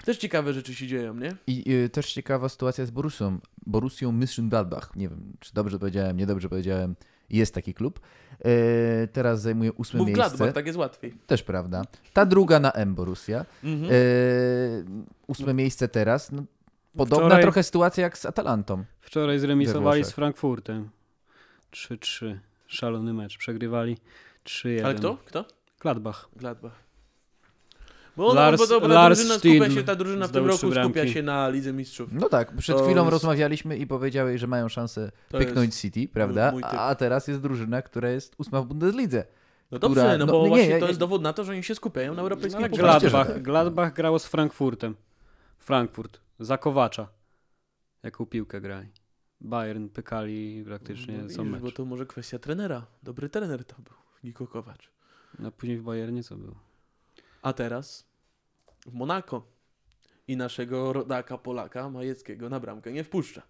Też 0.05 0.19
ciekawe 0.19 0.53
rzeczy 0.53 0.75
się 0.75 0.87
dzieją, 0.87 1.15
nie? 1.15 1.37
I 1.47 1.73
y, 1.73 1.89
też 1.89 2.13
ciekawa 2.13 2.49
sytuacja 2.49 2.87
z 2.87 2.91
Borussią. 2.91 3.39
Borussią 3.67 4.13
Mönchengladbach. 4.13 4.97
Nie 4.97 5.09
wiem, 5.09 5.33
czy 5.41 5.55
dobrze 5.55 5.79
powiedziałem, 5.79 6.17
niedobrze 6.17 6.49
powiedziałem. 6.49 6.95
Jest 7.31 7.55
taki 7.55 7.75
klub. 7.75 8.01
E, 8.45 9.07
teraz 9.07 9.41
zajmuje 9.41 9.73
ósme 9.73 9.99
Mów 9.99 10.07
miejsce. 10.07 10.29
Gladbach, 10.29 10.53
tak 10.53 10.67
jest 10.67 10.79
łatwiej. 10.79 11.15
Też 11.27 11.43
prawda. 11.43 11.83
Ta 12.13 12.27
druga 12.27 12.61
na 12.61 12.73
M 12.73 12.95
Borussia. 12.95 13.45
Mhm. 13.65 13.93
E, 13.93 13.97
ósme 15.27 15.55
miejsce 15.55 15.89
teraz. 15.89 16.33
No, 16.33 16.43
podobna 16.97 17.27
Wczoraj- 17.29 17.43
trochę 17.43 17.63
sytuacja 17.63 18.03
jak 18.03 18.19
z 18.19 18.27
Atalantą. 18.27 18.85
Wczoraj 19.01 19.39
zremisowali 19.39 20.05
z 20.05 20.11
Frankfurtem. 20.11 20.91
3-3. 21.73 22.39
Szalony 22.67 23.13
mecz. 23.13 23.39
Przegrywali 23.39 23.97
3-1. 24.45 24.85
Ale 24.85 24.95
kto? 24.95 25.17
Kto? 25.25 25.45
Gladbach. 25.81 26.29
Gladbach. 26.37 26.90
Bo, 28.21 28.35
no, 28.35 28.41
Lars- 28.41 28.59
bo, 28.59 28.67
to, 28.67 28.81
bo 28.81 28.89
ta 28.89 28.95
Lars 28.95 29.19
drużyna 29.19 29.39
skupia 29.39 29.71
się, 29.71 29.83
ta 29.83 29.95
drużyna 29.95 30.29
w 30.29 30.31
tym 30.31 30.47
roku 30.47 30.59
skupia 30.59 30.75
bramki. 30.91 31.13
się 31.13 31.23
na 31.23 31.49
Lidze 31.49 31.73
Mistrzów. 31.73 32.09
No 32.13 32.29
tak, 32.29 32.57
przed 32.57 32.77
To 32.77 32.85
chwilą 32.85 33.03
jest- 33.03 33.13
rozmawialiśmy 33.13 33.77
i 33.77 33.87
powiedziałeś, 33.87 34.41
że 34.41 34.47
mają 34.47 34.69
szansę 34.69 35.11
To 35.29 35.39
pyknąć 35.39 35.75
City, 35.75 36.09
prawda? 36.13 36.53
A 36.63 36.95
teraz 36.95 37.29
jest 37.29 37.41
drużyna, 37.41 37.83
która 37.83 38.11
jest 38.11 38.35
ósma 38.39 38.63
w 38.63 38.67
Bundeslidze. 38.67 39.25
No 39.71 39.79
dobrze, 39.79 40.01
która- 40.01 40.19
no 40.19 40.27
no 40.27 40.33
bo 40.33 40.43
nie, 40.43 40.49
właśnie 40.49 40.69
nie, 40.69 40.75
to 40.79 40.81
nie. 40.85 40.89
jest 40.89 41.01
dowód 41.01 41.23
na 41.23 41.33
to, 41.33 41.45
że 41.45 41.53
oni 41.53 41.63
się 41.63 41.75
skupiają 41.75 42.13
na 42.13 42.17
No, 42.17 42.23
europejskim 42.23 42.63
że 42.63 42.69
Gladbach, 42.69 43.27
tak. 43.27 43.43
Gladbach 43.43 43.93
grało 43.95 44.19
z 44.19 44.27
Frankfurtem. 44.27 44.95
Frankfurt. 45.59 46.21
Za 46.41 46.59
Kowacza. 46.59 47.09
Jaką 48.03 48.27
piłkę 48.27 48.61
grali. 48.61 48.89
Bayern 49.41 49.89
pykali 49.89 50.63
praktycznie 50.67 51.15
No 51.19 51.29
są 51.29 51.43
widzisz, 51.43 51.53
mecz. 51.53 51.63
Bo 51.63 51.71
to 51.73 51.85
może 51.85 52.07
kwestia 52.07 52.39
trenera. 52.39 52.87
Dobry 53.03 53.29
trener 53.29 53.65
to 53.65 53.75
był, 53.77 53.95
Niko 54.25 54.47
Kowacz. 54.47 54.91
A 55.47 55.51
później 55.51 55.79
w 55.79 55.83
Bayernie 55.83 56.23
co 56.23 56.37
było? 56.37 56.55
A 57.43 57.53
teraz 57.53 58.10
w 58.87 58.95
Monako 58.95 59.43
i 60.29 60.37
naszego 60.37 60.93
rodaka 60.93 61.39
Polaka 61.39 61.91
Majeckiego 61.91 62.49
na 62.49 62.61
bramkę 62.61 62.93
nie 62.93 63.05
wpuszcza. 63.05 63.43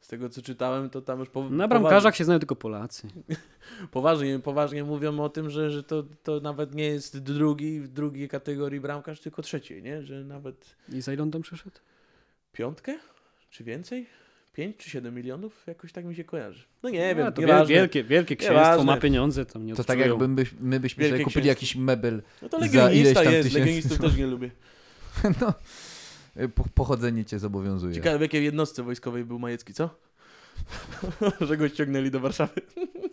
Z 0.00 0.08
tego 0.08 0.28
co 0.28 0.42
czytałem, 0.42 0.90
to 0.90 1.02
tam 1.02 1.20
już 1.20 1.28
po, 1.28 1.50
Na 1.50 1.68
bramkarzach 1.68 2.16
się 2.16 2.24
znają 2.24 2.40
tylko 2.40 2.56
Polacy. 2.56 3.08
poważnie, 3.90 4.38
poważnie 4.38 4.84
mówią 4.84 5.20
o 5.20 5.28
tym, 5.28 5.50
że, 5.50 5.70
że 5.70 5.82
to, 5.82 6.02
to 6.22 6.40
nawet 6.40 6.74
nie 6.74 6.84
jest 6.86 7.18
drugi 7.18 7.80
w 7.80 7.88
drugiej 7.88 8.28
kategorii 8.28 8.80
bramkarz, 8.80 9.20
tylko 9.20 9.42
trzeciej, 9.42 9.82
nie? 9.82 10.02
Że 10.02 10.24
nawet 10.24 10.76
I 10.92 11.00
za 11.00 11.12
ile 11.12 11.22
on 11.22 11.30
tam 11.30 11.42
przyszedł? 11.42 11.76
piątkę 12.52 12.98
czy 13.50 13.64
więcej? 13.64 14.06
5 14.52 14.76
czy 14.76 14.90
7 14.90 15.14
milionów? 15.14 15.62
Jakoś 15.66 15.92
tak 15.92 16.04
mi 16.04 16.14
się 16.14 16.24
kojarzy. 16.24 16.64
No 16.82 16.90
nie 16.90 17.14
wiem, 17.14 17.26
A, 17.26 17.32
to 17.32 17.40
nieważne. 17.40 17.74
wielkie, 17.74 18.04
wielkie 18.04 18.36
księstwo, 18.36 18.60
Nieważne. 18.60 18.84
ma 18.84 18.96
pieniądze, 18.96 19.46
tam 19.46 19.66
nie 19.66 19.74
To 19.74 19.84
tak 19.84 19.98
jakby 19.98 20.28
my, 20.28 20.44
my 20.60 20.80
byśmy 20.80 21.04
sobie 21.04 21.24
kupili 21.24 21.30
księstwo. 21.32 21.48
jakiś 21.48 21.76
mebel. 21.76 22.22
No 22.42 22.48
to 22.48 22.58
za 22.60 22.64
ileś 22.66 22.74
legionista 22.74 23.22
tam 23.24 23.32
jest, 23.32 23.48
tysięcy. 23.48 23.58
legionistów 23.66 23.98
też 23.98 24.16
nie 24.16 24.26
lubię. 24.26 24.50
No, 25.40 25.54
po, 26.54 26.64
pochodzenie 26.74 27.24
cię 27.24 27.38
zobowiązuje. 27.38 27.94
Ciekawe 27.94 28.18
w 28.18 28.20
jakiej 28.20 28.44
jednostce 28.44 28.82
wojskowej 28.82 29.24
był 29.24 29.38
Majecki, 29.38 29.74
co? 29.74 29.90
że 31.48 31.56
go 31.56 31.68
ściągnęli 31.68 32.10
do 32.10 32.20
Warszawy. 32.20 32.52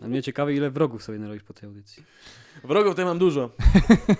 A 0.02 0.08
mnie 0.08 0.22
ciekawe, 0.22 0.54
ile 0.54 0.70
wrogów 0.70 1.02
sobie 1.02 1.18
narobić 1.18 1.42
po 1.42 1.54
tej 1.54 1.66
audycji. 1.68 2.02
Wrogów 2.64 2.92
tutaj 2.92 3.04
mam 3.04 3.18
dużo. 3.18 3.50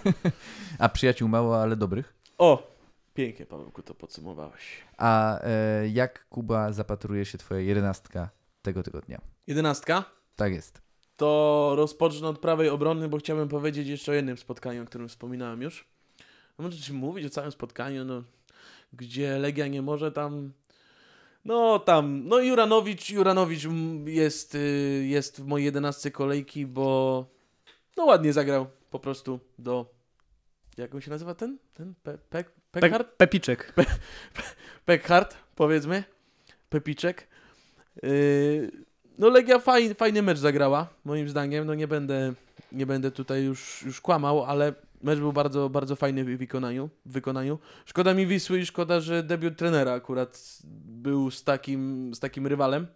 A 0.78 0.88
przyjaciół 0.88 1.28
mało, 1.28 1.62
ale 1.62 1.76
dobrych. 1.76 2.14
O! 2.38 2.77
Pięknie, 3.18 3.46
Pawełku, 3.46 3.82
to 3.82 3.94
podsumowałeś. 3.94 4.62
A 4.96 5.40
e, 5.40 5.88
jak 5.88 6.28
Kuba 6.28 6.72
zapatruje 6.72 7.24
się 7.24 7.38
twoja 7.38 7.60
jedenastka 7.60 8.30
tego 8.62 8.82
tygodnia? 8.82 9.20
Jedenastka. 9.46 10.04
Tak 10.36 10.52
jest. 10.52 10.82
To 11.16 11.72
rozpocznę 11.76 12.28
od 12.28 12.38
prawej 12.38 12.68
obrony, 12.68 13.08
bo 13.08 13.18
chciałbym 13.18 13.48
powiedzieć 13.48 13.88
jeszcze 13.88 14.12
o 14.12 14.14
jednym 14.14 14.36
spotkaniu, 14.36 14.82
o 14.82 14.86
którym 14.86 15.08
wspominałem 15.08 15.62
już. 15.62 15.88
No 16.58 16.64
może 16.64 16.78
ci 16.78 16.92
mówić 16.92 17.26
o 17.26 17.30
całym 17.30 17.52
spotkaniu, 17.52 18.04
no, 18.04 18.22
gdzie 18.92 19.38
Legia 19.38 19.66
nie 19.66 19.82
może 19.82 20.12
tam... 20.12 20.52
No 21.44 21.78
tam, 21.78 22.28
no 22.28 22.38
Juranowicz, 22.38 23.10
Juranowicz 23.10 23.62
jest, 24.04 24.54
y, 24.54 25.04
jest 25.08 25.40
w 25.40 25.46
mojej 25.46 25.64
jedenastce 25.64 26.10
kolejki, 26.10 26.66
bo 26.66 27.26
no 27.96 28.04
ładnie 28.04 28.32
zagrał 28.32 28.66
po 28.90 28.98
prostu 28.98 29.40
do... 29.58 29.94
Jak 30.76 30.94
on 30.94 31.00
się 31.00 31.10
nazywa 31.10 31.34
ten? 31.34 31.58
Ten? 31.74 31.94
Pe, 32.02 32.18
pe, 32.18 32.44
Pe 32.70 32.80
Peckhart? 32.80 33.16
Pepiczek. 33.16 33.74
Peckhart, 34.86 35.36
powiedzmy. 35.54 36.04
Pepiczek. 36.68 37.28
Yy, 38.02 38.70
no 39.18 39.28
Legia 39.28 39.58
faj, 39.58 39.94
fajny 39.94 40.22
mecz 40.22 40.38
zagrała, 40.38 40.88
moim 41.04 41.28
zdaniem. 41.28 41.66
No 41.66 41.74
nie 41.74 41.88
będę, 41.88 42.32
nie 42.72 42.86
będę 42.86 43.10
tutaj 43.10 43.44
już, 43.44 43.82
już 43.82 44.00
kłamał, 44.00 44.44
ale 44.44 44.74
mecz 45.02 45.18
był 45.18 45.32
bardzo, 45.32 45.68
bardzo 45.68 45.96
fajny 45.96 46.24
w 46.24 46.38
wykonaniu, 46.38 46.90
w 47.06 47.12
wykonaniu. 47.12 47.58
Szkoda 47.84 48.14
mi 48.14 48.26
Wisły 48.26 48.58
i 48.58 48.66
szkoda, 48.66 49.00
że 49.00 49.22
debiut 49.22 49.56
trenera 49.56 49.92
akurat 49.92 50.58
był 50.84 51.30
z 51.30 51.44
takim, 51.44 52.14
z 52.14 52.20
takim 52.20 52.46
rywalem, 52.46 52.86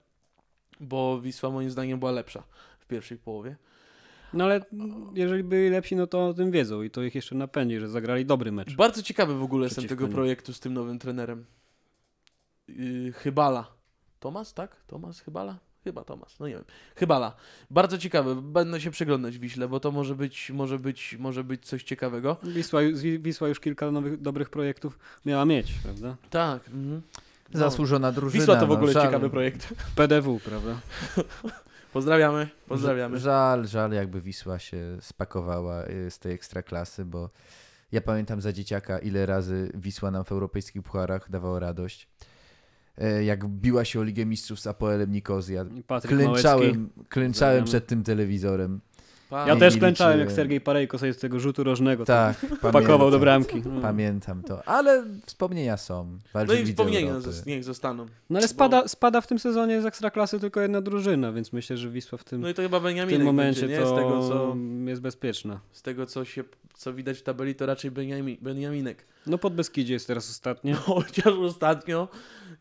bo 0.80 1.20
Wisła 1.20 1.50
moim 1.50 1.70
zdaniem 1.70 1.98
była 1.98 2.10
lepsza 2.10 2.42
w 2.78 2.86
pierwszej 2.86 3.18
połowie. 3.18 3.56
No 4.34 4.44
ale 4.44 4.60
jeżeli 5.14 5.44
byli 5.44 5.70
lepsi, 5.70 5.96
no 5.96 6.06
to 6.06 6.26
o 6.26 6.34
tym 6.34 6.50
wiedzą 6.50 6.82
i 6.82 6.90
to 6.90 7.02
ich 7.02 7.14
jeszcze 7.14 7.34
napędzi, 7.34 7.80
że 7.80 7.88
zagrali 7.88 8.26
dobry 8.26 8.52
mecz. 8.52 8.74
Bardzo 8.74 9.02
ciekawy 9.02 9.34
w 9.34 9.42
ogóle 9.42 9.66
jestem 9.66 9.88
tego 9.88 10.04
nim. 10.04 10.14
projektu 10.14 10.52
z 10.52 10.60
tym 10.60 10.74
nowym 10.74 10.98
trenerem. 10.98 11.44
Yy, 12.68 13.12
Chybala. 13.12 13.66
Tomas, 14.20 14.54
tak? 14.54 14.76
Tomas 14.86 15.20
Chybala? 15.20 15.58
Chyba 15.84 16.04
Tomas, 16.04 16.40
no 16.40 16.48
nie 16.48 16.54
wiem. 16.54 16.64
Chybala. 16.96 17.34
Bardzo 17.70 17.98
ciekawy. 17.98 18.42
Będę 18.42 18.80
się 18.80 18.90
przyglądać 18.90 19.38
Wiśle, 19.38 19.68
bo 19.68 19.80
to 19.80 19.92
może 19.92 20.14
być, 20.14 20.50
może 20.50 20.78
być, 20.78 21.16
może 21.18 21.44
być 21.44 21.66
coś 21.66 21.82
ciekawego. 21.82 22.36
Wisła, 22.42 22.80
Wisła 23.18 23.48
już 23.48 23.60
kilka 23.60 23.90
nowych, 23.90 24.20
dobrych 24.20 24.50
projektów 24.50 24.98
miała 25.26 25.44
mieć, 25.44 25.72
prawda? 25.82 26.16
Tak. 26.30 26.68
Mhm. 26.68 27.02
No. 27.52 27.58
Zasłużona 27.58 28.12
drużyna. 28.12 28.40
Wisła 28.40 28.56
to 28.56 28.66
w 28.66 28.68
no, 28.68 28.74
ogóle 28.74 28.92
żal, 28.92 29.02
ciekawy 29.02 29.30
projekt. 29.30 29.74
PDW, 29.96 30.40
prawda? 30.44 30.80
Pozdrawiamy, 31.92 32.48
pozdrawiamy. 32.68 33.18
Żal, 33.18 33.66
żal 33.66 33.92
jakby 33.92 34.20
Wisła 34.20 34.58
się 34.58 34.96
spakowała 35.00 35.86
y, 35.86 36.10
z 36.10 36.18
tej 36.18 36.32
ekstraklasy, 36.32 37.04
bo 37.04 37.30
ja 37.92 38.00
pamiętam 38.00 38.40
za 38.40 38.52
dzieciaka, 38.52 38.98
ile 38.98 39.26
razy 39.26 39.72
Wisła 39.74 40.10
nam 40.10 40.24
w 40.24 40.32
europejskich 40.32 40.82
pucharach 40.82 41.30
dawała 41.30 41.60
radość. 41.60 42.08
E, 42.98 43.24
Jak 43.24 43.46
biła 43.48 43.84
się 43.84 44.00
o 44.00 44.02
Ligę 44.02 44.26
Mistrzów 44.26 44.60
z 44.60 44.66
Apoelem 44.66 45.12
Nikozja. 45.12 45.64
Małecki. 45.88 46.08
Klęczałem, 46.08 46.90
klęczałem 47.08 47.64
przed 47.64 47.86
tym 47.86 48.02
telewizorem. 48.04 48.80
Pa- 49.32 49.48
Ja 49.48 49.56
też 49.56 49.76
klęczałem, 49.76 50.18
jak 50.20 50.32
Sergiej 50.32 50.60
Parejko 50.60 50.98
sobie 50.98 51.12
z 51.12 51.18
tego 51.18 51.40
rzutu 51.40 51.64
rożnego 51.64 52.04
Tak, 52.04 52.36
pakował 52.60 53.10
do 53.10 53.18
pamiętam. 53.18 53.20
bramki. 53.20 53.62
No. 53.68 53.80
Pamiętam 53.80 54.42
to, 54.42 54.68
ale 54.68 55.04
wspomnienia 55.26 55.76
są. 55.76 56.04
No 56.04 56.18
Walczyli 56.34 56.62
i 56.62 56.66
wspomnienia 56.66 57.12
niech 57.46 57.64
zostaną. 57.64 58.06
No 58.30 58.38
ale 58.38 58.48
spada, 58.48 58.88
spada 58.88 59.20
w 59.20 59.26
tym 59.26 59.38
sezonie 59.38 59.82
z 59.82 59.86
Ekstraklasy 59.86 60.40
tylko 60.40 60.60
jedna 60.60 60.80
drużyna, 60.80 61.32
więc 61.32 61.52
myślę, 61.52 61.76
że 61.76 61.90
Wisła 61.90 62.18
w 62.18 62.24
tym, 62.24 62.40
No 62.40 62.48
i 62.48 62.54
to 62.54 62.62
chyba 62.62 62.80
w 62.80 62.82
tym 63.08 63.22
momencie 63.22 63.60
będzie, 63.60 63.76
nie? 63.76 63.82
to 63.82 63.94
Z 63.94 63.96
tego, 63.98 64.28
co, 64.28 64.56
jest 64.86 65.00
bezpieczna. 65.02 65.60
z 65.72 65.82
tego 65.82 66.06
co, 66.06 66.24
się, 66.24 66.44
co 66.74 66.92
widać 66.94 67.18
w 67.18 67.22
tabeli, 67.22 67.54
to 67.54 67.66
raczej 67.66 67.90
Beniami, 67.90 68.38
Beniaminek. 68.42 69.04
No 69.26 69.38
pod 69.38 69.54
Beskidzie 69.54 69.94
jest 69.94 70.06
teraz 70.06 70.30
ostatnie. 70.30 70.74
Chociaż 70.86 71.26
ostatnio 71.26 72.08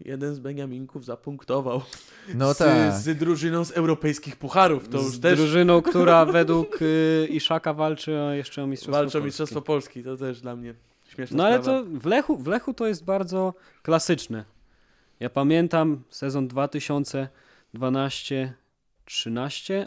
jeden 0.05 0.35
z 0.35 0.39
Beniaminków 0.39 1.05
zapunktował 1.05 1.81
No 2.35 2.53
z, 2.53 2.57
tak. 2.57 2.93
z 2.93 3.17
drużyną 3.17 3.65
z 3.65 3.71
europejskich 3.71 4.35
pucharów. 4.35 4.89
To 4.89 4.97
już 4.97 5.07
z 5.07 5.19
też 5.19 5.37
drużyną, 5.39 5.81
która 5.81 6.25
według 6.25 6.60
y, 6.81 7.27
Iszaka 7.29 7.73
walczy 7.73 8.19
o, 8.19 8.31
jeszcze 8.33 8.63
o 8.63 8.67
Mistrzostwo 8.67 8.99
walczą 9.03 9.19
o. 9.19 9.21
Mistrzostwo 9.21 9.61
Polski. 9.61 10.03
To 10.03 10.17
też 10.17 10.41
dla 10.41 10.55
mnie 10.55 10.73
śmieszna 11.07 11.37
No 11.37 11.45
ale 11.45 11.61
sprawa. 11.61 11.79
to 11.79 11.85
w 11.99 12.05
Lechu, 12.05 12.37
w 12.37 12.47
Lechu 12.47 12.73
to 12.73 12.87
jest 12.87 13.05
bardzo 13.05 13.53
klasyczne. 13.81 14.45
Ja 15.19 15.29
pamiętam 15.29 16.03
sezon 16.09 16.47
2012-13 16.47 18.47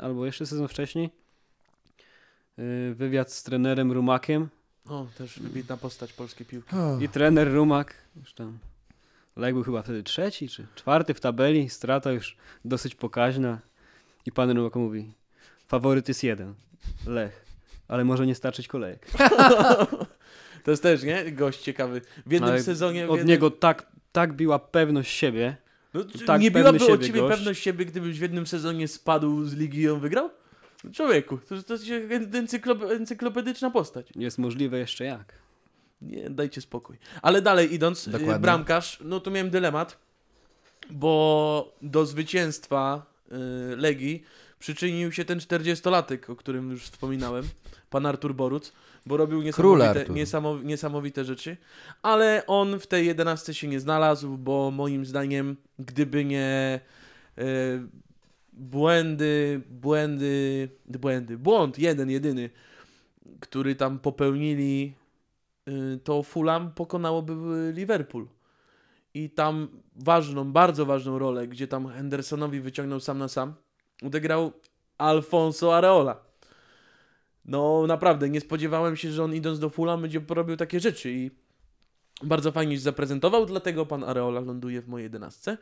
albo 0.02 0.26
jeszcze 0.26 0.46
sezon 0.46 0.68
wcześniej. 0.68 1.10
Y, 2.58 2.94
Wywiad 2.94 3.32
z 3.32 3.42
trenerem 3.42 3.92
Rumakiem 3.92 4.48
O, 4.88 5.06
też 5.18 5.38
wybitna 5.40 5.76
postać 5.76 6.12
polskiej 6.12 6.46
piłki. 6.46 6.76
i 7.00 7.08
trener 7.08 7.52
Rumak 7.54 7.94
już 8.16 8.32
tam 8.32 8.58
był 9.36 9.62
chyba 9.62 9.82
wtedy 9.82 10.02
trzeci 10.02 10.48
czy 10.48 10.66
czwarty 10.74 11.14
w 11.14 11.20
tabeli, 11.20 11.68
strata 11.70 12.12
już 12.12 12.36
dosyć 12.64 12.94
pokaźna 12.94 13.58
i 14.26 14.32
pan 14.32 14.50
Rumak 14.50 14.76
mówi 14.76 15.12
faworyt 15.74 16.08
jest 16.08 16.22
jeden, 16.24 16.54
Lech, 17.06 17.44
ale 17.88 18.04
może 18.04 18.26
nie 18.26 18.34
starczyć 18.34 18.68
kolejek. 18.68 19.06
To 20.64 20.70
jest 20.70 20.82
też, 20.82 21.02
nie? 21.02 21.32
Gość 21.32 21.60
ciekawy. 21.62 22.00
W 22.26 22.32
jednym 22.32 22.50
Ale 22.50 22.62
sezonie... 22.62 23.06
w 23.06 23.10
Od 23.10 23.16
jednym... 23.16 23.34
niego 23.34 23.50
tak, 23.50 23.86
tak 24.12 24.32
biła 24.36 24.58
pewność 24.58 25.12
siebie, 25.16 25.56
No, 25.94 26.00
tak 26.26 26.40
nie 26.40 26.50
byłaby 26.50 26.86
od 26.86 27.02
ciebie 27.06 27.20
gość. 27.20 27.36
pewność 27.36 27.62
siebie, 27.62 27.84
gdybyś 27.84 28.18
w 28.18 28.22
jednym 28.22 28.46
sezonie 28.46 28.88
spadł 28.88 29.44
z 29.44 29.54
ligi 29.54 29.78
i 29.78 29.82
ją 29.82 30.00
wygrał? 30.00 30.30
No, 30.84 30.90
Człowieku, 30.92 31.38
to, 31.48 31.62
to 31.62 31.72
jest 31.72 32.34
encyklop 32.34 32.82
encyklopedyczna 32.82 33.70
postać. 33.70 34.06
jest 34.16 34.38
możliwe 34.38 34.78
jeszcze 34.78 35.04
jak. 35.04 35.32
Nie, 36.02 36.30
dajcie 36.30 36.60
spokój. 36.60 36.96
Ale 37.22 37.42
dalej 37.42 37.74
idąc, 37.74 38.08
Dokładnie. 38.08 38.34
y, 38.36 38.38
bramkarz, 38.38 38.98
no 39.04 39.20
to 39.20 39.30
miałem 39.30 39.50
dylemat, 39.50 39.98
bo 40.90 41.74
do 41.82 42.06
zwycięstwa 42.06 43.06
y, 43.72 43.76
Legii 43.76 44.24
przyczynił 44.58 45.12
się 45.12 45.24
ten 45.24 45.38
40-latek, 45.38 46.30
o 46.32 46.36
którym 46.36 46.70
już 46.70 46.82
wspominałem, 46.82 47.44
pan 47.90 48.06
Artur 48.06 48.34
Boruc, 48.34 48.72
bo 49.06 49.16
robił 49.16 49.42
niesamowite, 49.42 50.12
niesamow, 50.12 50.64
niesamowite 50.64 51.24
rzeczy, 51.24 51.56
ale 52.02 52.46
on 52.46 52.80
w 52.80 52.86
tej 52.86 53.06
11 53.06 53.54
się 53.54 53.68
nie 53.68 53.80
znalazł, 53.80 54.38
bo 54.38 54.70
moim 54.70 55.06
zdaniem, 55.06 55.56
gdyby 55.78 56.24
nie 56.24 56.80
y, 57.38 57.42
błędy, 58.52 59.60
błędy, 59.70 60.68
błędy, 60.86 61.38
błąd 61.38 61.78
jeden, 61.78 62.10
jedyny, 62.10 62.50
który 63.40 63.74
tam 63.74 63.98
popełnili 63.98 64.94
y, 65.68 65.98
to 66.04 66.22
Fulham 66.22 66.72
pokonałoby 66.72 67.34
Liverpool. 67.74 68.26
I 69.14 69.30
tam 69.30 69.68
ważną, 69.96 70.52
bardzo 70.52 70.86
ważną 70.86 71.18
rolę, 71.18 71.48
gdzie 71.48 71.68
tam 71.68 71.88
Hendersonowi 71.88 72.60
wyciągnął 72.60 73.00
sam 73.00 73.18
na 73.18 73.28
sam, 73.28 73.54
odegrał 74.06 74.52
Alfonso 74.98 75.76
Areola. 75.76 76.16
no 77.44 77.84
naprawdę 77.86 78.28
nie 78.28 78.40
spodziewałem 78.40 78.96
się, 78.96 79.10
że 79.10 79.24
on 79.24 79.34
idąc 79.34 79.58
do 79.58 79.70
Fulham 79.70 80.02
będzie 80.02 80.20
porobił 80.20 80.56
takie 80.56 80.80
rzeczy 80.80 81.10
i 81.10 81.30
bardzo 82.22 82.52
fajnie 82.52 82.76
się 82.76 82.82
zaprezentował, 82.82 83.46
dlatego 83.46 83.86
pan 83.86 84.04
Areola 84.04 84.40
ląduje 84.40 84.82
w 84.82 84.88
mojej 84.88 85.04
jedenastce. 85.04 85.58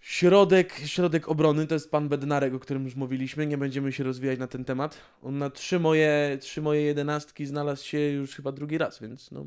Środek, 0.00 0.80
środek 0.86 1.28
obrony 1.28 1.66
to 1.66 1.74
jest 1.74 1.90
pan 1.90 2.08
Bednarek, 2.08 2.54
o 2.54 2.58
którym 2.58 2.84
już 2.84 2.94
mówiliśmy. 2.96 3.46
Nie 3.46 3.58
będziemy 3.58 3.92
się 3.92 4.04
rozwijać 4.04 4.38
na 4.38 4.46
ten 4.46 4.64
temat. 4.64 4.98
On 5.22 5.38
na 5.38 5.50
trzy 5.50 5.80
moje, 5.80 6.38
trzy 6.40 6.62
moje 6.62 6.82
jedenastki 6.82 7.46
znalazł 7.46 7.84
się 7.84 7.98
już 7.98 8.34
chyba 8.34 8.52
drugi 8.52 8.78
raz, 8.78 9.00
więc 9.00 9.30
no. 9.30 9.46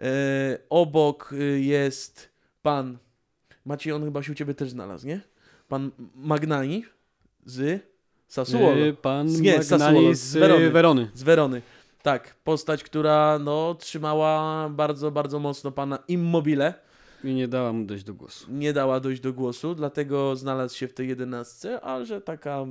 E, 0.00 0.58
obok 0.70 1.32
y, 1.32 1.60
jest 1.60 2.28
pan. 2.62 2.98
Maciej, 3.64 3.92
on 3.92 4.04
chyba 4.04 4.22
się 4.22 4.32
u 4.32 4.34
ciebie 4.34 4.54
też 4.54 4.70
znalazł, 4.70 5.06
nie? 5.06 5.20
Pan 5.68 5.90
Magnani 6.14 6.84
z 7.44 7.82
Sassuolo. 8.28 8.76
Yy, 8.76 8.92
Pan 8.94 9.28
Z- 9.28 9.40
nie, 9.40 9.62
z 9.62 9.68
Sassuolo, 9.68 10.14
z 10.14 10.18
z 10.18 10.36
Werony. 10.36 10.70
Werony. 10.70 11.10
Z 11.14 11.22
Werony. 11.22 11.62
Tak, 12.02 12.34
postać, 12.44 12.84
która 12.84 13.38
no, 13.38 13.74
trzymała 13.74 14.68
bardzo, 14.68 15.10
bardzo 15.10 15.38
mocno 15.38 15.70
pana 15.72 15.98
Immobile. 16.08 16.74
I 17.24 17.34
nie 17.34 17.48
dała 17.48 17.72
mu 17.72 17.84
dojść 17.84 18.04
do 18.04 18.14
głosu. 18.14 18.46
Nie 18.50 18.72
dała 18.72 19.00
dojść 19.00 19.22
do 19.22 19.32
głosu, 19.32 19.74
dlatego 19.74 20.36
znalazł 20.36 20.76
się 20.76 20.88
w 20.88 20.94
tej 20.94 21.08
jedenastce, 21.08 21.80
a 21.84 22.04
że 22.04 22.20
taka 22.20 22.66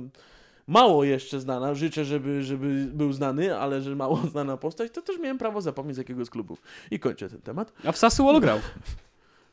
mało 0.66 1.04
jeszcze 1.04 1.40
znana, 1.40 1.74
życzę, 1.74 2.04
żeby, 2.04 2.42
żeby 2.42 2.86
był 2.92 3.12
znany, 3.12 3.58
ale 3.58 3.82
że 3.82 3.96
mało 3.96 4.16
znana 4.32 4.56
postać, 4.56 4.92
to 4.92 5.02
też 5.02 5.18
miałem 5.18 5.38
prawo 5.38 5.60
zapomnieć 5.60 5.94
z 5.94 5.98
jakiego 5.98 6.24
z 6.24 6.30
klubów. 6.30 6.62
I 6.90 6.98
kończę 6.98 7.28
ten 7.28 7.40
temat. 7.40 7.72
A 7.84 7.92
w 7.92 7.98
Sassuolo 7.98 8.40
grał. 8.40 8.58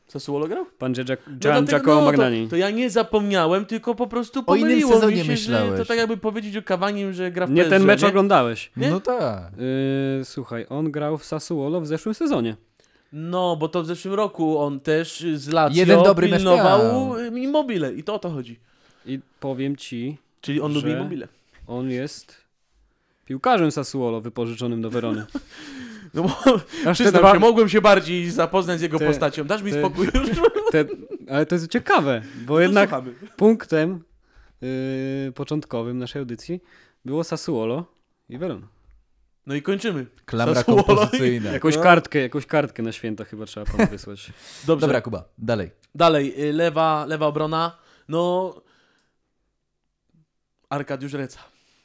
Sassuolo 0.08 0.48
grał? 0.48 0.66
Pan 0.78 0.94
Gian, 0.94 1.06
No 1.42 1.62
Giacomo 1.62 1.94
no, 2.00 2.04
Magnani. 2.06 2.44
To, 2.44 2.50
to 2.50 2.56
ja 2.56 2.70
nie 2.70 2.90
zapomniałem, 2.90 3.66
tylko 3.66 3.94
po 3.94 4.06
prostu 4.06 4.42
O 4.46 4.54
innym 4.54 4.68
pomyliło 4.68 4.90
mi 4.90 4.94
sezonie 4.96 5.16
się, 5.16 5.24
że 5.24 5.30
myślałeś. 5.32 5.80
to 5.80 5.84
tak 5.86 5.98
jakby 5.98 6.16
powiedzieć 6.16 6.56
o 6.56 6.62
Kawanim, 6.62 7.12
że 7.12 7.30
gra 7.30 7.46
w 7.46 7.50
Nie 7.50 7.62
PSG, 7.62 7.70
ten 7.70 7.84
mecz 7.84 8.02
nie? 8.02 8.08
oglądałeś. 8.08 8.70
Nie? 8.76 8.90
No 8.90 9.00
tak. 9.00 9.52
Yy, 10.18 10.24
słuchaj, 10.24 10.66
on 10.68 10.90
grał 10.90 11.18
w 11.18 11.24
Sassuolo 11.24 11.80
w 11.80 11.86
zeszłym 11.86 12.14
sezonie. 12.14 12.56
No, 13.12 13.56
bo 13.56 13.68
to 13.68 13.82
w 13.82 13.86
zeszłym 13.86 14.14
roku 14.14 14.58
on 14.58 14.80
też 14.80 15.24
z 15.34 15.48
Lazio 15.48 15.78
Jeden 15.80 16.02
dobry 16.02 16.28
pilnował. 16.28 17.14
Immobile 17.36 17.94
i 17.94 18.02
to 18.02 18.14
o 18.14 18.18
to 18.18 18.30
chodzi. 18.30 18.58
I 19.06 19.20
powiem 19.40 19.76
ci, 19.76 20.18
Czyli 20.40 20.60
on 20.60 20.72
Że- 20.72 20.80
lubi 20.80 20.92
Immobile. 20.92 21.28
on 21.66 21.90
jest 21.90 22.36
piłkarzem 23.24 23.70
Sassuolo 23.72 24.20
wypożyczonym 24.20 24.82
do 24.82 24.90
Werony. 24.90 25.24
No 26.14 26.22
bo 26.22 26.36
Aż 26.90 26.96
przyznam 27.00 27.22
dwa, 27.22 27.32
się, 27.32 27.38
mogłem 27.38 27.68
się 27.68 27.80
bardziej 27.80 28.30
zapoznać 28.30 28.78
z 28.78 28.82
jego 28.82 28.98
te- 28.98 29.06
postacią. 29.06 29.44
Dasz 29.44 29.62
mi 29.62 29.72
te- 29.72 29.78
spokój 29.78 30.06
już? 30.14 30.28
te, 30.70 30.84
ale 31.30 31.46
to 31.46 31.54
jest 31.54 31.68
ciekawe, 31.68 32.22
bo 32.46 32.54
No, 32.54 32.60
jednak 32.60 32.88
słuchamy. 32.90 33.14
punktem 33.36 34.04
yy, 34.60 35.32
początkowym 35.34 35.98
naszej 35.98 36.20
audycji 36.20 36.60
było 37.04 37.24
Sassuolo 37.24 37.86
i 38.28 38.38
Verona. 38.38 38.66
No 39.46 39.54
i 39.54 39.62
kończymy. 39.62 40.06
Klamra 40.24 40.54
Sassuolo 40.54 40.82
i- 40.82 40.84
kompozycyjna. 40.84 41.50
Jakąś 41.52 41.76
No. 41.76 41.82
kartkę, 41.82 42.18
jakąś 42.18 42.46
kartkę 42.46 42.82
na 42.82 42.92
święta 42.92 43.24
chyba 43.24 43.46
trzeba 43.46 43.66
panu 43.66 43.90
wysłać. 43.90 44.32
Dobrze. 44.66 44.86
Dobra, 44.86 45.00
Kuba, 45.00 45.24
dalej. 45.38 45.70
Dalej, 45.94 46.48
y, 46.48 46.52
lewa, 46.52 47.04
lewa 47.08 47.26
obrona. 47.26 47.78
No. 48.08 48.54
Arkadiusz 50.70 51.12
Reca. 51.12 51.40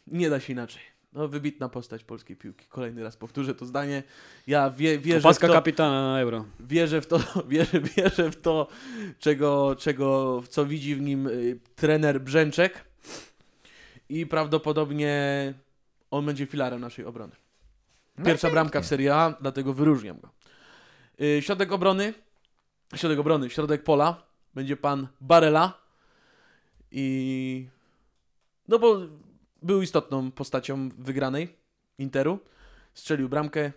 Nie 0.08 0.30
da 0.30 0.40
się 0.40 0.54
inaczej. 0.54 0.82
No, 1.14 1.28
wybitna 1.28 1.70
postać 1.70 2.04
polskiej 2.04 2.36
piłki. 2.36 2.66
Kolejny 2.68 3.04
raz 3.04 3.18
powtórzę 3.18 3.56
to 3.56 3.66
zdanie. 3.66 4.04
Ja 4.48 4.70
wie, 4.70 5.00
wierzę, 5.00 5.20
w 5.20 5.26
Opaska 5.26 5.48
to, 5.48 5.54
kapitana 5.54 6.12
na 6.12 6.20
euro. 6.20 6.46
wierzę 6.60 7.02
w 7.02 7.08
to, 7.08 7.20
wierzę, 7.48 7.82
wierzę 7.82 8.32
w 8.32 8.42
to, 8.42 8.68
czego, 9.20 9.76
czego, 9.80 10.42
co 10.50 10.66
widzi 10.66 10.96
w 10.96 11.02
nim 11.02 11.28
y, 11.28 11.60
trener 11.76 12.22
Brzęczek. 12.22 12.86
I 14.10 14.26
prawdopodobnie 14.26 15.14
on 16.12 16.26
będzie 16.26 16.46
filarem 16.46 16.82
naszej 16.82 17.06
obrony. 17.06 17.36
No 18.18 18.26
Pierwsza 18.26 18.48
pięknie. 18.48 18.54
bramka 18.54 18.82
w 18.82 18.86
Serie 18.86 19.16
A, 19.16 19.34
dlatego 19.42 19.74
wyróżniam 19.74 20.20
go. 20.20 20.30
Y, 21.22 21.42
Środek 21.42 21.72
obrony, 21.72 22.14
środek 22.96 23.20
obrony, 23.20 23.50
środek 23.50 23.84
pola 23.84 24.24
będzie 24.54 24.78
pan 24.78 25.08
Barella 25.22 25.74
i 26.92 27.68
no 28.68 28.80
bo 28.80 28.98
był 29.62 29.82
istotną 29.82 30.32
postacią 30.32 30.90
wygranej 30.90 31.56
Interu. 31.98 32.40
Strzelił 32.94 33.30
bramkę, 33.30 33.72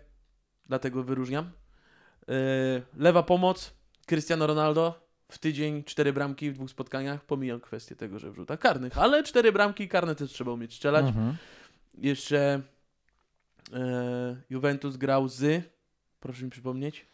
dlatego 0.66 1.02
wyróżniam. 1.02 1.44
Y, 1.44 2.82
Lewa 2.96 3.22
pomoc, 3.22 3.74
Cristiano 4.06 4.46
Ronaldo 4.46 5.02
w 5.28 5.38
tydzień 5.38 5.84
cztery 5.84 6.12
bramki 6.12 6.50
w 6.50 6.54
dwóch 6.54 6.70
spotkaniach. 6.70 7.24
Pomijam 7.24 7.60
kwestię 7.60 7.96
tego, 7.96 8.18
że 8.18 8.30
w 8.30 8.34
rzutach 8.34 8.58
karnych, 8.58 8.98
ale 8.98 9.22
cztery 9.22 9.52
bramki 9.52 9.88
karne 9.88 10.14
też 10.14 10.30
trzeba 10.30 10.52
umieć 10.52 10.74
strzelać. 10.74 11.06
Mhm. 11.06 11.36
Jeszcze 11.98 12.62
e, 13.72 14.36
Juventus 14.50 14.96
grał 14.96 15.28
z. 15.28 15.64
Proszę 16.20 16.44
mi 16.44 16.50
przypomnieć. 16.50 17.06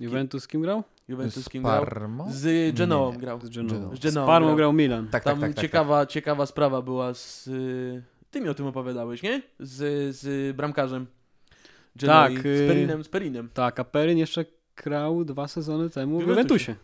Juventus 0.00 0.42
z 0.42 0.48
kim 0.48 0.62
grał? 0.62 0.84
Juventus 1.08 1.44
Z 1.44 1.48
kim 1.48 1.62
grał? 1.62 1.84
Parmo? 1.84 2.26
Z 2.30 2.74
Genoą 2.76 3.12
Nie. 3.12 3.18
grał. 3.18 3.40
Z 3.40 3.48
Genoą. 3.50 3.96
Z 3.96 4.00
Genoą 4.00 4.24
Z 4.24 4.26
Parmą 4.26 4.46
grał. 4.46 4.56
grał 4.56 4.72
Milan. 4.72 5.08
Tak, 5.08 5.24
Tam 5.24 5.40
tak, 5.40 5.48
tak, 5.48 5.56
tak, 5.56 5.62
ciekawa, 5.62 6.06
ciekawa 6.06 6.46
sprawa 6.46 6.82
była 6.82 7.14
z. 7.14 7.46
y, 7.46 8.02
Ty 8.30 8.40
mi 8.40 8.48
o 8.48 8.54
tym 8.54 8.66
opowiadałeś, 8.66 9.22
nie? 9.22 9.42
Z, 9.60 10.16
z 10.16 10.56
bramkarzem. 10.56 11.06
Genoi. 11.96 12.34
Tak, 12.34 12.42
Z 12.42 12.46
y- 12.46 12.66
Perinem, 12.68 13.04
z 13.04 13.08
Perinem. 13.08 13.48
Tak, 13.54 13.80
a 13.80 13.84
Peryn 13.84 14.18
jeszcze 14.18 14.44
grał 14.76 15.24
dwa 15.24 15.48
sezony 15.48 15.90
temu 15.90 16.18
w 16.18 16.28
Juventusie. 16.28 16.74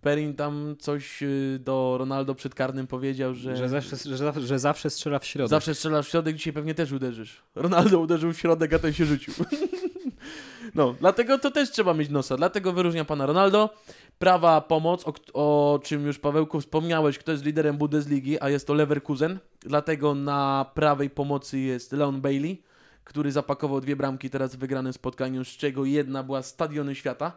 Perin 0.00 0.34
tam 0.34 0.76
coś 0.78 1.22
y, 1.22 1.58
do 1.64 1.96
Ronaldo 1.98 2.34
przed 2.34 2.54
karnym 2.54 2.86
powiedział, 2.86 3.34
że. 3.34 3.56
Że 3.56 3.68
zawsze, 3.68 3.96
że, 3.96 4.16
zawsze, 4.16 4.40
że 4.40 4.58
zawsze 4.58 4.90
strzela 4.90 5.18
w 5.18 5.24
środek. 5.26 5.50
Zawsze 5.50 5.74
strzelasz 5.74 6.06
w 6.06 6.10
środek, 6.10 6.36
dzisiaj 6.36 6.52
pewnie 6.52 6.74
też 6.74 6.92
uderzysz. 6.92 7.42
Ronaldo 7.54 8.00
uderzył 8.00 8.32
w 8.32 8.38
środek, 8.38 8.72
a 8.72 8.78
ten 8.78 8.92
się 8.92 9.04
rzucił. 9.04 9.34
No, 10.74 10.94
dlatego 11.00 11.38
to 11.38 11.50
też 11.50 11.70
trzeba 11.70 11.94
mieć 11.94 12.10
nosa. 12.10 12.36
Dlatego 12.36 12.72
wyróżnia 12.72 13.04
pana 13.04 13.26
Ronaldo. 13.26 13.70
Prawa 14.18 14.60
pomoc, 14.60 15.04
o, 15.06 15.12
o 15.34 15.78
czym 15.78 16.06
już 16.06 16.18
Pawełku 16.18 16.60
wspomniałeś, 16.60 17.18
kto 17.18 17.32
jest 17.32 17.44
liderem 17.44 17.76
Bundesligi, 17.76 18.40
a 18.40 18.50
jest 18.50 18.66
to 18.66 18.74
Leverkusen. 18.74 19.38
Dlatego 19.60 20.14
na 20.14 20.70
prawej 20.74 21.10
pomocy 21.10 21.58
jest 21.58 21.92
Leon 21.92 22.20
Bailey, 22.20 22.62
który 23.04 23.32
zapakował 23.32 23.80
dwie 23.80 23.96
bramki 23.96 24.30
teraz 24.30 24.56
w 24.56 24.58
wygranym 24.58 24.92
spotkaniu, 24.92 25.44
z 25.44 25.48
czego 25.48 25.84
jedna 25.84 26.22
była 26.22 26.42
Stadiony 26.42 26.94
Świata. 26.94 27.32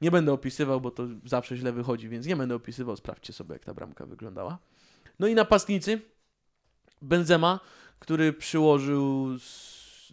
Nie 0.00 0.10
będę 0.10 0.32
opisywał, 0.32 0.80
bo 0.80 0.90
to 0.90 1.02
zawsze 1.24 1.56
źle 1.56 1.72
wychodzi, 1.72 2.08
więc 2.08 2.26
nie 2.26 2.36
będę 2.36 2.54
opisywał. 2.54 2.96
Sprawdźcie 2.96 3.32
sobie, 3.32 3.52
jak 3.52 3.64
ta 3.64 3.74
bramka 3.74 4.06
wyglądała. 4.06 4.58
No 5.18 5.26
i 5.26 5.34
napastnicy. 5.34 6.00
Benzema, 7.02 7.60
który 7.98 8.32
przyłożył 8.32 9.28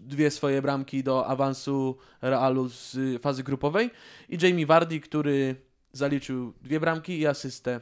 dwie 0.08 0.32
swoje 0.32 0.62
bramki 0.62 1.04
do 1.04 1.28
awansu 1.28 1.98
Realu 2.22 2.70
z 2.70 2.98
fazy 3.22 3.44
grupowej 3.44 3.92
i 4.30 4.38
Jamie 4.42 4.66
Vardy, 4.66 5.00
który 5.00 5.56
zaliczył 5.92 6.54
dwie 6.62 6.80
bramki 6.80 7.20
i 7.20 7.28
asystę 7.28 7.82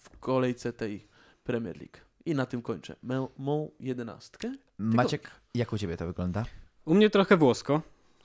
w 0.00 0.18
kolejce 0.18 0.72
tej 0.72 1.08
Premier 1.44 1.76
League. 1.76 1.96
I 2.26 2.34
na 2.34 2.46
tym 2.46 2.62
kończę. 2.62 2.96
Mą, 3.38 3.70
jedenastkę. 3.80 4.52
Maciek, 4.78 5.30
jak 5.54 5.72
u 5.72 5.78
ciebie 5.78 5.96
to 5.96 6.06
wygląda? 6.06 6.44
U 6.84 6.94
mnie 6.94 7.10
trochę 7.10 7.36
włosko. 7.36 7.82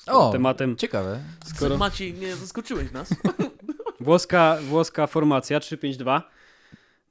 O, 0.07 0.31
tematem. 0.31 0.75
Ciekawe. 0.75 1.19
Skoro 1.45 1.77
Maciej, 1.77 2.13
nie 2.13 2.35
zaskoczyłeś 2.35 2.91
nas. 2.91 3.09
włoska, 3.99 4.57
włoska 4.69 5.07
formacja 5.07 5.59
3-5-2. 5.59 6.21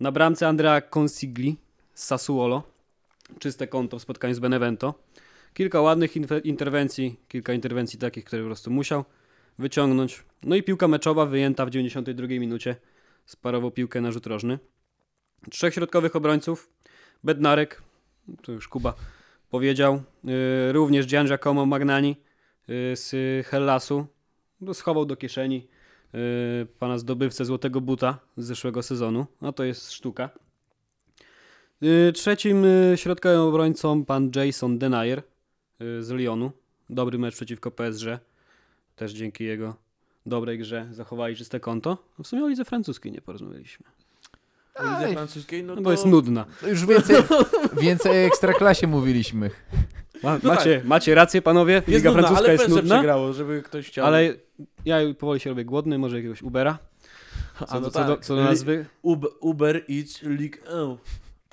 Na 0.01 0.12
bramce 0.12 0.49
Andrea 0.49 0.81
Consigli 0.81 1.57
z 1.95 2.05
Sassuolo. 2.05 2.62
Czyste 3.39 3.66
konto 3.66 3.99
w 3.99 4.03
spotkaniu 4.03 4.35
z 4.35 4.39
Benevento. 4.39 4.95
Kilka 5.55 5.80
ładnych 5.80 6.16
interwencji, 6.44 7.20
kilka 7.28 7.52
interwencji 7.52 7.98
takich, 7.98 8.24
które 8.24 8.42
po 8.42 8.46
prostu 8.46 8.70
musiał 8.70 9.05
wyciągnąć. 9.59 10.24
No 10.42 10.57
i 10.57 10.62
piłka 10.62 10.88
meczowa 10.88 11.26
wyjęta 11.26 11.66
w 11.66 11.70
92 11.70 12.26
minucie. 12.26 12.76
Sparował 13.26 13.70
piłkę 13.70 14.00
na 14.00 14.12
rzut 14.12 14.26
rożny. 14.26 14.59
Trzech 15.50 15.74
środkowych 15.74 16.16
obrońców. 16.16 16.70
Bednarek, 17.24 17.82
to 18.42 18.52
już 18.52 18.68
Kuba 18.68 18.94
powiedział. 19.50 20.02
Yy, 20.24 20.72
również 20.72 21.07
Gian 21.07 21.26
Giacomo 21.26 21.66
Magnani 21.66 22.16
yy, 22.68 22.96
z 22.96 23.12
Hellasu. 23.46 24.07
No, 24.61 24.74
schował 24.74 25.05
do 25.05 25.16
kieszeni 25.16 25.68
yy, 26.12 26.20
pana 26.78 26.98
zdobywcę 26.98 27.44
złotego 27.44 27.80
buta 27.80 28.18
z 28.36 28.44
zeszłego 28.44 28.82
sezonu. 28.82 29.26
No 29.40 29.52
to 29.52 29.64
jest 29.64 29.92
sztuka. 29.92 30.30
Yy, 31.80 32.12
trzecim 32.12 32.64
yy, 32.64 32.96
środkowym 32.96 33.40
obrońcą 33.40 34.05
pan 34.05 34.30
Jason 34.36 34.78
Denayer 34.78 35.22
z 36.01 36.11
Lyonu. 36.11 36.51
Dobry 36.91 37.18
mecz 37.18 37.35
przeciwko 37.35 37.70
PSG. 37.70 38.07
Też 38.97 39.12
dzięki 39.12 39.45
jego 39.45 39.76
dobrej 40.26 40.59
grze 40.59 40.89
zachowali 40.93 41.37
czyste 41.37 41.61
konto. 41.61 41.99
No 42.18 42.24
w 42.24 42.26
sumie 42.26 42.45
o 42.45 42.49
lidze 42.49 42.64
francuskiej 42.64 43.12
nie 43.12 43.20
porozmawialiśmy. 43.20 43.87
O 44.74 44.82
lidze 45.01 45.12
francuskiej, 45.12 45.62
no 45.64 45.68
No 45.72 45.76
to... 45.76 45.82
bo 45.82 45.91
jest 45.91 46.07
nudna. 46.07 46.45
To 46.61 46.68
Już 46.68 46.87
więcej, 46.87 47.16
więcej 47.82 48.12
o 48.12 48.26
ekstraklasie 48.26 48.87
mówiliśmy. 48.87 49.51
Ma, 50.22 50.39
No 50.43 50.49
macie, 50.55 50.82
macie 50.85 51.14
rację 51.14 51.43
panowie, 51.43 51.74
Jest 51.74 51.89
Liga 51.89 52.11
nudna, 52.11 52.22
francuska 52.22 52.45
ale 52.45 52.53
jest 52.53 52.68
nudna. 52.68 52.95
przegrało, 52.95 53.32
żeby 53.32 53.62
ktoś 53.62 53.87
chciał. 53.89 54.07
Ale 54.07 54.35
ja 54.85 54.99
powoli 55.18 55.41
się 55.41 55.51
robię 55.51 55.64
głodny, 55.64 55.99
może 55.99 56.16
jakiegoś 56.16 56.43
Ubera. 56.43 56.78
Co, 57.59 57.68
A 57.68 57.74
no 57.74 57.80
do, 57.80 57.91
co, 57.91 58.05
do, 58.05 58.16
tak. 58.16 58.24
co 58.24 58.37
do 58.37 58.45
nazwy? 58.45 58.87
Ub- 59.03 59.37
Uber 59.41 59.76
Eats 59.91 60.22
League 60.22 60.57
1. 60.66 60.97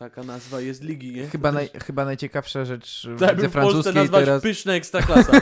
taka 0.02 0.24
nazwa 0.24 0.62
jest 0.62 0.84
ligi, 0.84 1.12
nie? 1.12 1.28
Chyba, 1.28 1.52
naj, 1.52 1.70
chyba 1.86 2.06
najciekawsza 2.06 2.66
rzecz 2.66 3.08
w 3.16 3.20
Tak, 3.20 3.36
lidze 3.36 3.50
w 3.50 3.52
Polsce 3.52 3.70
francuskiej 3.72 3.94
nazwać 3.96 4.26
teraz. 4.26 4.42
pyszne 4.44 4.74
ekstraklasa. 4.74 5.32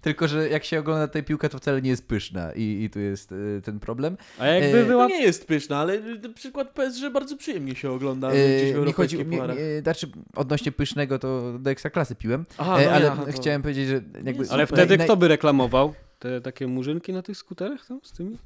Tylko, 0.00 0.28
że 0.28 0.48
jak 0.48 0.64
się 0.64 0.78
ogląda 0.80 1.08
tę 1.08 1.22
piłkę, 1.22 1.48
to 1.48 1.58
wcale 1.58 1.82
nie 1.82 1.90
jest 1.90 2.08
pyszna 2.08 2.52
i, 2.52 2.82
i 2.84 2.90
tu 2.90 3.00
jest 3.00 3.32
y, 3.32 3.60
ten 3.64 3.80
problem. 3.80 4.16
A 4.38 4.46
jakby 4.46 4.78
E, 4.78 4.84
była... 4.84 5.04
To 5.08 5.08
nie 5.08 5.22
jest 5.22 5.46
pyszna, 5.46 5.78
ale 5.78 5.94
y, 5.94 6.20
przykład 6.34 6.70
PSG 6.70 7.10
bardzo 7.12 7.36
przyjemnie 7.36 7.74
się 7.74 7.90
ogląda 7.90 8.30
E, 8.30 8.56
gdzieś 8.56 8.72
w 8.72 8.86
nie 8.86 8.92
chodzi, 8.92 9.24
pucharach. 9.24 9.56
mi, 9.56 9.62
znaczy 9.82 10.06
odnośnie 10.36 10.72
pysznego 10.72 11.18
to 11.18 11.58
do 11.58 11.70
ekstraklasy 11.70 12.14
piłem, 12.14 12.44
Aha, 12.58 12.78
e, 12.80 12.84
no 12.86 12.90
ale 12.92 13.10
to- 13.10 13.32
chciałem 13.40 13.62
powiedzieć, 13.62 13.88
że 13.88 14.00
jakby... 14.24 14.44
Ale 14.50 14.66
wtedy 14.66 14.96
naj- 14.98 15.04
kto 15.04 15.16
by 15.16 15.28
reklamował? 15.28 15.94
Te 16.18 16.40
takie 16.40 16.66
murzynki 16.66 17.12
na 17.12 17.22
tych 17.22 17.36
skuterach 17.36 17.86
tam 17.86 18.00
z 18.02 18.12
tymi 18.12 18.38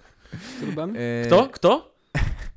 turbami? 0.60 0.94
e, 0.98 1.26
Kto? 1.26 1.48
Kto? 1.52 1.91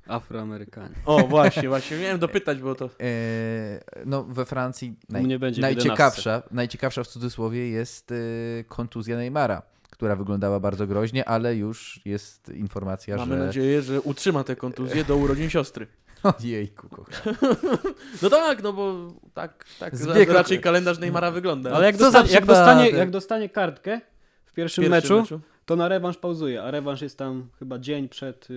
Afroamerykanie. 0.07 0.95
O, 1.05 1.17
właśnie, 1.27 1.69
właśnie. 1.69 1.97
Miałem 1.97 2.19
dopytać, 2.19 2.61
bo 2.61 2.75
to... 2.75 2.89
E, 3.01 3.83
no 4.05 4.23
we 4.23 4.45
Francji 4.45 4.95
naj, 5.09 5.23
mnie 5.23 5.39
będzie 5.39 5.61
w 5.61 5.61
najciekawsza, 5.61 6.43
najciekawsza 6.51 7.03
w 7.03 7.07
cudzysłowie 7.07 7.69
jest 7.69 8.11
e, 8.11 8.15
kontuzja 8.63 9.17
Neymara, 9.17 9.61
która 9.89 10.15
wyglądała 10.15 10.59
bardzo 10.59 10.87
groźnie, 10.87 11.29
ale 11.29 11.55
już 11.55 12.01
jest 12.05 12.49
informacja, 12.49 13.17
Mamy 13.17 13.37
że... 13.37 13.45
nadzieję, 13.45 13.81
że 13.81 14.01
utrzyma 14.01 14.43
tę 14.43 14.55
kontuzję 14.55 15.03
do 15.03 15.15
urodzin 15.15 15.49
siostry. 15.49 15.87
Ojejku, 16.39 16.89
kocham. 16.89 17.35
No 18.21 18.29
tak, 18.29 18.63
no 18.63 18.73
bo 18.73 19.13
tak, 19.33 19.65
tak 19.79 19.95
Zbieg- 19.95 20.33
raczej 20.33 20.61
kalendarz 20.61 20.99
Neymara 20.99 21.31
wygląda. 21.31 21.71
Ale 21.71 21.85
jak, 21.85 21.95
Co 21.95 22.11
za 22.11 22.21
dostanie, 22.21 22.33
jak, 22.33 22.45
dostanie, 22.45 22.89
jak 22.89 23.09
dostanie 23.09 23.49
kartkę 23.49 24.01
w 24.45 24.53
pierwszym, 24.53 24.85
W 24.85 24.89
meczu, 24.89 25.21
meczu. 25.21 25.41
To 25.66 25.76
na 25.76 25.88
rewanż 25.88 26.18
pauzuje, 26.18 26.63
a 26.63 26.72
rewanż 26.72 27.01
jest 27.01 27.18
tam 27.18 27.49
chyba 27.59 27.80
dzień 27.80 28.09
przed 28.09 28.47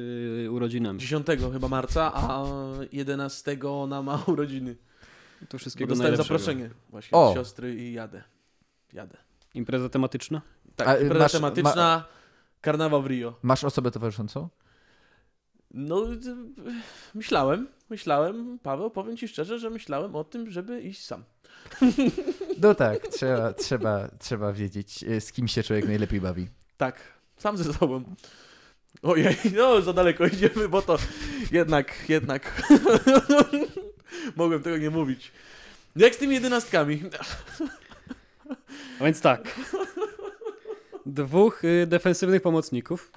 y, 0.44 0.48
urodzinami. 0.50 0.98
10 0.98 1.26
chyba 1.52 1.68
marca, 1.68 2.12
a 2.14 2.44
11 2.92 3.56
ona 3.70 4.02
ma 4.02 4.22
urodziny. 4.26 4.76
To 5.40 5.46
Bo 5.52 5.58
wszystkiego 5.58 5.88
dostałem 5.88 6.10
najlepszego. 6.12 6.38
zaproszenie 6.38 6.70
właśnie 6.90 7.18
O. 7.18 7.28
od 7.30 7.34
siostry 7.34 7.74
i 7.74 7.92
jadę. 7.92 8.22
Jadę. 8.92 9.16
Impreza 9.54 9.88
tematyczna? 9.88 10.42
Tak, 10.76 10.88
A, 10.88 10.96
impreza 10.96 11.24
masz- 11.24 11.32
tematyczna, 11.32 12.04
karnawał 12.60 13.02
w 13.02 13.06
Rio. 13.06 13.34
Masz 13.42 13.64
osobę 13.64 13.90
towarzyszącą? 13.90 14.48
No, 15.70 16.12
y, 16.12 16.16
myślałem, 17.14 17.68
myślałem, 17.90 18.58
Paweł, 18.62 18.90
powiem 18.90 19.16
Ci 19.16 19.28
szczerze, 19.28 19.58
że 19.58 19.70
myślałem 19.70 20.16
o 20.16 20.24
tym, 20.24 20.50
żeby 20.50 20.80
iść 20.80 21.04
sam. 21.04 21.24
No 22.62 22.74
tak, 22.74 23.06
trzeba, 23.08 23.52
trzeba, 23.52 24.08
trzeba 24.18 24.52
wiedzieć, 24.52 25.04
z 25.20 25.32
kim 25.32 25.48
się 25.48 25.62
człowiek 25.62 25.86
najlepiej 25.86 26.20
bawi. 26.20 26.48
Tak, 26.78 27.00
sam 27.36 27.56
ze 27.56 27.72
sobą. 27.74 28.04
Ojej, 29.02 29.36
no 29.56 29.82
za 29.82 29.92
daleko 29.92 30.26
idziemy, 30.26 30.68
bo 30.68 30.82
to 30.82 30.98
jednak, 31.52 32.08
jednak 32.08 32.62
mogłem 34.36 34.62
tego 34.62 34.78
nie 34.78 34.90
mówić. 34.90 35.32
Jak 35.96 36.14
z 36.14 36.18
tymi 36.18 36.34
jedenastkami? 36.34 37.02
A 39.00 39.04
więc 39.04 39.20
tak. 39.20 39.60
Dwóch 41.06 41.64
y, 41.64 41.86
defensywnych 41.86 42.42
pomocników. 42.42 43.12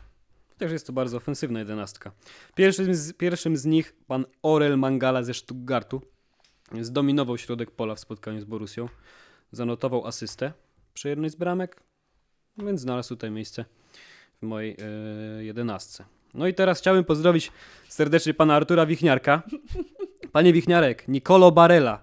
Też 0.57 0.71
jest 0.71 0.87
to 0.87 0.93
bardzo 0.93 1.17
ofensywna 1.17 1.59
jedenastka. 1.59 2.11
Pierwszym 2.55 2.95
z, 2.95 3.13
pierwszym 3.13 3.57
z 3.57 3.65
nich 3.65 3.93
pan 4.07 4.25
Orel 4.43 4.77
Mangala 4.77 5.23
ze 5.23 5.33
Stuttgartu. 5.33 6.01
Zdominował 6.81 7.37
środek 7.37 7.71
pola 7.71 7.95
w 7.95 7.99
spotkaniu 7.99 8.41
z 8.41 8.45
Borusią. 8.45 8.89
Zanotował 9.51 10.07
asystę 10.07 10.53
przy 10.93 11.09
jednej 11.09 11.29
z 11.29 11.35
bramek, 11.35 11.83
więc 12.57 12.81
znalazł 12.81 13.09
tutaj 13.09 13.31
miejsce 13.31 13.65
w 14.41 14.45
mojej 14.45 14.77
y, 15.39 15.43
jedenastce. 15.43 16.05
No 16.33 16.47
i 16.47 16.53
teraz 16.53 16.79
chciałbym 16.79 17.03
pozdrowić 17.03 17.51
serdecznie 17.89 18.33
pana 18.33 18.55
Artura 18.55 18.85
Wichniarka. 18.85 19.41
Panie 20.31 20.53
Wichniarek, 20.53 21.07
Nicolo 21.07 21.51
Barella 21.51 22.01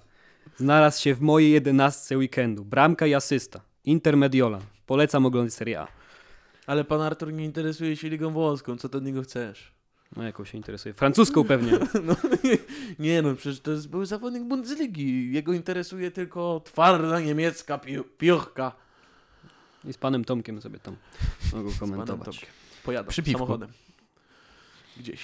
znalazł 0.57 1.03
się 1.03 1.15
w 1.15 1.21
mojej 1.21 1.53
jedenastce 1.53 2.17
weekendu. 2.19 2.65
Bramka 2.65 3.07
i 3.07 3.15
asysta. 3.15 3.61
Intermediolan. 3.85 4.61
Polecam 4.87 5.27
oglądać 5.27 5.55
Serie 5.55 5.81
A. 5.81 5.89
Ale 6.67 6.85
pan 6.85 7.01
Artur 7.01 7.33
nie 7.33 7.45
interesuje 7.45 7.97
się 7.97 8.09
ligą 8.09 8.31
włoską, 8.31 8.77
co 8.77 8.89
ty 8.89 8.99
od 8.99 9.05
niego 9.05 9.23
chcesz? 9.23 9.73
No 10.17 10.23
jaką 10.23 10.45
się 10.45 10.57
interesuje? 10.57 10.93
Francuską 10.93 11.45
pewnie. 11.45 11.73
No, 12.05 12.17
nie, 12.45 12.59
nie 12.99 13.23
no, 13.23 13.35
przecież 13.35 13.61
to 13.61 13.71
jest 13.71 13.89
były 13.89 14.07
zawodnik 14.07 14.43
Bundesligi. 14.43 15.33
Jego 15.33 15.53
interesuje 15.53 16.11
tylko 16.11 16.61
twarda 16.65 17.21
niemiecka 17.21 17.79
pi. 17.79 17.99
I 19.85 19.93
z 19.93 19.99
panem 19.99 20.25
Tomkiem 20.25 20.63
sobie 20.63 20.79
tam 20.79 20.97
mogą 21.53 21.71
Z 21.71 21.79
panem 21.79 21.93
komentować. 21.95 22.27
Tomkiem. 22.37 22.49
Pojadą 22.85 23.09
Przy 23.11 23.23
piwku. 23.23 23.39
samochodem. 23.39 23.69
Gdzieś. 24.97 25.21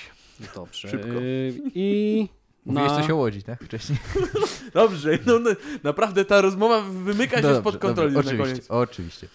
Dobrze. 0.55 0.88
Szybko. 0.88 1.09
Yy, 1.09 1.55
I 1.74 2.28
Mówiłeś 2.66 2.90
na... 2.90 2.96
coś 3.00 3.11
o 3.11 3.16
Łodzi, 3.16 3.42
tak? 3.42 3.64
Wcześniej. 3.64 3.98
Dobrze, 4.74 5.18
no, 5.26 5.38
no 5.38 5.50
naprawdę 5.82 6.24
ta 6.24 6.40
rozmowa 6.40 6.80
wymyka 6.80 7.36
się 7.42 7.48
No 7.48 7.55
spod 7.55 7.64
dobrze, 7.74 7.78
kontroli 7.78 8.14
dobrze, 8.14 8.28
oczywiście, 8.30 8.52
koniec. 8.52 8.70
oczywiście. 8.70 9.28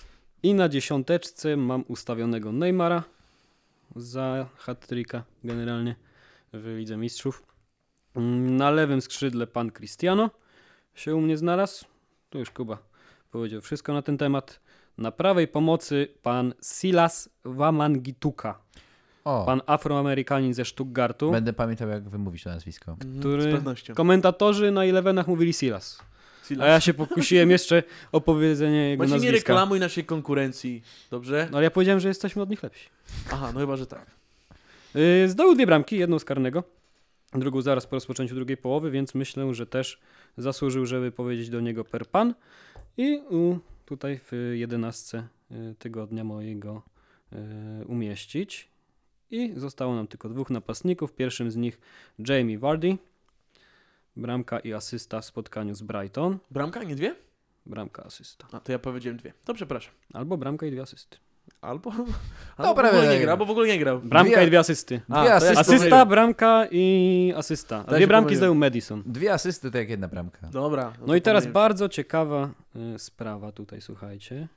I 0.44 0.54
na 0.54 0.70
dziesiąteczce 0.70 1.58
mam 1.58 1.84
ustawionego 1.88 2.52
Neymara 2.52 3.04
za 3.96 4.46
hat-tricka 4.58 5.22
generalnie 5.44 5.96
w 6.54 6.76
Lidze 6.78 6.98
Mistrzów. 6.98 7.44
Na 8.40 8.72
lewym 8.72 9.02
skrzydle 9.02 9.48
pan 9.48 9.72
Cristiano 9.72 10.30
się 10.96 11.16
u 11.16 11.22
mnie 11.22 11.38
znalazł. 11.38 11.86
Tu 12.30 12.40
już 12.40 12.52
Kuba 12.52 12.78
powiedział 13.32 13.62
wszystko 13.62 13.94
na 13.94 14.02
ten 14.02 14.18
temat. 14.18 14.60
Na 15.00 15.12
prawej 15.12 15.48
pomocy 15.48 16.08
pan 16.24 16.54
Silas 16.62 17.30
Wamangituka, 17.46 18.60
O, 19.26 19.46
pan 19.46 19.62
Afroamerykanin 19.66 20.54
ze 20.54 20.66
Stuttgartu. 20.66 21.32
będę 21.32 21.54
pamiętał, 21.54 21.90
jak 21.90 22.10
wymówić 22.10 22.44
to 22.44 22.50
nazwisko. 22.50 22.92
Mhm, 22.92 23.20
który- 23.20 23.42
Z 23.44 23.46
pewnością. 23.56 23.94
Komentatorzy 23.96 24.72
na 24.72 24.86
Elevenach 24.86 25.28
mówili 25.28 25.54
Silas. 25.54 26.00
Silas. 26.44 26.66
A 26.66 26.68
ja 26.70 26.80
się 26.80 26.94
pokusiłem 26.94 27.52
jeszcze 27.52 27.84
o 28.12 28.22
powiedzenie 28.22 28.90
jego 28.90 29.02
Właśnie 29.04 29.20
nie 29.20 29.26
nazwiska. 29.32 29.54
reklamuj 29.54 29.80
naszej 29.80 30.06
konkurencji, 30.06 30.84
dobrze? 31.12 31.48
No 31.52 31.58
ale 31.58 31.64
ja 31.64 31.72
powiedziałem, 31.72 32.00
że 32.00 32.08
jesteśmy 32.08 32.42
od 32.42 32.50
nich 32.50 32.64
lepsi. 32.64 32.90
Aha, 33.32 33.52
no 33.54 33.60
chyba, 33.60 33.76
że 33.78 33.86
tak. 33.88 34.06
Yy, 34.96 35.30
Zdobył 35.30 35.56
dwie 35.56 35.66
bramki, 35.66 35.98
jedną 35.98 36.20
z 36.20 36.26
karnego, 36.26 36.64
drugą 37.34 37.62
zaraz 37.62 37.88
po 37.88 37.96
rozpoczęciu 37.96 38.36
drugiej 38.36 38.58
połowy, 38.58 38.92
więc 38.92 39.16
myślę, 39.16 39.54
że 39.54 39.66
też 39.68 40.00
zasłużył, 40.38 40.86
żeby 40.86 41.12
powiedzieć 41.12 41.50
do 41.50 41.60
niego 41.60 41.84
per 41.86 42.06
pan. 42.08 42.34
I 42.98 43.22
u, 43.30 43.58
tutaj 43.90 44.20
w 44.20 44.32
jedenastce 44.54 45.28
y, 45.52 45.76
tygodnia 45.80 46.24
mojego 46.24 46.82
y, 47.34 47.86
umieścić. 47.86 48.70
I 49.32 49.54
zostało 49.56 49.96
nam 49.96 50.08
tylko 50.08 50.30
dwóch 50.30 50.50
napastników. 50.50 51.14
Pierwszym 51.14 51.52
z 51.52 51.56
nich 51.56 51.80
Jamie 52.28 52.60
Vardy. 52.60 52.98
Bramka 54.16 54.60
i 54.60 54.74
asysta 54.74 55.22
w 55.22 55.26
spotkaniu 55.26 55.76
z 55.76 55.82
Brighton. 55.82 56.40
Bramka, 56.52 56.84
nie 56.84 56.96
dwie? 56.96 57.16
Bramka, 57.66 58.04
asysta. 58.04 58.48
A 58.52 58.60
to 58.60 58.72
ja 58.72 58.80
powiedziałem 58.80 59.18
dwie. 59.18 59.34
To 59.46 59.54
przepraszam. 59.54 59.94
Albo 60.14 60.38
bramka 60.38 60.66
i 60.66 60.72
dwie 60.72 60.82
asysty. 60.82 61.18
Albo, 61.62 61.92
albo 61.92 62.70
Dobra, 62.70 62.90
w 62.92 62.96
ogóle 62.96 63.14
nie 63.14 63.20
grał, 63.20 63.32
albo 63.32 63.46
w 63.46 63.50
ogóle 63.50 63.68
nie 63.68 63.80
grał. 63.80 64.00
Bramka 64.00 64.32
Dwie- 64.38 64.44
i 64.44 64.48
dwie 64.48 64.60
asysty. 64.60 65.02
A, 65.10 65.14
Dwie 65.14 65.24
to 65.24 65.26
ja 65.30 65.36
asysty. 65.36 65.60
Asysta, 65.60 65.78
pomyliłem. 65.80 66.08
bramka 66.10 66.66
i 66.72 67.34
asysta. 67.38 67.84
A 67.88 67.94
dwie 67.96 68.08
bramki 68.08 68.10
pomyliłem. 68.26 68.38
zdają 68.38 68.54
Madison. 68.54 69.04
Dwie 69.06 69.34
asysty 69.34 69.72
to 69.72 69.78
jak 69.78 69.90
jedna 69.90 70.08
bramka. 70.08 70.48
Dobra. 70.52 70.94
No 71.08 71.16
i 71.16 71.22
to 71.22 71.26
teraz 71.26 71.44
pomyliłem. 71.44 71.54
bardzo 71.54 71.90
ciekawa 71.90 72.50
y, 72.96 73.00
sprawa 73.00 73.52
tutaj, 73.52 73.82
słuchajcie. 73.82 74.48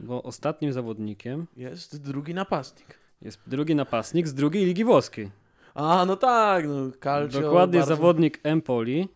Bo 0.00 0.22
ostatnim 0.22 0.72
zawodnikiem 0.72 1.46
Jest 1.56 2.02
drugi 2.02 2.34
napastnik. 2.34 2.98
jest 3.22 3.40
drugi 3.46 3.74
napastnik 3.74 4.28
z 4.28 4.34
drugiej 4.34 4.64
ligi 4.64 4.84
włoskiej. 4.84 5.30
A, 5.74 6.04
no 6.06 6.16
tak, 6.16 6.66
no 6.68 6.74
Calcio 7.04 7.40
Dokładnie 7.40 7.78
bardzo... 7.78 7.94
zawodnik 7.96 8.40
Empoli. 8.42 9.08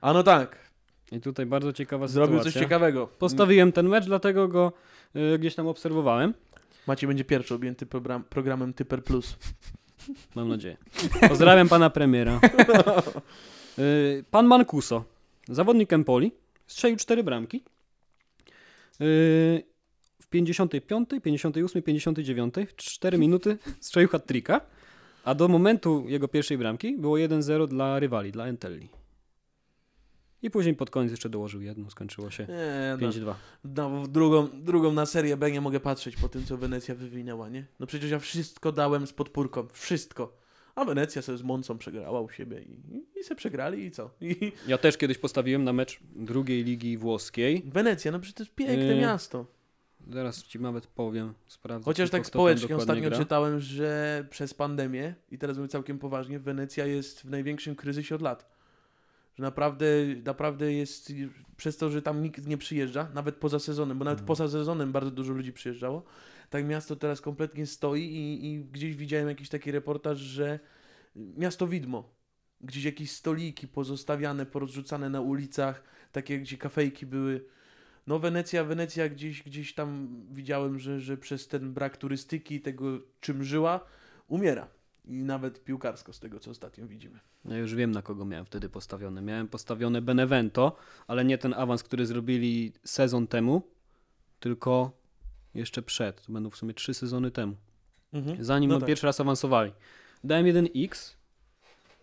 A, 0.00 0.12
no 0.12 0.22
tak. 0.22 0.56
I 1.12 1.20
tutaj 1.20 1.46
bardzo 1.46 1.72
ciekawa 1.72 2.06
Zrobił 2.06 2.38
sytuacja. 2.38 2.52
coś 2.52 2.62
ciekawego. 2.62 3.06
Postawiłem 3.06 3.72
ten 3.72 3.88
mecz, 3.88 4.04
dlatego 4.06 4.48
go 4.48 4.72
gdzieś 5.38 5.54
tam 5.54 5.66
obserwowałem. 5.66 6.34
Macie 6.86 7.06
będzie 7.06 7.24
pierwszy 7.24 7.54
objęty 7.54 7.86
program, 7.86 8.24
programem 8.24 8.72
Typer 8.74 9.04
Plus. 9.04 9.36
Mam 10.34 10.48
nadzieję. 10.48 10.76
Pozdrawiam 11.28 11.68
pana 11.68 11.90
premiera. 11.90 12.40
Y, 13.78 14.24
Pan 14.30 14.46
Mancuso, 14.46 15.04
zawodnik 15.48 15.92
Empoli, 15.92 16.32
strzelił 16.66 16.96
cztery 16.96 17.22
bramki. 17.22 17.56
Y, 19.00 19.62
W 20.20 20.26
55, 20.30 21.08
58, 21.22 21.82
59, 21.82 22.54
w 22.68 22.76
4 22.76 23.18
minuty 23.18 23.58
strzelił 23.80 24.08
hat-tricka, 24.08 24.60
a 25.24 25.34
do 25.34 25.48
momentu 25.48 26.04
jego 26.08 26.28
pierwszej 26.28 26.58
bramki 26.58 26.96
było 26.98 27.16
1-0 27.16 27.68
dla 27.68 27.98
rywali, 27.98 28.32
dla 28.32 28.46
Entelli. 28.46 28.88
I 30.44 30.50
później 30.50 30.74
pod 30.74 30.90
koniec 30.90 31.10
jeszcze 31.10 31.28
dołożył 31.28 31.60
jedną, 31.62 31.90
skończyło 31.90 32.30
się 32.30 32.46
Nie, 32.46 32.96
no, 33.00 33.08
5-2. 33.08 33.34
no, 33.64 34.02
w 34.02 34.08
drugą, 34.08 34.48
drugą 34.54 34.92
na 34.92 35.06
serię 35.06 35.36
B 35.36 35.50
nie 35.50 35.60
mogę 35.60 35.80
patrzeć 35.80 36.16
po 36.16 36.28
tym, 36.28 36.44
co 36.44 36.56
Wenecja 36.56 36.94
wywinęła, 36.94 37.48
nie? 37.48 37.66
No 37.80 37.86
przecież 37.86 38.10
ja 38.10 38.18
wszystko 38.18 38.72
dałem 38.72 39.06
z 39.06 39.12
podpórką. 39.12 39.66
Wszystko. 39.72 40.36
A 40.74 40.84
Wenecja 40.84 41.22
sobie 41.22 41.38
z 41.38 41.42
Moncą 41.42 41.78
przegrała 41.78 42.20
u 42.20 42.30
siebie 42.30 42.62
i, 42.62 42.80
i, 43.20 43.24
se 43.24 43.34
przegrali 43.34 43.84
i 43.84 43.90
co? 43.90 44.10
I 44.20 44.52
Ja 44.68 44.78
też 44.78 44.96
kiedyś 44.96 45.18
postawiłem 45.18 45.64
na 45.64 45.72
mecz 45.72 46.00
drugiej 46.16 46.64
ligi 46.64 46.98
włoskiej. 46.98 47.62
Wenecja, 47.66 48.12
no 48.12 48.18
przecież 48.20 48.34
to 48.34 48.42
jest 48.42 48.54
piękne 48.54 48.84
Yy. 48.84 49.00
miasto. 49.00 49.46
Zaraz 50.12 50.42
ci 50.42 50.60
nawet 50.60 50.86
powiem, 50.86 51.34
sprawdzę. 51.46 51.84
Chociaż 51.84 52.10
tak 52.10 52.26
społecznie 52.26 52.76
ostatnio 52.76 53.08
gra. 53.10 53.18
czytałem, 53.18 53.60
że 53.60 54.26
przez 54.30 54.54
pandemię, 54.54 55.14
i 55.30 55.38
teraz 55.38 55.56
mówię 55.56 55.68
całkiem 55.68 55.98
poważnie, 55.98 56.38
Wenecja 56.38 56.86
jest 56.86 57.20
w 57.20 57.30
największym 57.30 57.76
kryzysie 57.76 58.14
od 58.14 58.22
lat. 58.22 58.53
Że 59.38 59.42
naprawdę, 59.42 59.86
naprawdę 60.24 60.72
jest, 60.72 61.12
przez 61.56 61.76
to, 61.76 61.90
że 61.90 62.02
tam 62.02 62.22
nikt 62.22 62.46
nie 62.46 62.58
przyjeżdża, 62.58 63.08
nawet 63.14 63.34
poza 63.36 63.58
sezonem, 63.58 63.98
bo 63.98 64.04
nawet 64.04 64.20
Mhm. 64.20 64.26
poza 64.26 64.48
sezonem 64.48 64.92
bardzo 64.92 65.10
dużo 65.10 65.32
ludzi 65.32 65.52
przyjeżdżało, 65.52 66.04
tak 66.50 66.66
miasto 66.66 66.96
teraz 66.96 67.20
kompletnie 67.20 67.66
stoi 67.66 68.02
i, 68.02 68.52
i 68.52 68.64
gdzieś 68.64 68.96
widziałem 68.96 69.28
jakiś 69.28 69.48
taki 69.48 69.70
reportaż, 69.72 70.18
że 70.18 70.60
miasto 71.16 71.66
widmo, 71.66 72.14
gdzieś 72.60 72.84
jakieś 72.84 73.10
stoliki 73.10 73.68
pozostawiane, 73.68 74.46
porozrzucane 74.46 75.10
na 75.10 75.20
ulicach, 75.20 75.82
takie 76.12 76.38
gdzie 76.40 76.56
kafejki 76.58 77.06
były. 77.06 77.44
No 78.06 78.18
Wenecja, 78.18 78.64
Wenecja 78.64 79.08
gdzieś, 79.08 79.42
gdzieś 79.42 79.74
tam 79.74 80.08
widziałem, 80.32 80.78
że, 80.78 81.00
że 81.00 81.16
przez 81.16 81.48
ten 81.48 81.72
brak 81.72 81.96
turystyki, 81.96 82.60
tego 82.60 83.00
czym 83.20 83.44
żyła, 83.44 83.80
umiera. 84.28 84.68
I 85.04 85.22
nawet 85.22 85.64
piłkarsko 85.64 86.12
z 86.12 86.20
tego, 86.20 86.40
co 86.40 86.50
ostatnio 86.50 86.86
widzimy. 86.86 87.20
Ja 87.44 87.56
już 87.58 87.74
wiem, 87.74 87.90
na 87.90 88.02
kogo 88.02 88.24
miałem 88.24 88.46
wtedy 88.46 88.68
postawione. 88.68 89.22
Miałem 89.22 89.48
postawione 89.48 90.02
Benevento, 90.02 90.76
ale 91.06 91.24
nie 91.24 91.38
ten 91.38 91.54
awans, 91.54 91.82
który 91.82 92.06
zrobili 92.06 92.72
sezon 92.84 93.26
temu, 93.26 93.62
tylko 94.40 94.92
jeszcze 95.54 95.82
przed. 95.82 96.26
To 96.26 96.32
będą 96.32 96.50
w 96.50 96.56
sumie 96.56 96.74
trzy 96.74 96.94
sezony 96.94 97.30
temu. 97.30 97.56
Mhm. 98.12 98.44
Zanim 98.44 98.70
No 98.70 98.78
tak. 98.78 98.86
pierwszy 98.86 99.06
raz 99.06 99.20
awansowali. 99.20 99.72
Dałem 100.24 100.46
1x. 100.46 101.14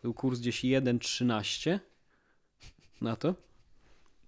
Był 0.02 0.14
kurs 0.14 0.39
gdzieś 0.39 0.62
1,13 0.64 1.80
na 3.02 3.16
to. 3.16 3.36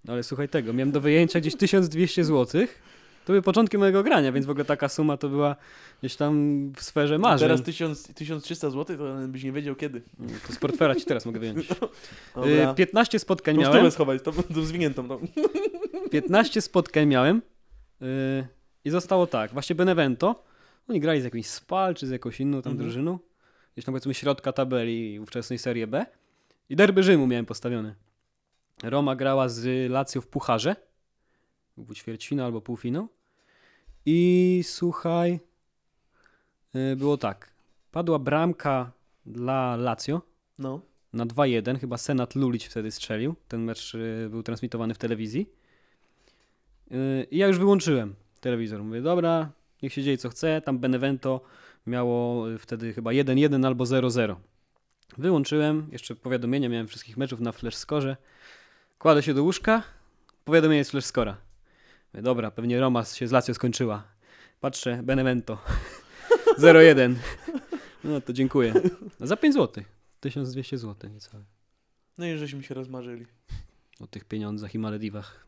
Ale 0.08 0.24
słuchaj 0.24 0.50
tego, 0.50 0.74
miałem 0.74 0.92
do 0.92 1.02
wyjęcia 1.02 1.40
gdzieś 1.40 1.56
1200 1.56 2.24
zł. 2.24 2.68
To 3.26 3.28
były 3.34 3.42
początki 3.42 3.78
mojego 3.78 4.04
grania, 4.04 4.32
więc 4.32 4.46
w 4.46 4.50
ogóle 4.50 4.66
taka 4.66 4.90
suma 4.90 5.18
to 5.18 5.30
była 5.30 5.56
gdzieś 6.00 6.16
tam 6.16 6.72
w 6.76 6.84
sferze 6.84 7.18
marzeń. 7.18 7.48
Teraz 7.50 7.64
1000, 7.64 8.04
1300 8.04 8.70
zł, 8.70 8.98
to 8.98 9.28
byś 9.28 9.44
nie 9.44 9.52
wiedział 9.52 9.76
kiedy. 9.76 10.02
To 10.48 10.54
z 10.54 10.58
portfela 10.58 10.96
ci 10.96 11.06
teraz 11.06 11.26
mogę 11.26 11.40
wyjąć. 11.44 11.68
Dobra. 12.36 12.72
Y, 12.72 12.76
15 12.76 13.20
spotkań 13.20 13.56
Tą 13.56 13.62
miałem. 13.62 13.92
schować, 13.92 14.22
to 14.24 14.32
będą 14.32 14.62
zwiniętą. 14.62 15.04
No. 15.08 15.20
15 16.12 16.62
spotkań 16.62 17.08
miałem 17.08 17.42
yy, 18.02 18.08
i 18.86 18.90
zostało 18.90 19.28
tak. 19.28 19.52
Właśnie 19.54 19.76
Benevento, 19.76 20.44
oni 20.90 21.00
grali 21.00 21.22
z 21.22 21.24
jakimś 21.24 21.48
Spal 21.48 21.96
czy 21.96 22.08
z 22.08 22.10
jakąś 22.10 22.40
inną 22.40 22.62
tam 22.62 22.72
Mhm. 22.72 22.88
drużyną. 22.90 23.20
Gdzieś 23.74 23.86
tam 23.86 23.94
powiedzmy 23.94 24.14
środka 24.14 24.54
tabeli 24.54 25.20
ówczesnej 25.20 25.60
Serie 25.60 25.88
B. 25.88 26.06
I 26.70 26.76
derby 26.76 27.04
Rzymu 27.04 27.28
miałem 27.28 27.46
postawione. 27.46 27.96
Roma 28.84 29.16
grała 29.16 29.50
z 29.50 29.92
Lazio 29.92 30.22
w 30.22 30.28
Pucharze. 30.28 30.76
Był 31.78 31.96
ćwierćfinał 31.96 32.46
albo 32.46 32.62
półfinał. 32.62 33.08
I 34.06 34.62
słuchaj, 34.64 35.40
yy, 36.74 36.96
było 36.96 37.18
tak. 37.18 37.54
Padła 37.92 38.20
bramka 38.20 38.92
dla 39.26 39.76
Lazio 39.76 40.22
no. 40.60 40.82
na 41.14 41.26
2-1. 41.26 41.80
Chyba 41.80 41.98
Senat 41.98 42.36
Lulic 42.36 42.64
wtedy 42.64 42.92
strzelił. 42.92 43.36
Ten 43.48 43.64
mecz 43.64 43.96
y, 43.96 44.28
był 44.30 44.44
transmitowany 44.44 44.94
w 44.94 44.98
telewizji. 44.98 45.50
Y, 46.92 47.28
I 47.32 47.38
ja 47.38 47.48
już 47.48 47.58
wyłączyłem 47.58 48.16
telewizor. 48.40 48.84
Mówię, 48.84 49.02
dobra, 49.02 49.52
niech 49.82 49.94
się 49.94 50.04
dzieje 50.04 50.18
co 50.18 50.30
chce. 50.30 50.62
Tam 50.62 50.80
Benevento 50.80 51.42
miało 51.88 52.46
wtedy 52.60 52.94
chyba 52.94 53.12
1-1 53.12 53.66
albo 53.66 53.84
0-0. 53.84 54.36
Wyłączyłem, 55.18 55.88
jeszcze 55.92 56.16
powiadomienia 56.16 56.70
miałem 56.70 56.88
wszystkich 56.88 57.18
meczów 57.18 57.40
na 57.40 57.52
flash 57.52 57.76
score. 57.76 58.18
Kładę 59.00 59.24
się 59.24 59.34
do 59.34 59.44
łóżka, 59.44 59.84
powiadomienie 60.46 60.84
z 60.84 60.92
flash 60.92 61.06
scora. 61.06 61.38
Dobra, 62.22 62.52
pewnie 62.52 62.80
Roma 62.80 63.04
się 63.06 63.28
z 63.28 63.32
Lazio 63.32 63.54
skończyła. 63.54 64.04
Patrzę, 64.60 65.04
Benevento 65.04 65.58
0-1. 66.60 67.16
No 68.04 68.22
to 68.22 68.34
dziękuję. 68.34 68.74
Za 69.20 69.38
5 69.38 69.54
zł. 69.56 69.84
1200 70.20 70.78
zł 70.78 71.10
niecałe. 71.10 71.44
No 72.18 72.26
i 72.26 72.38
żeśmy 72.38 72.64
się 72.64 72.74
rozmarzyli. 72.74 73.26
O 74.00 74.08
tych 74.08 74.26
pieniądzach 74.26 74.76
i 74.76 74.80
Malediwach. 74.80 75.46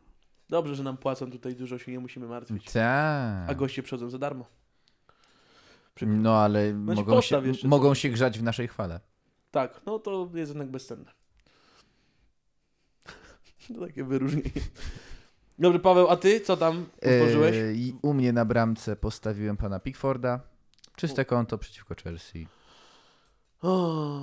Dobrze, 0.50 0.76
że 0.76 0.84
nam 0.84 0.98
płacą 0.98 1.32
tutaj 1.32 1.56
dużo, 1.56 1.78
się 1.78 1.92
nie 1.92 2.00
musimy 2.00 2.28
martwić. 2.28 2.66
Tak. 2.72 3.50
A 3.50 3.56
goście 3.56 3.84
przychodzą 3.84 4.10
za 4.10 4.18
darmo. 4.18 4.46
Przykro. 5.96 6.16
No 6.16 6.38
ale 6.38 6.72
Znaczy, 6.72 7.00
mogą, 7.02 7.22
się, 7.22 7.48
jeszcze 7.48 7.68
mogą 7.68 7.94
się 7.94 8.10
grzać 8.10 8.40
w 8.40 8.44
naszej 8.44 8.68
chwale. 8.68 9.00
Tak, 9.52 9.82
no 9.86 10.00
to 10.00 10.30
jest 10.34 10.52
jednak 10.52 10.72
bezcenne. 10.72 11.12
To 13.74 13.88
takie 13.88 14.04
wyróżnienie. 14.04 14.52
Dobrze, 15.60 15.80
Paweł, 15.80 16.10
a 16.10 16.16
ty 16.18 16.40
co 16.40 16.58
tam 16.58 16.86
utworzyłeś? 16.98 17.56
Yy, 17.56 17.74
i 17.76 17.96
u 18.02 18.14
mnie 18.14 18.34
na 18.34 18.46
bramce 18.46 18.96
postawiłem 18.96 19.58
pana 19.58 19.80
Pickforda. 19.80 20.40
Czyste 20.96 21.26
konto 21.26 21.58
przeciwko 21.58 21.96
Chelsea. 22.04 22.48
O, 23.62 24.22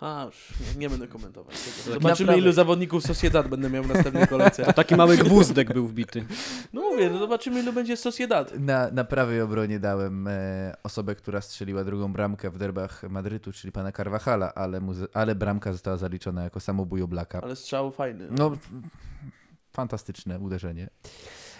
a 0.00 0.24
już 0.26 0.48
nie, 0.60 0.80
nie 0.80 0.90
będę 0.90 1.08
komentować. 1.08 1.56
tego. 1.62 1.94
Zobaczymy, 1.94 2.26
naprawdę- 2.26 2.38
ilu 2.38 2.52
zawodników 2.52 3.02
Sociedad 3.02 3.48
będę 3.48 3.70
miał 3.70 3.84
w 3.84 3.88
następnej 3.88 4.28
kolejce. 4.28 4.64
To 4.64 4.72
taki 4.72 4.96
mały 4.96 5.16
gwózdek 5.16 5.72
był 5.72 5.86
wbity. 5.86 6.24
No 6.72 6.80
mówię, 6.82 7.10
no 7.10 7.18
zobaczymy, 7.18 7.60
ilu 7.60 7.72
będzie 7.72 7.96
Sociedad. 7.96 8.58
Na, 8.58 8.90
na 8.90 9.04
prawej 9.04 9.40
obronie 9.40 9.78
dałem 9.80 10.28
e, 10.28 10.74
osobę, 10.82 11.14
która 11.14 11.40
strzeliła 11.40 11.84
drugą 11.84 12.12
bramkę 12.12 12.50
w 12.50 12.58
derbach 12.58 13.02
Madrytu, 13.10 13.52
czyli 13.52 13.72
pana 13.72 13.92
Carvajala, 13.92 14.54
ale, 14.54 14.80
ale 15.14 15.34
bramka 15.34 15.72
została 15.72 15.96
zaliczona 15.96 16.44
jako 16.44 16.60
samobój 16.60 17.02
Oblaka. 17.02 17.40
Ale 17.40 17.56
strzał 17.56 17.90
fajny. 17.90 18.28
No, 18.30 18.52
fantastyczne 19.72 20.38
uderzenie. 20.38 20.90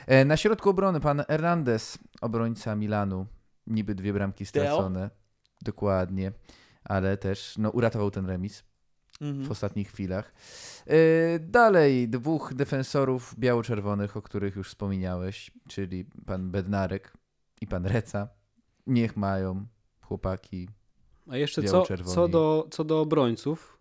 E, 0.06 0.24
na 0.24 0.36
środku 0.36 0.70
obrony 0.70 1.00
pan 1.00 1.22
Hernandez, 1.28 1.98
obrońca 2.20 2.76
Milanu. 2.76 3.26
Niby 3.66 3.94
dwie 3.94 4.12
bramki 4.12 4.46
stracone. 4.46 5.10
Dokładnie. 5.62 6.32
Ale 6.84 7.16
też 7.16 7.54
no, 7.58 7.70
uratował 7.70 8.10
ten 8.10 8.26
remis 8.26 8.64
Mhm. 9.20 9.44
w 9.44 9.50
ostatnich 9.50 9.88
chwilach. 9.92 10.32
E, 10.86 11.38
dalej 11.38 12.08
dwóch 12.08 12.54
defensorów 12.54 13.34
biało-czerwonych, 13.38 14.16
o 14.16 14.22
których 14.22 14.56
już 14.56 14.68
wspomniałeś, 14.68 15.50
czyli 15.68 16.04
pan 16.26 16.50
Bednarek 16.50 17.12
i 17.60 17.66
pan 17.66 17.86
Reca. 17.86 18.28
Niech 18.86 19.16
mają 19.16 19.66
chłopaki. 20.00 20.68
A 21.28 21.36
jeszcze 21.36 21.62
co, 21.62 21.84
co, 22.04 22.28
do, 22.28 22.68
co 22.70 22.84
do 22.84 23.00
obrońców 23.00 23.78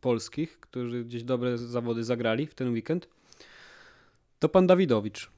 polskich, 0.00 0.60
którzy 0.60 1.04
gdzieś 1.04 1.24
dobre 1.24 1.58
zawody 1.58 2.04
zagrali 2.04 2.46
w 2.46 2.54
ten 2.54 2.72
weekend, 2.72 3.08
to 4.40 4.48
pan 4.48 4.66
Dawidowicz 4.66 5.30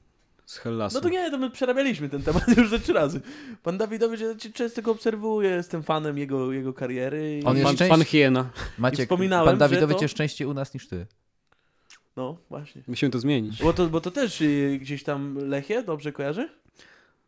z 0.45 0.57
Hellasu. 0.57 0.95
No 0.95 1.01
to 1.01 1.09
nie, 1.09 1.31
to 1.31 1.37
my 1.37 1.49
przerabialiśmy 1.49 2.09
ten 2.09 2.21
temat 2.23 2.47
już 2.57 2.69
ze 2.69 2.79
trzy 2.79 2.93
razy. 2.93 3.21
Pan 3.63 3.77
Dawidowicz, 3.77 4.19
ja 4.19 4.35
cię 4.35 4.51
często 4.51 4.81
go 4.81 4.91
obserwuję, 4.91 5.49
jestem 5.49 5.83
fanem 5.83 6.17
jego, 6.17 6.51
jego 6.51 6.73
kariery. 6.73 7.39
I... 7.39 7.43
On 7.43 7.57
jest 7.57 7.67
pan, 7.67 7.75
szczęś- 7.75 7.89
pan 7.89 8.03
Hiena. 8.03 8.49
Maciek, 8.77 9.05
wspominałem, 9.05 9.45
pan 9.45 9.57
Dawidowicz 9.57 9.97
to- 9.97 10.03
jest 10.03 10.13
częściej 10.15 10.47
u 10.47 10.53
nas 10.53 10.73
niż 10.73 10.87
ty. 10.87 11.05
No, 12.15 12.37
właśnie. 12.49 12.81
Musimy 12.87 13.11
to 13.11 13.19
zmienić. 13.19 13.63
Bo 13.63 13.73
to, 13.73 13.87
bo 13.87 14.01
to 14.01 14.11
też 14.11 14.41
y, 14.41 14.77
gdzieś 14.81 15.03
tam 15.03 15.37
Lechie, 15.37 15.83
dobrze 15.83 16.11
kojarzy? 16.11 16.49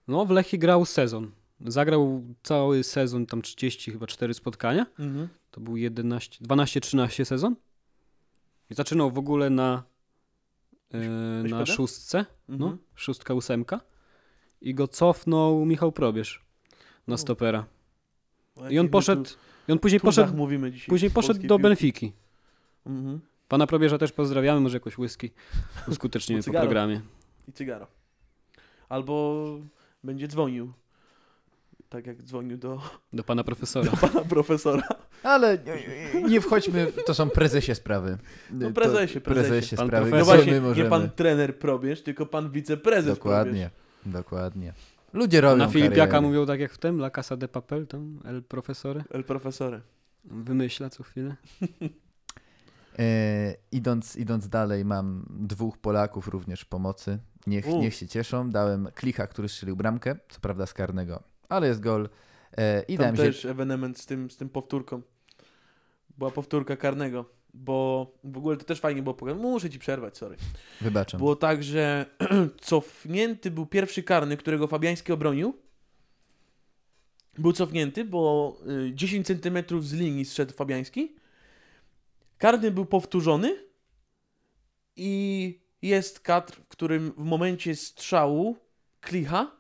No, 0.08 0.26
w 0.26 0.30
Lechii 0.32 0.60
grał 0.60 0.86
sezon. 0.86 1.32
Zagrał 1.68 2.24
cały 2.44 2.84
sezon, 2.84 3.26
tam 3.26 3.42
30 3.42 3.92
chyba 3.92 4.08
4 4.08 4.34
spotkania. 4.34 4.86
Mhm. 5.00 5.28
To 5.52 5.62
był 5.62 5.78
11, 5.78 6.46
12-13 6.46 7.26
sezon. 7.26 7.56
I 8.70 8.74
zaczynał 8.74 9.12
w 9.12 9.18
ogóle 9.18 9.50
na, 9.50 9.84
Weź 11.44 11.52
na 11.52 11.66
szóstce, 11.66 12.26
no, 12.50 12.66
Mhm. 12.66 12.78
szóstka, 12.96 13.34
ósemka. 13.34 13.80
I 14.62 14.74
go 14.76 14.88
cofnął 14.88 15.66
Michał 15.66 15.92
Probierz 15.92 16.46
na 17.08 17.18
stopera. 17.18 17.66
I 18.70 18.80
on 18.80 18.90
poszedł, 18.90 19.24
i 19.68 19.72
on 19.72 19.80
później 19.80 20.00
poszedł, 20.00 20.34
później 20.88 21.12
poszedł 21.12 21.48
do. 21.48 21.60
Benfiki. 21.60 22.14
Mhm. 22.86 23.20
Pana 23.48 23.68
Probierza 23.68 23.98
też 23.98 24.12
pozdrawiamy, 24.12 24.62
może 24.62 24.76
jakoś 24.78 24.98
whisky 24.98 25.32
uskutecznimy 25.88 26.44
po 26.44 26.52
programie. 26.52 27.02
I 27.48 27.52
cygaro. 27.54 27.88
Albo 28.90 29.46
będzie 30.04 30.28
dzwonił. 30.28 30.72
Tak 31.90 32.08
jak 32.08 32.24
dzwonił 32.24 32.58
do, 32.58 32.82
Do 33.14 33.24
pana 33.24 33.44
profesora. 33.44 33.92
do 33.92 33.98
pana 33.98 34.22
profesora. 34.22 34.88
Ale 35.24 35.58
nie- 36.14 36.22
nie 36.32 36.42
wchodźmy, 36.42 36.88
to 37.06 37.14
są 37.14 37.30
prezesie 37.30 37.76
sprawy. 37.76 38.18
No 38.52 38.68
To- 38.68 38.74
prezesie, 38.74 39.22
prezesie. 39.22 39.76
Pan 39.76 39.88
sprawy. 39.88 40.06
No 40.06 40.18
profesor. 40.18 40.36
właśnie, 40.36 40.52
my 40.54 40.60
nie 40.60 40.68
możemy. 40.68 40.90
pan 40.90 41.10
trener 41.10 41.60
probierz, 41.60 42.04
tylko 42.04 42.26
pan 42.26 42.52
wiceprezes 42.52 43.16
Dokładnie, 43.18 43.70
dokładnie. 44.06 44.74
Ludzie 45.14 45.42
robią 45.42 45.58
Na 45.58 45.68
Filipiaka 45.68 46.08
kariery. 46.08 46.22
mówią 46.28 46.46
tak 46.46 46.60
jak 46.60 46.72
w 46.74 46.78
tym, 46.78 47.00
La 47.00 47.10
Casa 47.10 47.38
de 47.38 47.48
Papel, 47.48 47.88
tam 47.88 48.20
El 48.26 48.44
Profesore. 48.44 49.00
probierz. 49.00 49.16
El 49.16 49.24
profesore. 49.24 49.82
Wymyśla 50.24 50.90
co 50.90 51.04
chwilę. 51.04 51.36
E, 53.00 53.56
idąc, 53.72 54.16
idąc 54.16 54.50
dalej, 54.50 54.86
mam 54.86 55.26
dwóch 55.30 55.78
Polaków 55.78 56.28
również 56.28 56.62
w 56.62 56.66
pomocy. 56.66 57.20
Niech, 57.48 57.68
U. 57.68 57.82
niech 57.82 57.96
się 57.96 58.08
cieszą. 58.08 58.50
Dałem 58.50 58.88
Klicha, 58.96 59.28
który 59.28 59.50
strzelił 59.50 59.76
bramkę, 59.76 60.16
co 60.30 60.40
prawda 60.40 60.66
z 60.66 60.74
karnego, 60.74 61.24
ale 61.50 61.68
jest 61.68 61.80
gol. 61.80 62.10
I 62.88 62.98
Tam 62.98 63.04
dałem 63.04 63.16
się... 63.16 63.24
też 63.24 63.46
ewenement 63.46 64.00
z 64.00 64.06
tym, 64.06 64.32
z 64.32 64.38
tym 64.38 64.50
powtórką. 64.50 65.02
Była 66.18 66.32
powtórka 66.32 66.78
karnego. 66.78 67.26
bo 67.54 68.12
w 68.24 68.38
ogóle 68.38 68.58
to 68.58 68.64
też 68.64 68.80
fajnie 68.80 69.02
było 69.04 69.14
pokazane. 69.16 69.42
Muszę 69.42 69.70
ci 69.70 69.80
przerwać, 69.80 70.18
sorry. 70.18 70.36
Wybaczam. 70.82 71.18
Było 71.18 71.36
tak, 71.36 71.64
że 71.64 72.06
cofnięty 72.62 73.52
był 73.52 73.66
pierwszy 73.66 74.04
karny, 74.04 74.38
którego 74.38 74.68
Fabiański 74.68 75.12
obronił. 75.12 75.58
Był 77.38 77.54
cofnięty, 77.54 78.06
bo 78.06 78.58
y, 78.88 78.92
10 78.94 79.28
cm 79.28 79.82
z 79.82 79.94
linii 79.94 80.26
zszedł 80.26 80.54
Fabiański. 80.54 81.16
Karny 82.38 82.72
był 82.72 82.86
powtórzony 82.86 83.56
i 84.96 85.60
jest 85.82 86.20
kadr, 86.20 86.54
w 86.54 86.68
którym 86.68 87.12
w 87.12 87.24
momencie 87.26 87.76
strzału 87.76 88.58
klicha 89.02 89.55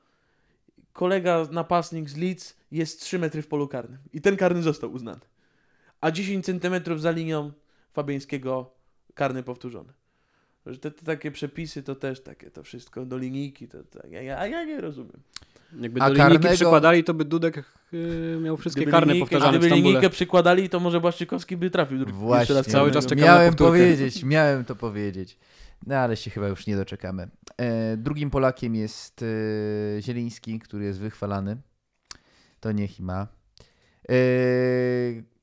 kolega 0.96 1.48
napastnik 1.52 2.10
z 2.10 2.18
Leeds 2.18 2.56
jest 2.72 3.02
3 3.02 3.20
metry 3.20 3.41
w 3.41 3.48
polu 3.48 3.68
karnym. 3.68 3.98
I 4.14 4.22
ten 4.22 4.38
karny 4.38 4.62
został 4.62 4.91
uznany. 4.91 5.20
A 6.02 6.12
10 6.12 6.46
cm 6.46 7.00
za 7.00 7.12
linią 7.12 7.52
Fabiańskiego 7.93 8.72
karny 9.14 9.43
powtórzony. 9.43 9.93
Że 10.66 10.78
te, 10.78 10.91
te 10.91 11.06
takie 11.06 11.32
przepisy 11.32 11.84
to 11.84 11.96
też 11.96 12.24
takie, 12.24 12.52
to 12.52 12.64
wszystko 12.64 13.06
do 13.06 13.18
linijki, 13.18 13.68
to, 13.68 13.84
to 13.84 14.08
ja, 14.08 14.22
ja, 14.22 14.48
ja 14.48 14.64
nie 14.64 14.82
rozumiem. 14.82 15.20
Jakby 15.80 16.02
A 16.02 16.08
do 16.10 16.14
linijki 16.14 16.38
karnego- 16.38 16.56
przykładali, 16.56 17.04
to 17.04 17.14
by 17.14 17.26
Dudek 17.26 17.64
yy, 17.91 18.39
miał 18.41 18.58
wszystkie 18.58 18.82
Gdyby 18.82 18.91
karne 18.91 19.14
linijkę- 19.14 19.20
powtarzane 19.20 19.52
w 19.52 19.52
Gdyby 19.52 19.66
Stambule. 19.68 19.88
linijkę 19.89 20.10
przykładali, 20.10 20.70
to 20.70 20.80
może 20.80 21.02
Błaszczykowski 21.02 21.58
by 21.58 21.70
trafił 21.70 21.98
drugi, 21.98 22.14
Właśnie. 22.14 22.64
Cały 22.64 22.91
czas 22.91 23.10
na 23.10 23.16
Miałem 23.16 23.50
powtórkę. 23.50 23.72
powiedzieć, 23.72 24.24
miałem 24.24 24.66
to 24.66 24.76
powiedzieć. 24.76 25.38
No 25.88 25.95
ale 25.95 26.17
się 26.17 26.32
chyba 26.32 26.47
już 26.47 26.67
nie 26.67 26.76
doczekamy. 26.76 27.28
E, 27.57 27.97
drugim 27.97 28.30
Polakiem 28.30 28.76
jest 28.76 29.21
e, 29.97 30.01
Zieliński, 30.01 30.59
który 30.59 30.86
jest 30.86 30.99
wychwalany. 30.99 31.57
To 32.59 32.71
niech 32.71 32.99
i 32.99 33.03
ma. 33.03 33.28
E, 34.09 34.15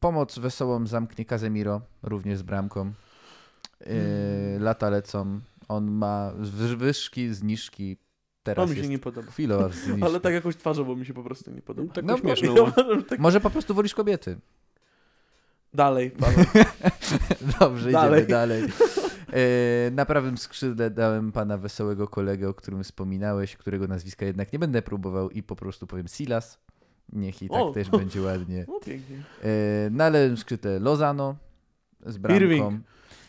pomoc 0.00 0.38
wesołą 0.38 0.86
zamknie 0.86 1.24
Casemiro, 1.24 1.80
również 2.02 2.38
z 2.38 2.42
bramką. 2.42 2.92
E, 3.80 3.94
lata 4.58 4.90
lecą. 4.90 5.40
On 5.68 5.90
ma 5.90 6.32
wyżki, 6.76 7.34
zniżki. 7.34 7.96
To 7.96 8.02
Teraz 8.42 8.70
mi 8.70 8.76
się 8.76 8.88
nie 8.88 8.98
podoba. 8.98 9.30
chwilowa 9.30 9.68
zniżki. 9.68 10.04
Ale 10.06 10.20
tak 10.20 10.34
jakoś 10.34 10.56
twarzowo 10.56 10.96
mi 10.96 11.06
się 11.06 11.14
po 11.14 11.22
prostu 11.22 11.50
nie 11.50 11.62
podoba. 11.62 11.94
Tak 11.94 12.04
No, 12.04 12.18
śmieszno. 12.18 12.48
Ja 12.48 12.54
No, 12.54 12.62
uważam, 12.62 13.04
tak... 13.04 13.18
Może 13.18 13.40
po 13.40 13.50
prostu 13.50 13.74
wolisz 13.74 13.94
kobiety. 13.94 14.38
Dalej, 15.74 16.10
Paweł. 16.20 16.44
Dobrze, 17.60 17.90
Dalej. 17.90 18.18
idziemy 18.24 18.30
dalej. 18.30 18.62
E, 19.32 19.90
na 19.90 20.06
prawym 20.06 20.38
skrzydle 20.38 20.90
dałem 20.90 21.32
pana 21.32 21.58
wesołego 21.58 22.08
kolegę, 22.08 22.48
o 22.48 22.54
którym 22.54 22.84
wspominałeś, 22.84 23.56
którego 23.56 23.86
nazwiska 23.88 24.26
jednak 24.26 24.52
nie 24.52 24.58
będę 24.58 24.82
próbował 24.82 25.30
i 25.30 25.42
po 25.42 25.56
prostu 25.56 25.86
powiem 25.86 26.08
Silas. 26.08 26.58
Niech 27.12 27.42
i 27.42 27.48
tak 27.48 27.62
O. 27.62 27.72
też 27.72 27.90
będzie 27.90 28.22
ładnie. 28.22 28.64
No 28.68 28.80
pięknie. 28.80 29.16
E, 29.44 29.90
na 29.90 30.08
lewym 30.08 30.36
skrzydle 30.36 30.78
Lozano 30.78 31.36
z 32.06 32.16
bramką. 32.18 32.44
Irving. 32.44 32.80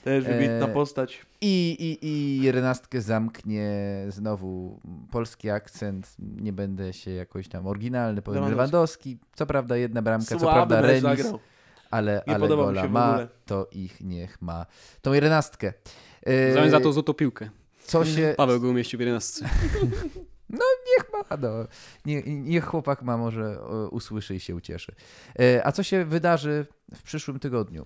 Też 0.04 0.26
wybitna 0.26 0.68
E, 0.68 0.74
postać. 0.74 1.26
I, 1.42 1.76
i, 1.80 2.08
I 2.08 2.42
jedenastkę 2.44 3.02
zamknie 3.02 3.72
znowu 4.10 4.80
polski 5.12 5.50
akcent. 5.50 6.16
Nie 6.20 6.54
będę 6.54 6.94
się 6.94 7.12
jakoś 7.12 7.48
tam 7.48 7.68
oryginalny, 7.68 8.22
powiem 8.22 8.50
Lewandowski. 8.50 9.18
Co 9.36 9.46
prawda 9.46 9.78
jedna 9.78 10.02
bramka, 10.02 10.26
co 10.26 10.40
Słaby 10.40 10.54
prawda 10.54 10.76
mecz 10.76 10.88
remis, 10.88 11.02
zagrał. 11.02 11.40
Ale, 11.94 12.24
Nie 12.28 12.36
ale 12.36 12.48
gola 12.48 12.88
ma, 12.88 13.20
to 13.46 13.68
ich 13.72 14.02
niech 14.02 14.42
ma. 14.42 14.66
Tą 15.02 15.14
jedenastkę. 15.14 15.74
W 16.26 16.30
E, 16.30 16.54
zamian 16.54 16.70
za 16.70 16.80
to 16.80 16.94
złotą 16.94 17.14
piłkę. 17.14 17.50
Co 17.84 18.06
się... 18.06 18.34
Paweł 18.38 18.60
go 18.60 18.70
umieścił 18.70 18.98
w 18.98 19.00
11. 19.00 19.46
Niech 20.98 21.14
ma, 21.14 21.38
no. 21.38 21.50
Nie, 22.06 22.24
niech 22.24 22.66
chłopak 22.66 23.02
ma, 23.02 23.18
może 23.18 23.60
usłyszy 23.92 24.36
i 24.36 24.40
się 24.40 24.56
ucieszy. 24.56 24.96
E, 25.40 25.68
a 25.68 25.72
co 25.72 25.84
się 25.84 26.06
wydarzy 26.06 26.66
w 26.96 27.04
przyszłym 27.04 27.40
tygodniu? 27.40 27.86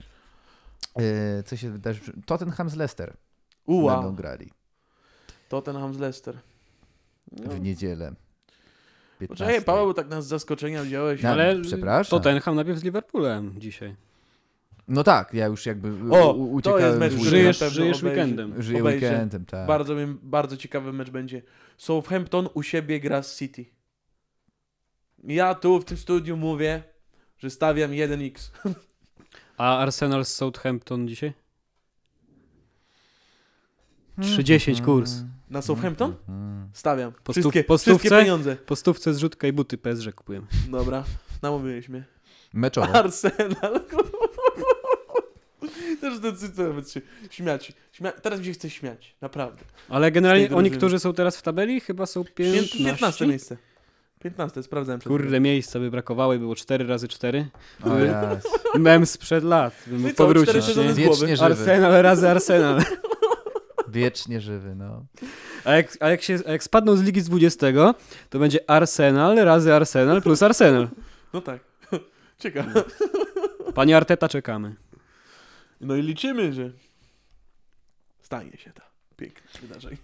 E, 0.95 1.43
co 1.43 1.57
się 1.57 1.69
wydarzy? 1.69 2.01
Tottenham 2.25 2.69
z 2.69 2.75
Leicester 2.75 3.13
Uła. 3.65 3.95
będą 3.95 4.15
grali 4.15 4.51
Tottenham 5.49 5.93
z 5.93 5.99
Leicester. 5.99 6.39
No. 7.31 7.49
w 7.53 7.59
niedzielę. 7.59 8.11
Poczekaj, 9.19 9.53
15. 9.53 9.61
Paweł, 9.65 9.93
tak 9.93 10.07
nas 10.09 10.25
z 10.25 10.27
zaskoczenia 10.27 10.83
wziąłeś. 10.83 11.21
Na- 11.21 11.31
Ale 11.31 11.61
przepraszam. 11.61 12.19
Tottenham 12.19 12.55
najpierw 12.55 12.79
z 12.79 12.83
Liverpoolem 12.83 13.53
dzisiaj. 13.57 13.95
No 14.87 15.03
tak, 15.03 15.33
ja 15.33 15.45
już 15.47 15.65
jakby 15.65 16.13
O, 16.15 16.33
u, 16.33 16.61
to 16.61 16.69
uciekałem 16.69 17.01
jest 17.03 17.15
mecz. 17.15 17.27
Żyjesz, 17.29 17.57
żyjesz 17.59 17.97
obejrzy. 17.99 18.05
weekendem. 18.05 18.61
Żyję 18.61 18.81
obejrzę. 18.81 19.05
weekendem, 19.09 19.45
tak. 19.45 19.67
Bardzo, 19.67 19.95
bardzo 20.23 20.57
ciekawy 20.57 20.93
mecz 20.93 21.09
będzie. 21.09 21.41
Southampton 21.77 22.49
u 22.53 22.63
siebie 22.63 22.99
gra 22.99 23.23
z 23.23 23.37
City. 23.37 23.65
Ja 25.23 25.55
tu 25.55 25.79
w 25.79 25.85
tym 25.85 25.97
studiu 25.97 26.37
mówię, 26.37 26.83
że 27.37 27.49
stawiam 27.49 27.91
1x. 27.91 28.49
A 29.57 29.77
Arsenal 29.77 30.25
z 30.25 30.35
Southampton 30.35 31.07
dzisiaj? 31.07 31.33
Mhm. 34.17 34.37
3-10 34.37 34.85
kurs. 34.85 35.11
Na 35.49 35.61
Southampton? 35.61 36.15
Mhm. 36.29 36.69
Stawiam. 36.73 37.11
Po 37.23 37.33
stu- 37.33 37.41
Wszystkie, 37.41 37.63
po 37.63 37.77
wszystkie 37.77 37.99
stówce? 37.99 38.21
pieniądze. 38.21 38.55
Po 38.55 38.75
stówce 38.75 39.13
zrzutka 39.13 39.47
i 39.47 39.53
buty 39.53 39.77
PSG 39.77 40.11
kupujemy. 40.15 40.47
Dobra, 40.71 41.03
namówiłeś 41.41 41.89
mnie. 41.89 42.03
Meczowo. 42.53 42.87
Arsenal. 42.95 43.79
Też 46.01 46.19
decyduję 46.19 46.83
się 46.83 47.01
śmiać. 47.29 47.73
Śmia... 47.91 48.11
Teraz 48.11 48.39
mi 48.39 48.45
się 48.45 48.51
chce 48.53 48.69
śmiać, 48.69 49.15
naprawdę. 49.21 49.63
Ale 49.89 50.11
generalnie 50.11 50.49
oni, 50.55 50.71
którzy 50.71 50.99
są 50.99 51.13
teraz 51.13 51.37
w 51.37 51.41
tabeli, 51.41 51.79
chyba 51.81 52.05
są 52.05 52.23
15. 52.23 52.77
15 52.77 53.27
miejsce. 53.27 53.57
15, 54.19 54.63
sprawdzałem 54.63 54.99
przed. 54.99 55.09
Kurde, 55.11 55.39
miejsca 55.39 55.79
by 55.79 55.91
brakowało, 55.91 56.37
było 56.37 56.55
4 56.55 56.87
razy 56.87 57.07
4 57.07 57.47
O 57.83 57.99
jas. 57.99 58.43
Mem 58.75 59.05
sprzed 59.05 59.43
lat, 59.43 59.73
bym 59.87 60.03
No 60.03 60.09
głowy. 60.25 60.87
Wiecznie 60.99 61.37
żywy. 61.37 61.43
Arsenal 61.45 62.01
razy 62.01 62.29
Arsenal. 62.29 62.81
Wiecznie 63.87 64.41
żywy, 64.41 64.75
no. 64.75 65.05
A 65.65 65.71
jak, 65.73 65.97
a 65.99 66.09
jak, 66.09 66.21
się, 66.21 66.39
a 66.47 66.51
jak 66.51 66.63
spadną 66.63 66.95
z 66.95 67.01
ligi 67.01 67.21
z 67.21 67.25
20, 67.25 67.67
to 68.29 68.39
będzie 68.39 68.69
Arsenal 68.69 69.35
razy 69.35 69.73
Arsenal 69.73 70.21
plus 70.21 70.43
Arsenal. 70.43 70.89
No 71.33 71.41
tak. 71.41 71.61
Ciekawe. 72.39 72.83
Panie 73.75 73.97
Arteta, 73.97 74.29
czekamy. 74.29 74.75
No 75.81 75.95
i 75.95 76.01
liczymy, 76.01 76.53
że 76.53 76.71
stanie 78.19 78.57
się 78.57 78.73
to 78.73 78.81
piękne 79.17 79.61
wydarzenie. 79.61 79.97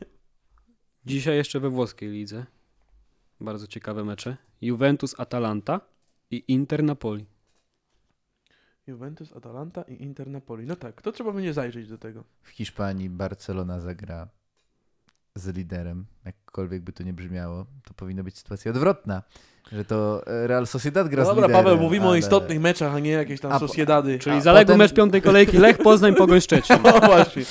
Dzisiaj 1.05 1.35
jeszcze 1.35 1.59
we 1.59 1.69
włoskiej 1.69 2.09
lidze. 2.09 2.45
Bardzo 3.39 3.67
ciekawe 3.67 4.03
mecze. 4.03 4.37
Juventus 4.61 5.19
Atalanta 5.19 5.81
i 6.31 6.43
Inter 6.47 6.83
Napoli. 6.83 7.25
Juventus, 8.87 9.33
Atalanta 9.33 9.81
i 9.81 10.03
Inter 10.03 10.27
Napoli. 10.27 10.65
No 10.65 10.75
tak, 10.75 11.01
to 11.01 11.11
trzeba 11.11 11.31
będzie 11.31 11.53
zajrzeć 11.53 11.89
do 11.89 11.97
tego. 11.97 12.23
W 12.41 12.49
Hiszpanii 12.49 13.09
Barcelona 13.09 13.79
zagra 13.79 14.27
z 15.35 15.55
liderem, 15.55 16.05
jakkolwiek 16.25 16.81
by 16.81 16.93
to 16.93 17.03
nie 17.03 17.13
brzmiało, 17.13 17.65
to 17.83 17.93
powinna 17.93 18.23
być 18.23 18.37
sytuacja 18.37 18.71
odwrotna, 18.71 19.23
że 19.71 19.85
to 19.85 20.27
e, 20.27 20.47
Real 20.47 20.67
Sociedad 20.67 21.07
gra 21.07 21.23
No 21.23 21.25
z 21.25 21.35
dobra, 21.35 21.47
liderem. 21.47 21.63
Paweł, 21.65 21.79
mówimy 21.83 22.05
o 22.05 22.09
ale- 22.09 22.19
istotnych 22.19 22.59
meczach, 22.59 22.93
a 22.95 22.99
nie 22.99 23.11
jakieś 23.11 23.39
tam 23.41 23.51
A 23.51 23.59
Sociedady. 23.59 24.19
Czyli 24.19 24.35
A 24.35 24.41
zaległy 24.41 24.65
potem- 24.65 24.77
mecz 24.79 24.93
piątej 24.93 25.21
kolejki 25.21 25.57
Lech 25.57 25.77
Poznań 25.77 26.15
Pogoń 26.15 26.41
Szczecin. 26.41 26.75
No 26.83 26.99
właśnie. 26.99 27.41
I 27.41 27.45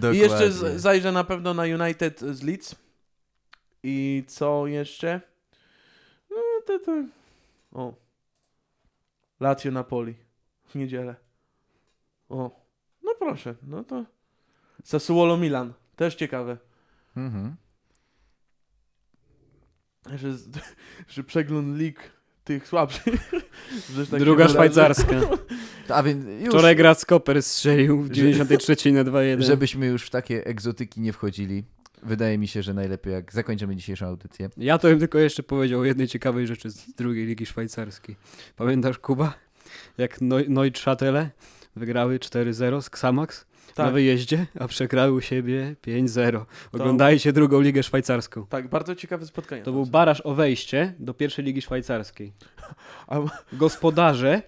Dokładnie. 0.00 0.20
jeszcze 0.20 0.52
z, 0.52 0.80
zajrzę 0.80 1.12
na 1.12 1.24
pewno 1.24 1.54
na 1.54 1.62
United 1.62 2.20
z 2.20 2.42
Leeds. 2.42 2.74
I 3.82 4.24
co 4.26 4.66
jeszcze? 4.66 5.20
No 6.30 6.36
to, 6.66 6.78
to... 6.78 7.04
O. 7.72 7.94
Lazio 9.40 9.70
Napoli. 9.70 10.14
W 10.68 10.74
niedzielę. 10.74 11.14
O. 12.28 12.66
No 13.04 13.14
proszę, 13.18 13.54
no 13.62 13.84
to... 13.84 14.04
Sassuolo 14.84 15.36
Milan. 15.36 15.72
Też 15.96 16.14
ciekawe. 16.14 16.58
Mhm. 17.16 17.56
Że, 20.14 20.32
że 21.14 21.24
przegląd 21.24 21.78
lig 21.78 22.10
tych 22.44 22.68
słabszych. 22.68 23.30
tak 24.10 24.20
Druga 24.20 24.48
szwajcarska. 24.48 25.20
A 25.88 26.02
więc 26.02 26.24
już, 26.40 26.48
Wczoraj 26.48 26.76
Grasskoper 26.76 27.42
strzelił 27.42 28.02
w 28.02 28.06
Że- 28.06 28.12
93 28.14 28.92
na 28.92 29.04
2-1. 29.04 29.42
żebyśmy 29.42 29.86
już 29.86 30.02
w 30.02 30.10
takie 30.10 30.46
egzotyki 30.46 31.00
nie 31.00 31.12
wchodzili, 31.12 31.64
wydaje 32.02 32.38
mi 32.38 32.48
się, 32.48 32.62
że 32.62 32.74
najlepiej 32.74 33.12
jak 33.12 33.32
zakończymy 33.32 33.76
dzisiejszą 33.76 34.06
audycję. 34.06 34.48
Ja 34.56 34.78
to 34.78 34.88
bym 34.88 34.98
tylko 34.98 35.18
jeszcze 35.18 35.42
powiedział 35.42 35.80
o 35.80 35.84
jednej 35.84 36.08
ciekawej 36.08 36.46
rzeczy 36.46 36.70
z 36.70 36.92
drugiej 36.94 37.26
ligi 37.26 37.46
szwajcarskiej. 37.46 38.16
Pamiętasz 38.56 38.98
Kuba? 38.98 39.34
Jak 39.98 40.20
Neu- 40.20 40.48
Neuchâtele 40.48 41.30
wygrały 41.76 42.18
4-0 42.18 42.82
z 42.82 42.86
Xamax 42.86 43.46
na 43.68 43.84
Tak, 43.84 43.92
wyjeździe, 43.94 44.46
a 44.60 44.68
przegrały 44.68 45.12
u 45.12 45.20
siebie 45.20 45.76
5-0. 45.82 46.44
Oglądajcie 46.72 47.32
drugą 47.32 47.60
ligę 47.60 47.82
szwajcarską. 47.82 48.46
tak, 48.46 48.68
bardzo 48.68 48.94
ciekawe 48.94 49.26
spotkanie. 49.26 49.62
To 49.62 49.72
był 49.72 49.86
baraż 49.86 50.20
o 50.20 50.34
wejście 50.34 50.94
do 50.98 51.14
pierwszej 51.14 51.44
ligi 51.44 51.62
szwajcarskiej. 51.62 52.32
A- 53.08 53.20
Gospodarze 53.52 54.42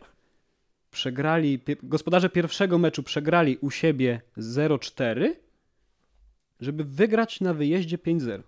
przegrali, 0.90 1.60
gospodarze 1.82 2.28
pierwszego 2.28 2.78
meczu 2.78 3.02
przegrali 3.02 3.56
u 3.60 3.70
siebie 3.70 4.20
0-4, 4.38 5.28
żeby 6.60 6.84
wygrać 6.84 7.40
na 7.40 7.54
wyjeździe 7.54 7.98
5-0. 7.98 8.42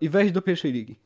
I 0.00 0.08
wejść 0.08 0.32
do 0.32 0.42
pierwszej 0.42 0.72
ligi. 0.72 0.96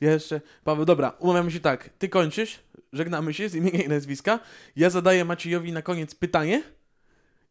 Ja 0.00 0.12
jeszcze, 0.12 0.40
Paweł, 0.64 0.84
dobra, 0.84 1.12
umawiamy 1.18 1.50
się 1.50 1.60
tak. 1.60 1.90
Ty 1.98 2.08
kończysz, 2.08 2.60
żegnamy 2.92 3.34
się 3.34 3.48
z 3.48 3.54
imienia 3.54 3.82
i 3.82 3.88
nazwiska. 3.88 4.40
Ja 4.76 4.90
zadaję 4.90 5.24
Maciejowi 5.24 5.72
na 5.72 5.82
koniec 5.82 6.14
pytanie. 6.14 6.62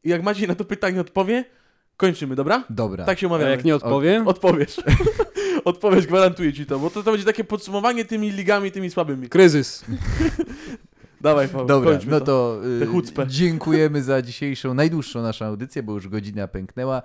I 0.03 0.09
jak 0.09 0.23
Maciej 0.23 0.47
na 0.47 0.55
to 0.55 0.65
pytanie 0.65 1.01
odpowie, 1.01 1.45
kończymy, 1.97 2.35
dobra? 2.35 2.63
Dobra. 2.69 3.05
Tak 3.05 3.19
się 3.19 3.27
A 3.27 3.29
umawiamy. 3.29 3.51
jak 3.51 3.65
nie 3.65 3.75
odpowiem? 3.75 4.27
Odpowiesz. 4.27 4.81
Odpowiesz, 5.65 6.07
gwarantuję 6.07 6.53
ci 6.53 6.65
to, 6.65 6.79
bo 6.79 6.89
to, 6.89 7.03
to 7.03 7.11
będzie 7.11 7.25
takie 7.25 7.43
podsumowanie 7.43 8.05
tymi 8.05 8.31
ligami, 8.31 8.71
tymi 8.71 8.89
słabymi. 8.89 9.29
Kryzys. 9.29 9.85
Dawaj, 11.21 11.47
Paweł, 11.47 11.67
Dobra, 11.67 11.99
no 12.07 12.19
to. 12.19 12.25
to 12.25 13.23
y, 13.23 13.27
dziękujemy 13.39 14.03
za 14.03 14.21
dzisiejszą, 14.21 14.73
najdłuższą 14.73 15.21
naszą 15.21 15.45
audycję, 15.45 15.83
bo 15.83 15.93
już 15.93 16.07
godzina 16.07 16.47
pęknęła. 16.47 17.01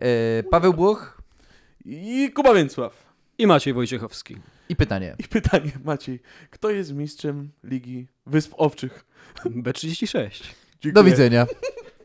E, 0.00 0.42
Paweł 0.42 0.74
Błoch 0.74 1.22
I 1.84 2.30
Kuba 2.34 2.54
Więcław. 2.54 3.08
I 3.38 3.46
Maciej 3.46 3.74
Wojciechowski. 3.74 4.36
I 4.68 4.76
pytanie. 4.76 5.16
I 5.18 5.24
pytanie, 5.24 5.72
Maciej. 5.84 6.20
Kto 6.50 6.70
jest 6.70 6.92
mistrzem 6.92 7.50
Ligi 7.64 8.06
Wysp 8.26 8.52
Owczych? 8.56 9.04
B36. 9.44 10.44
Dziękuję. 10.80 10.92
Do 10.92 11.04
widzenia. 11.04 11.46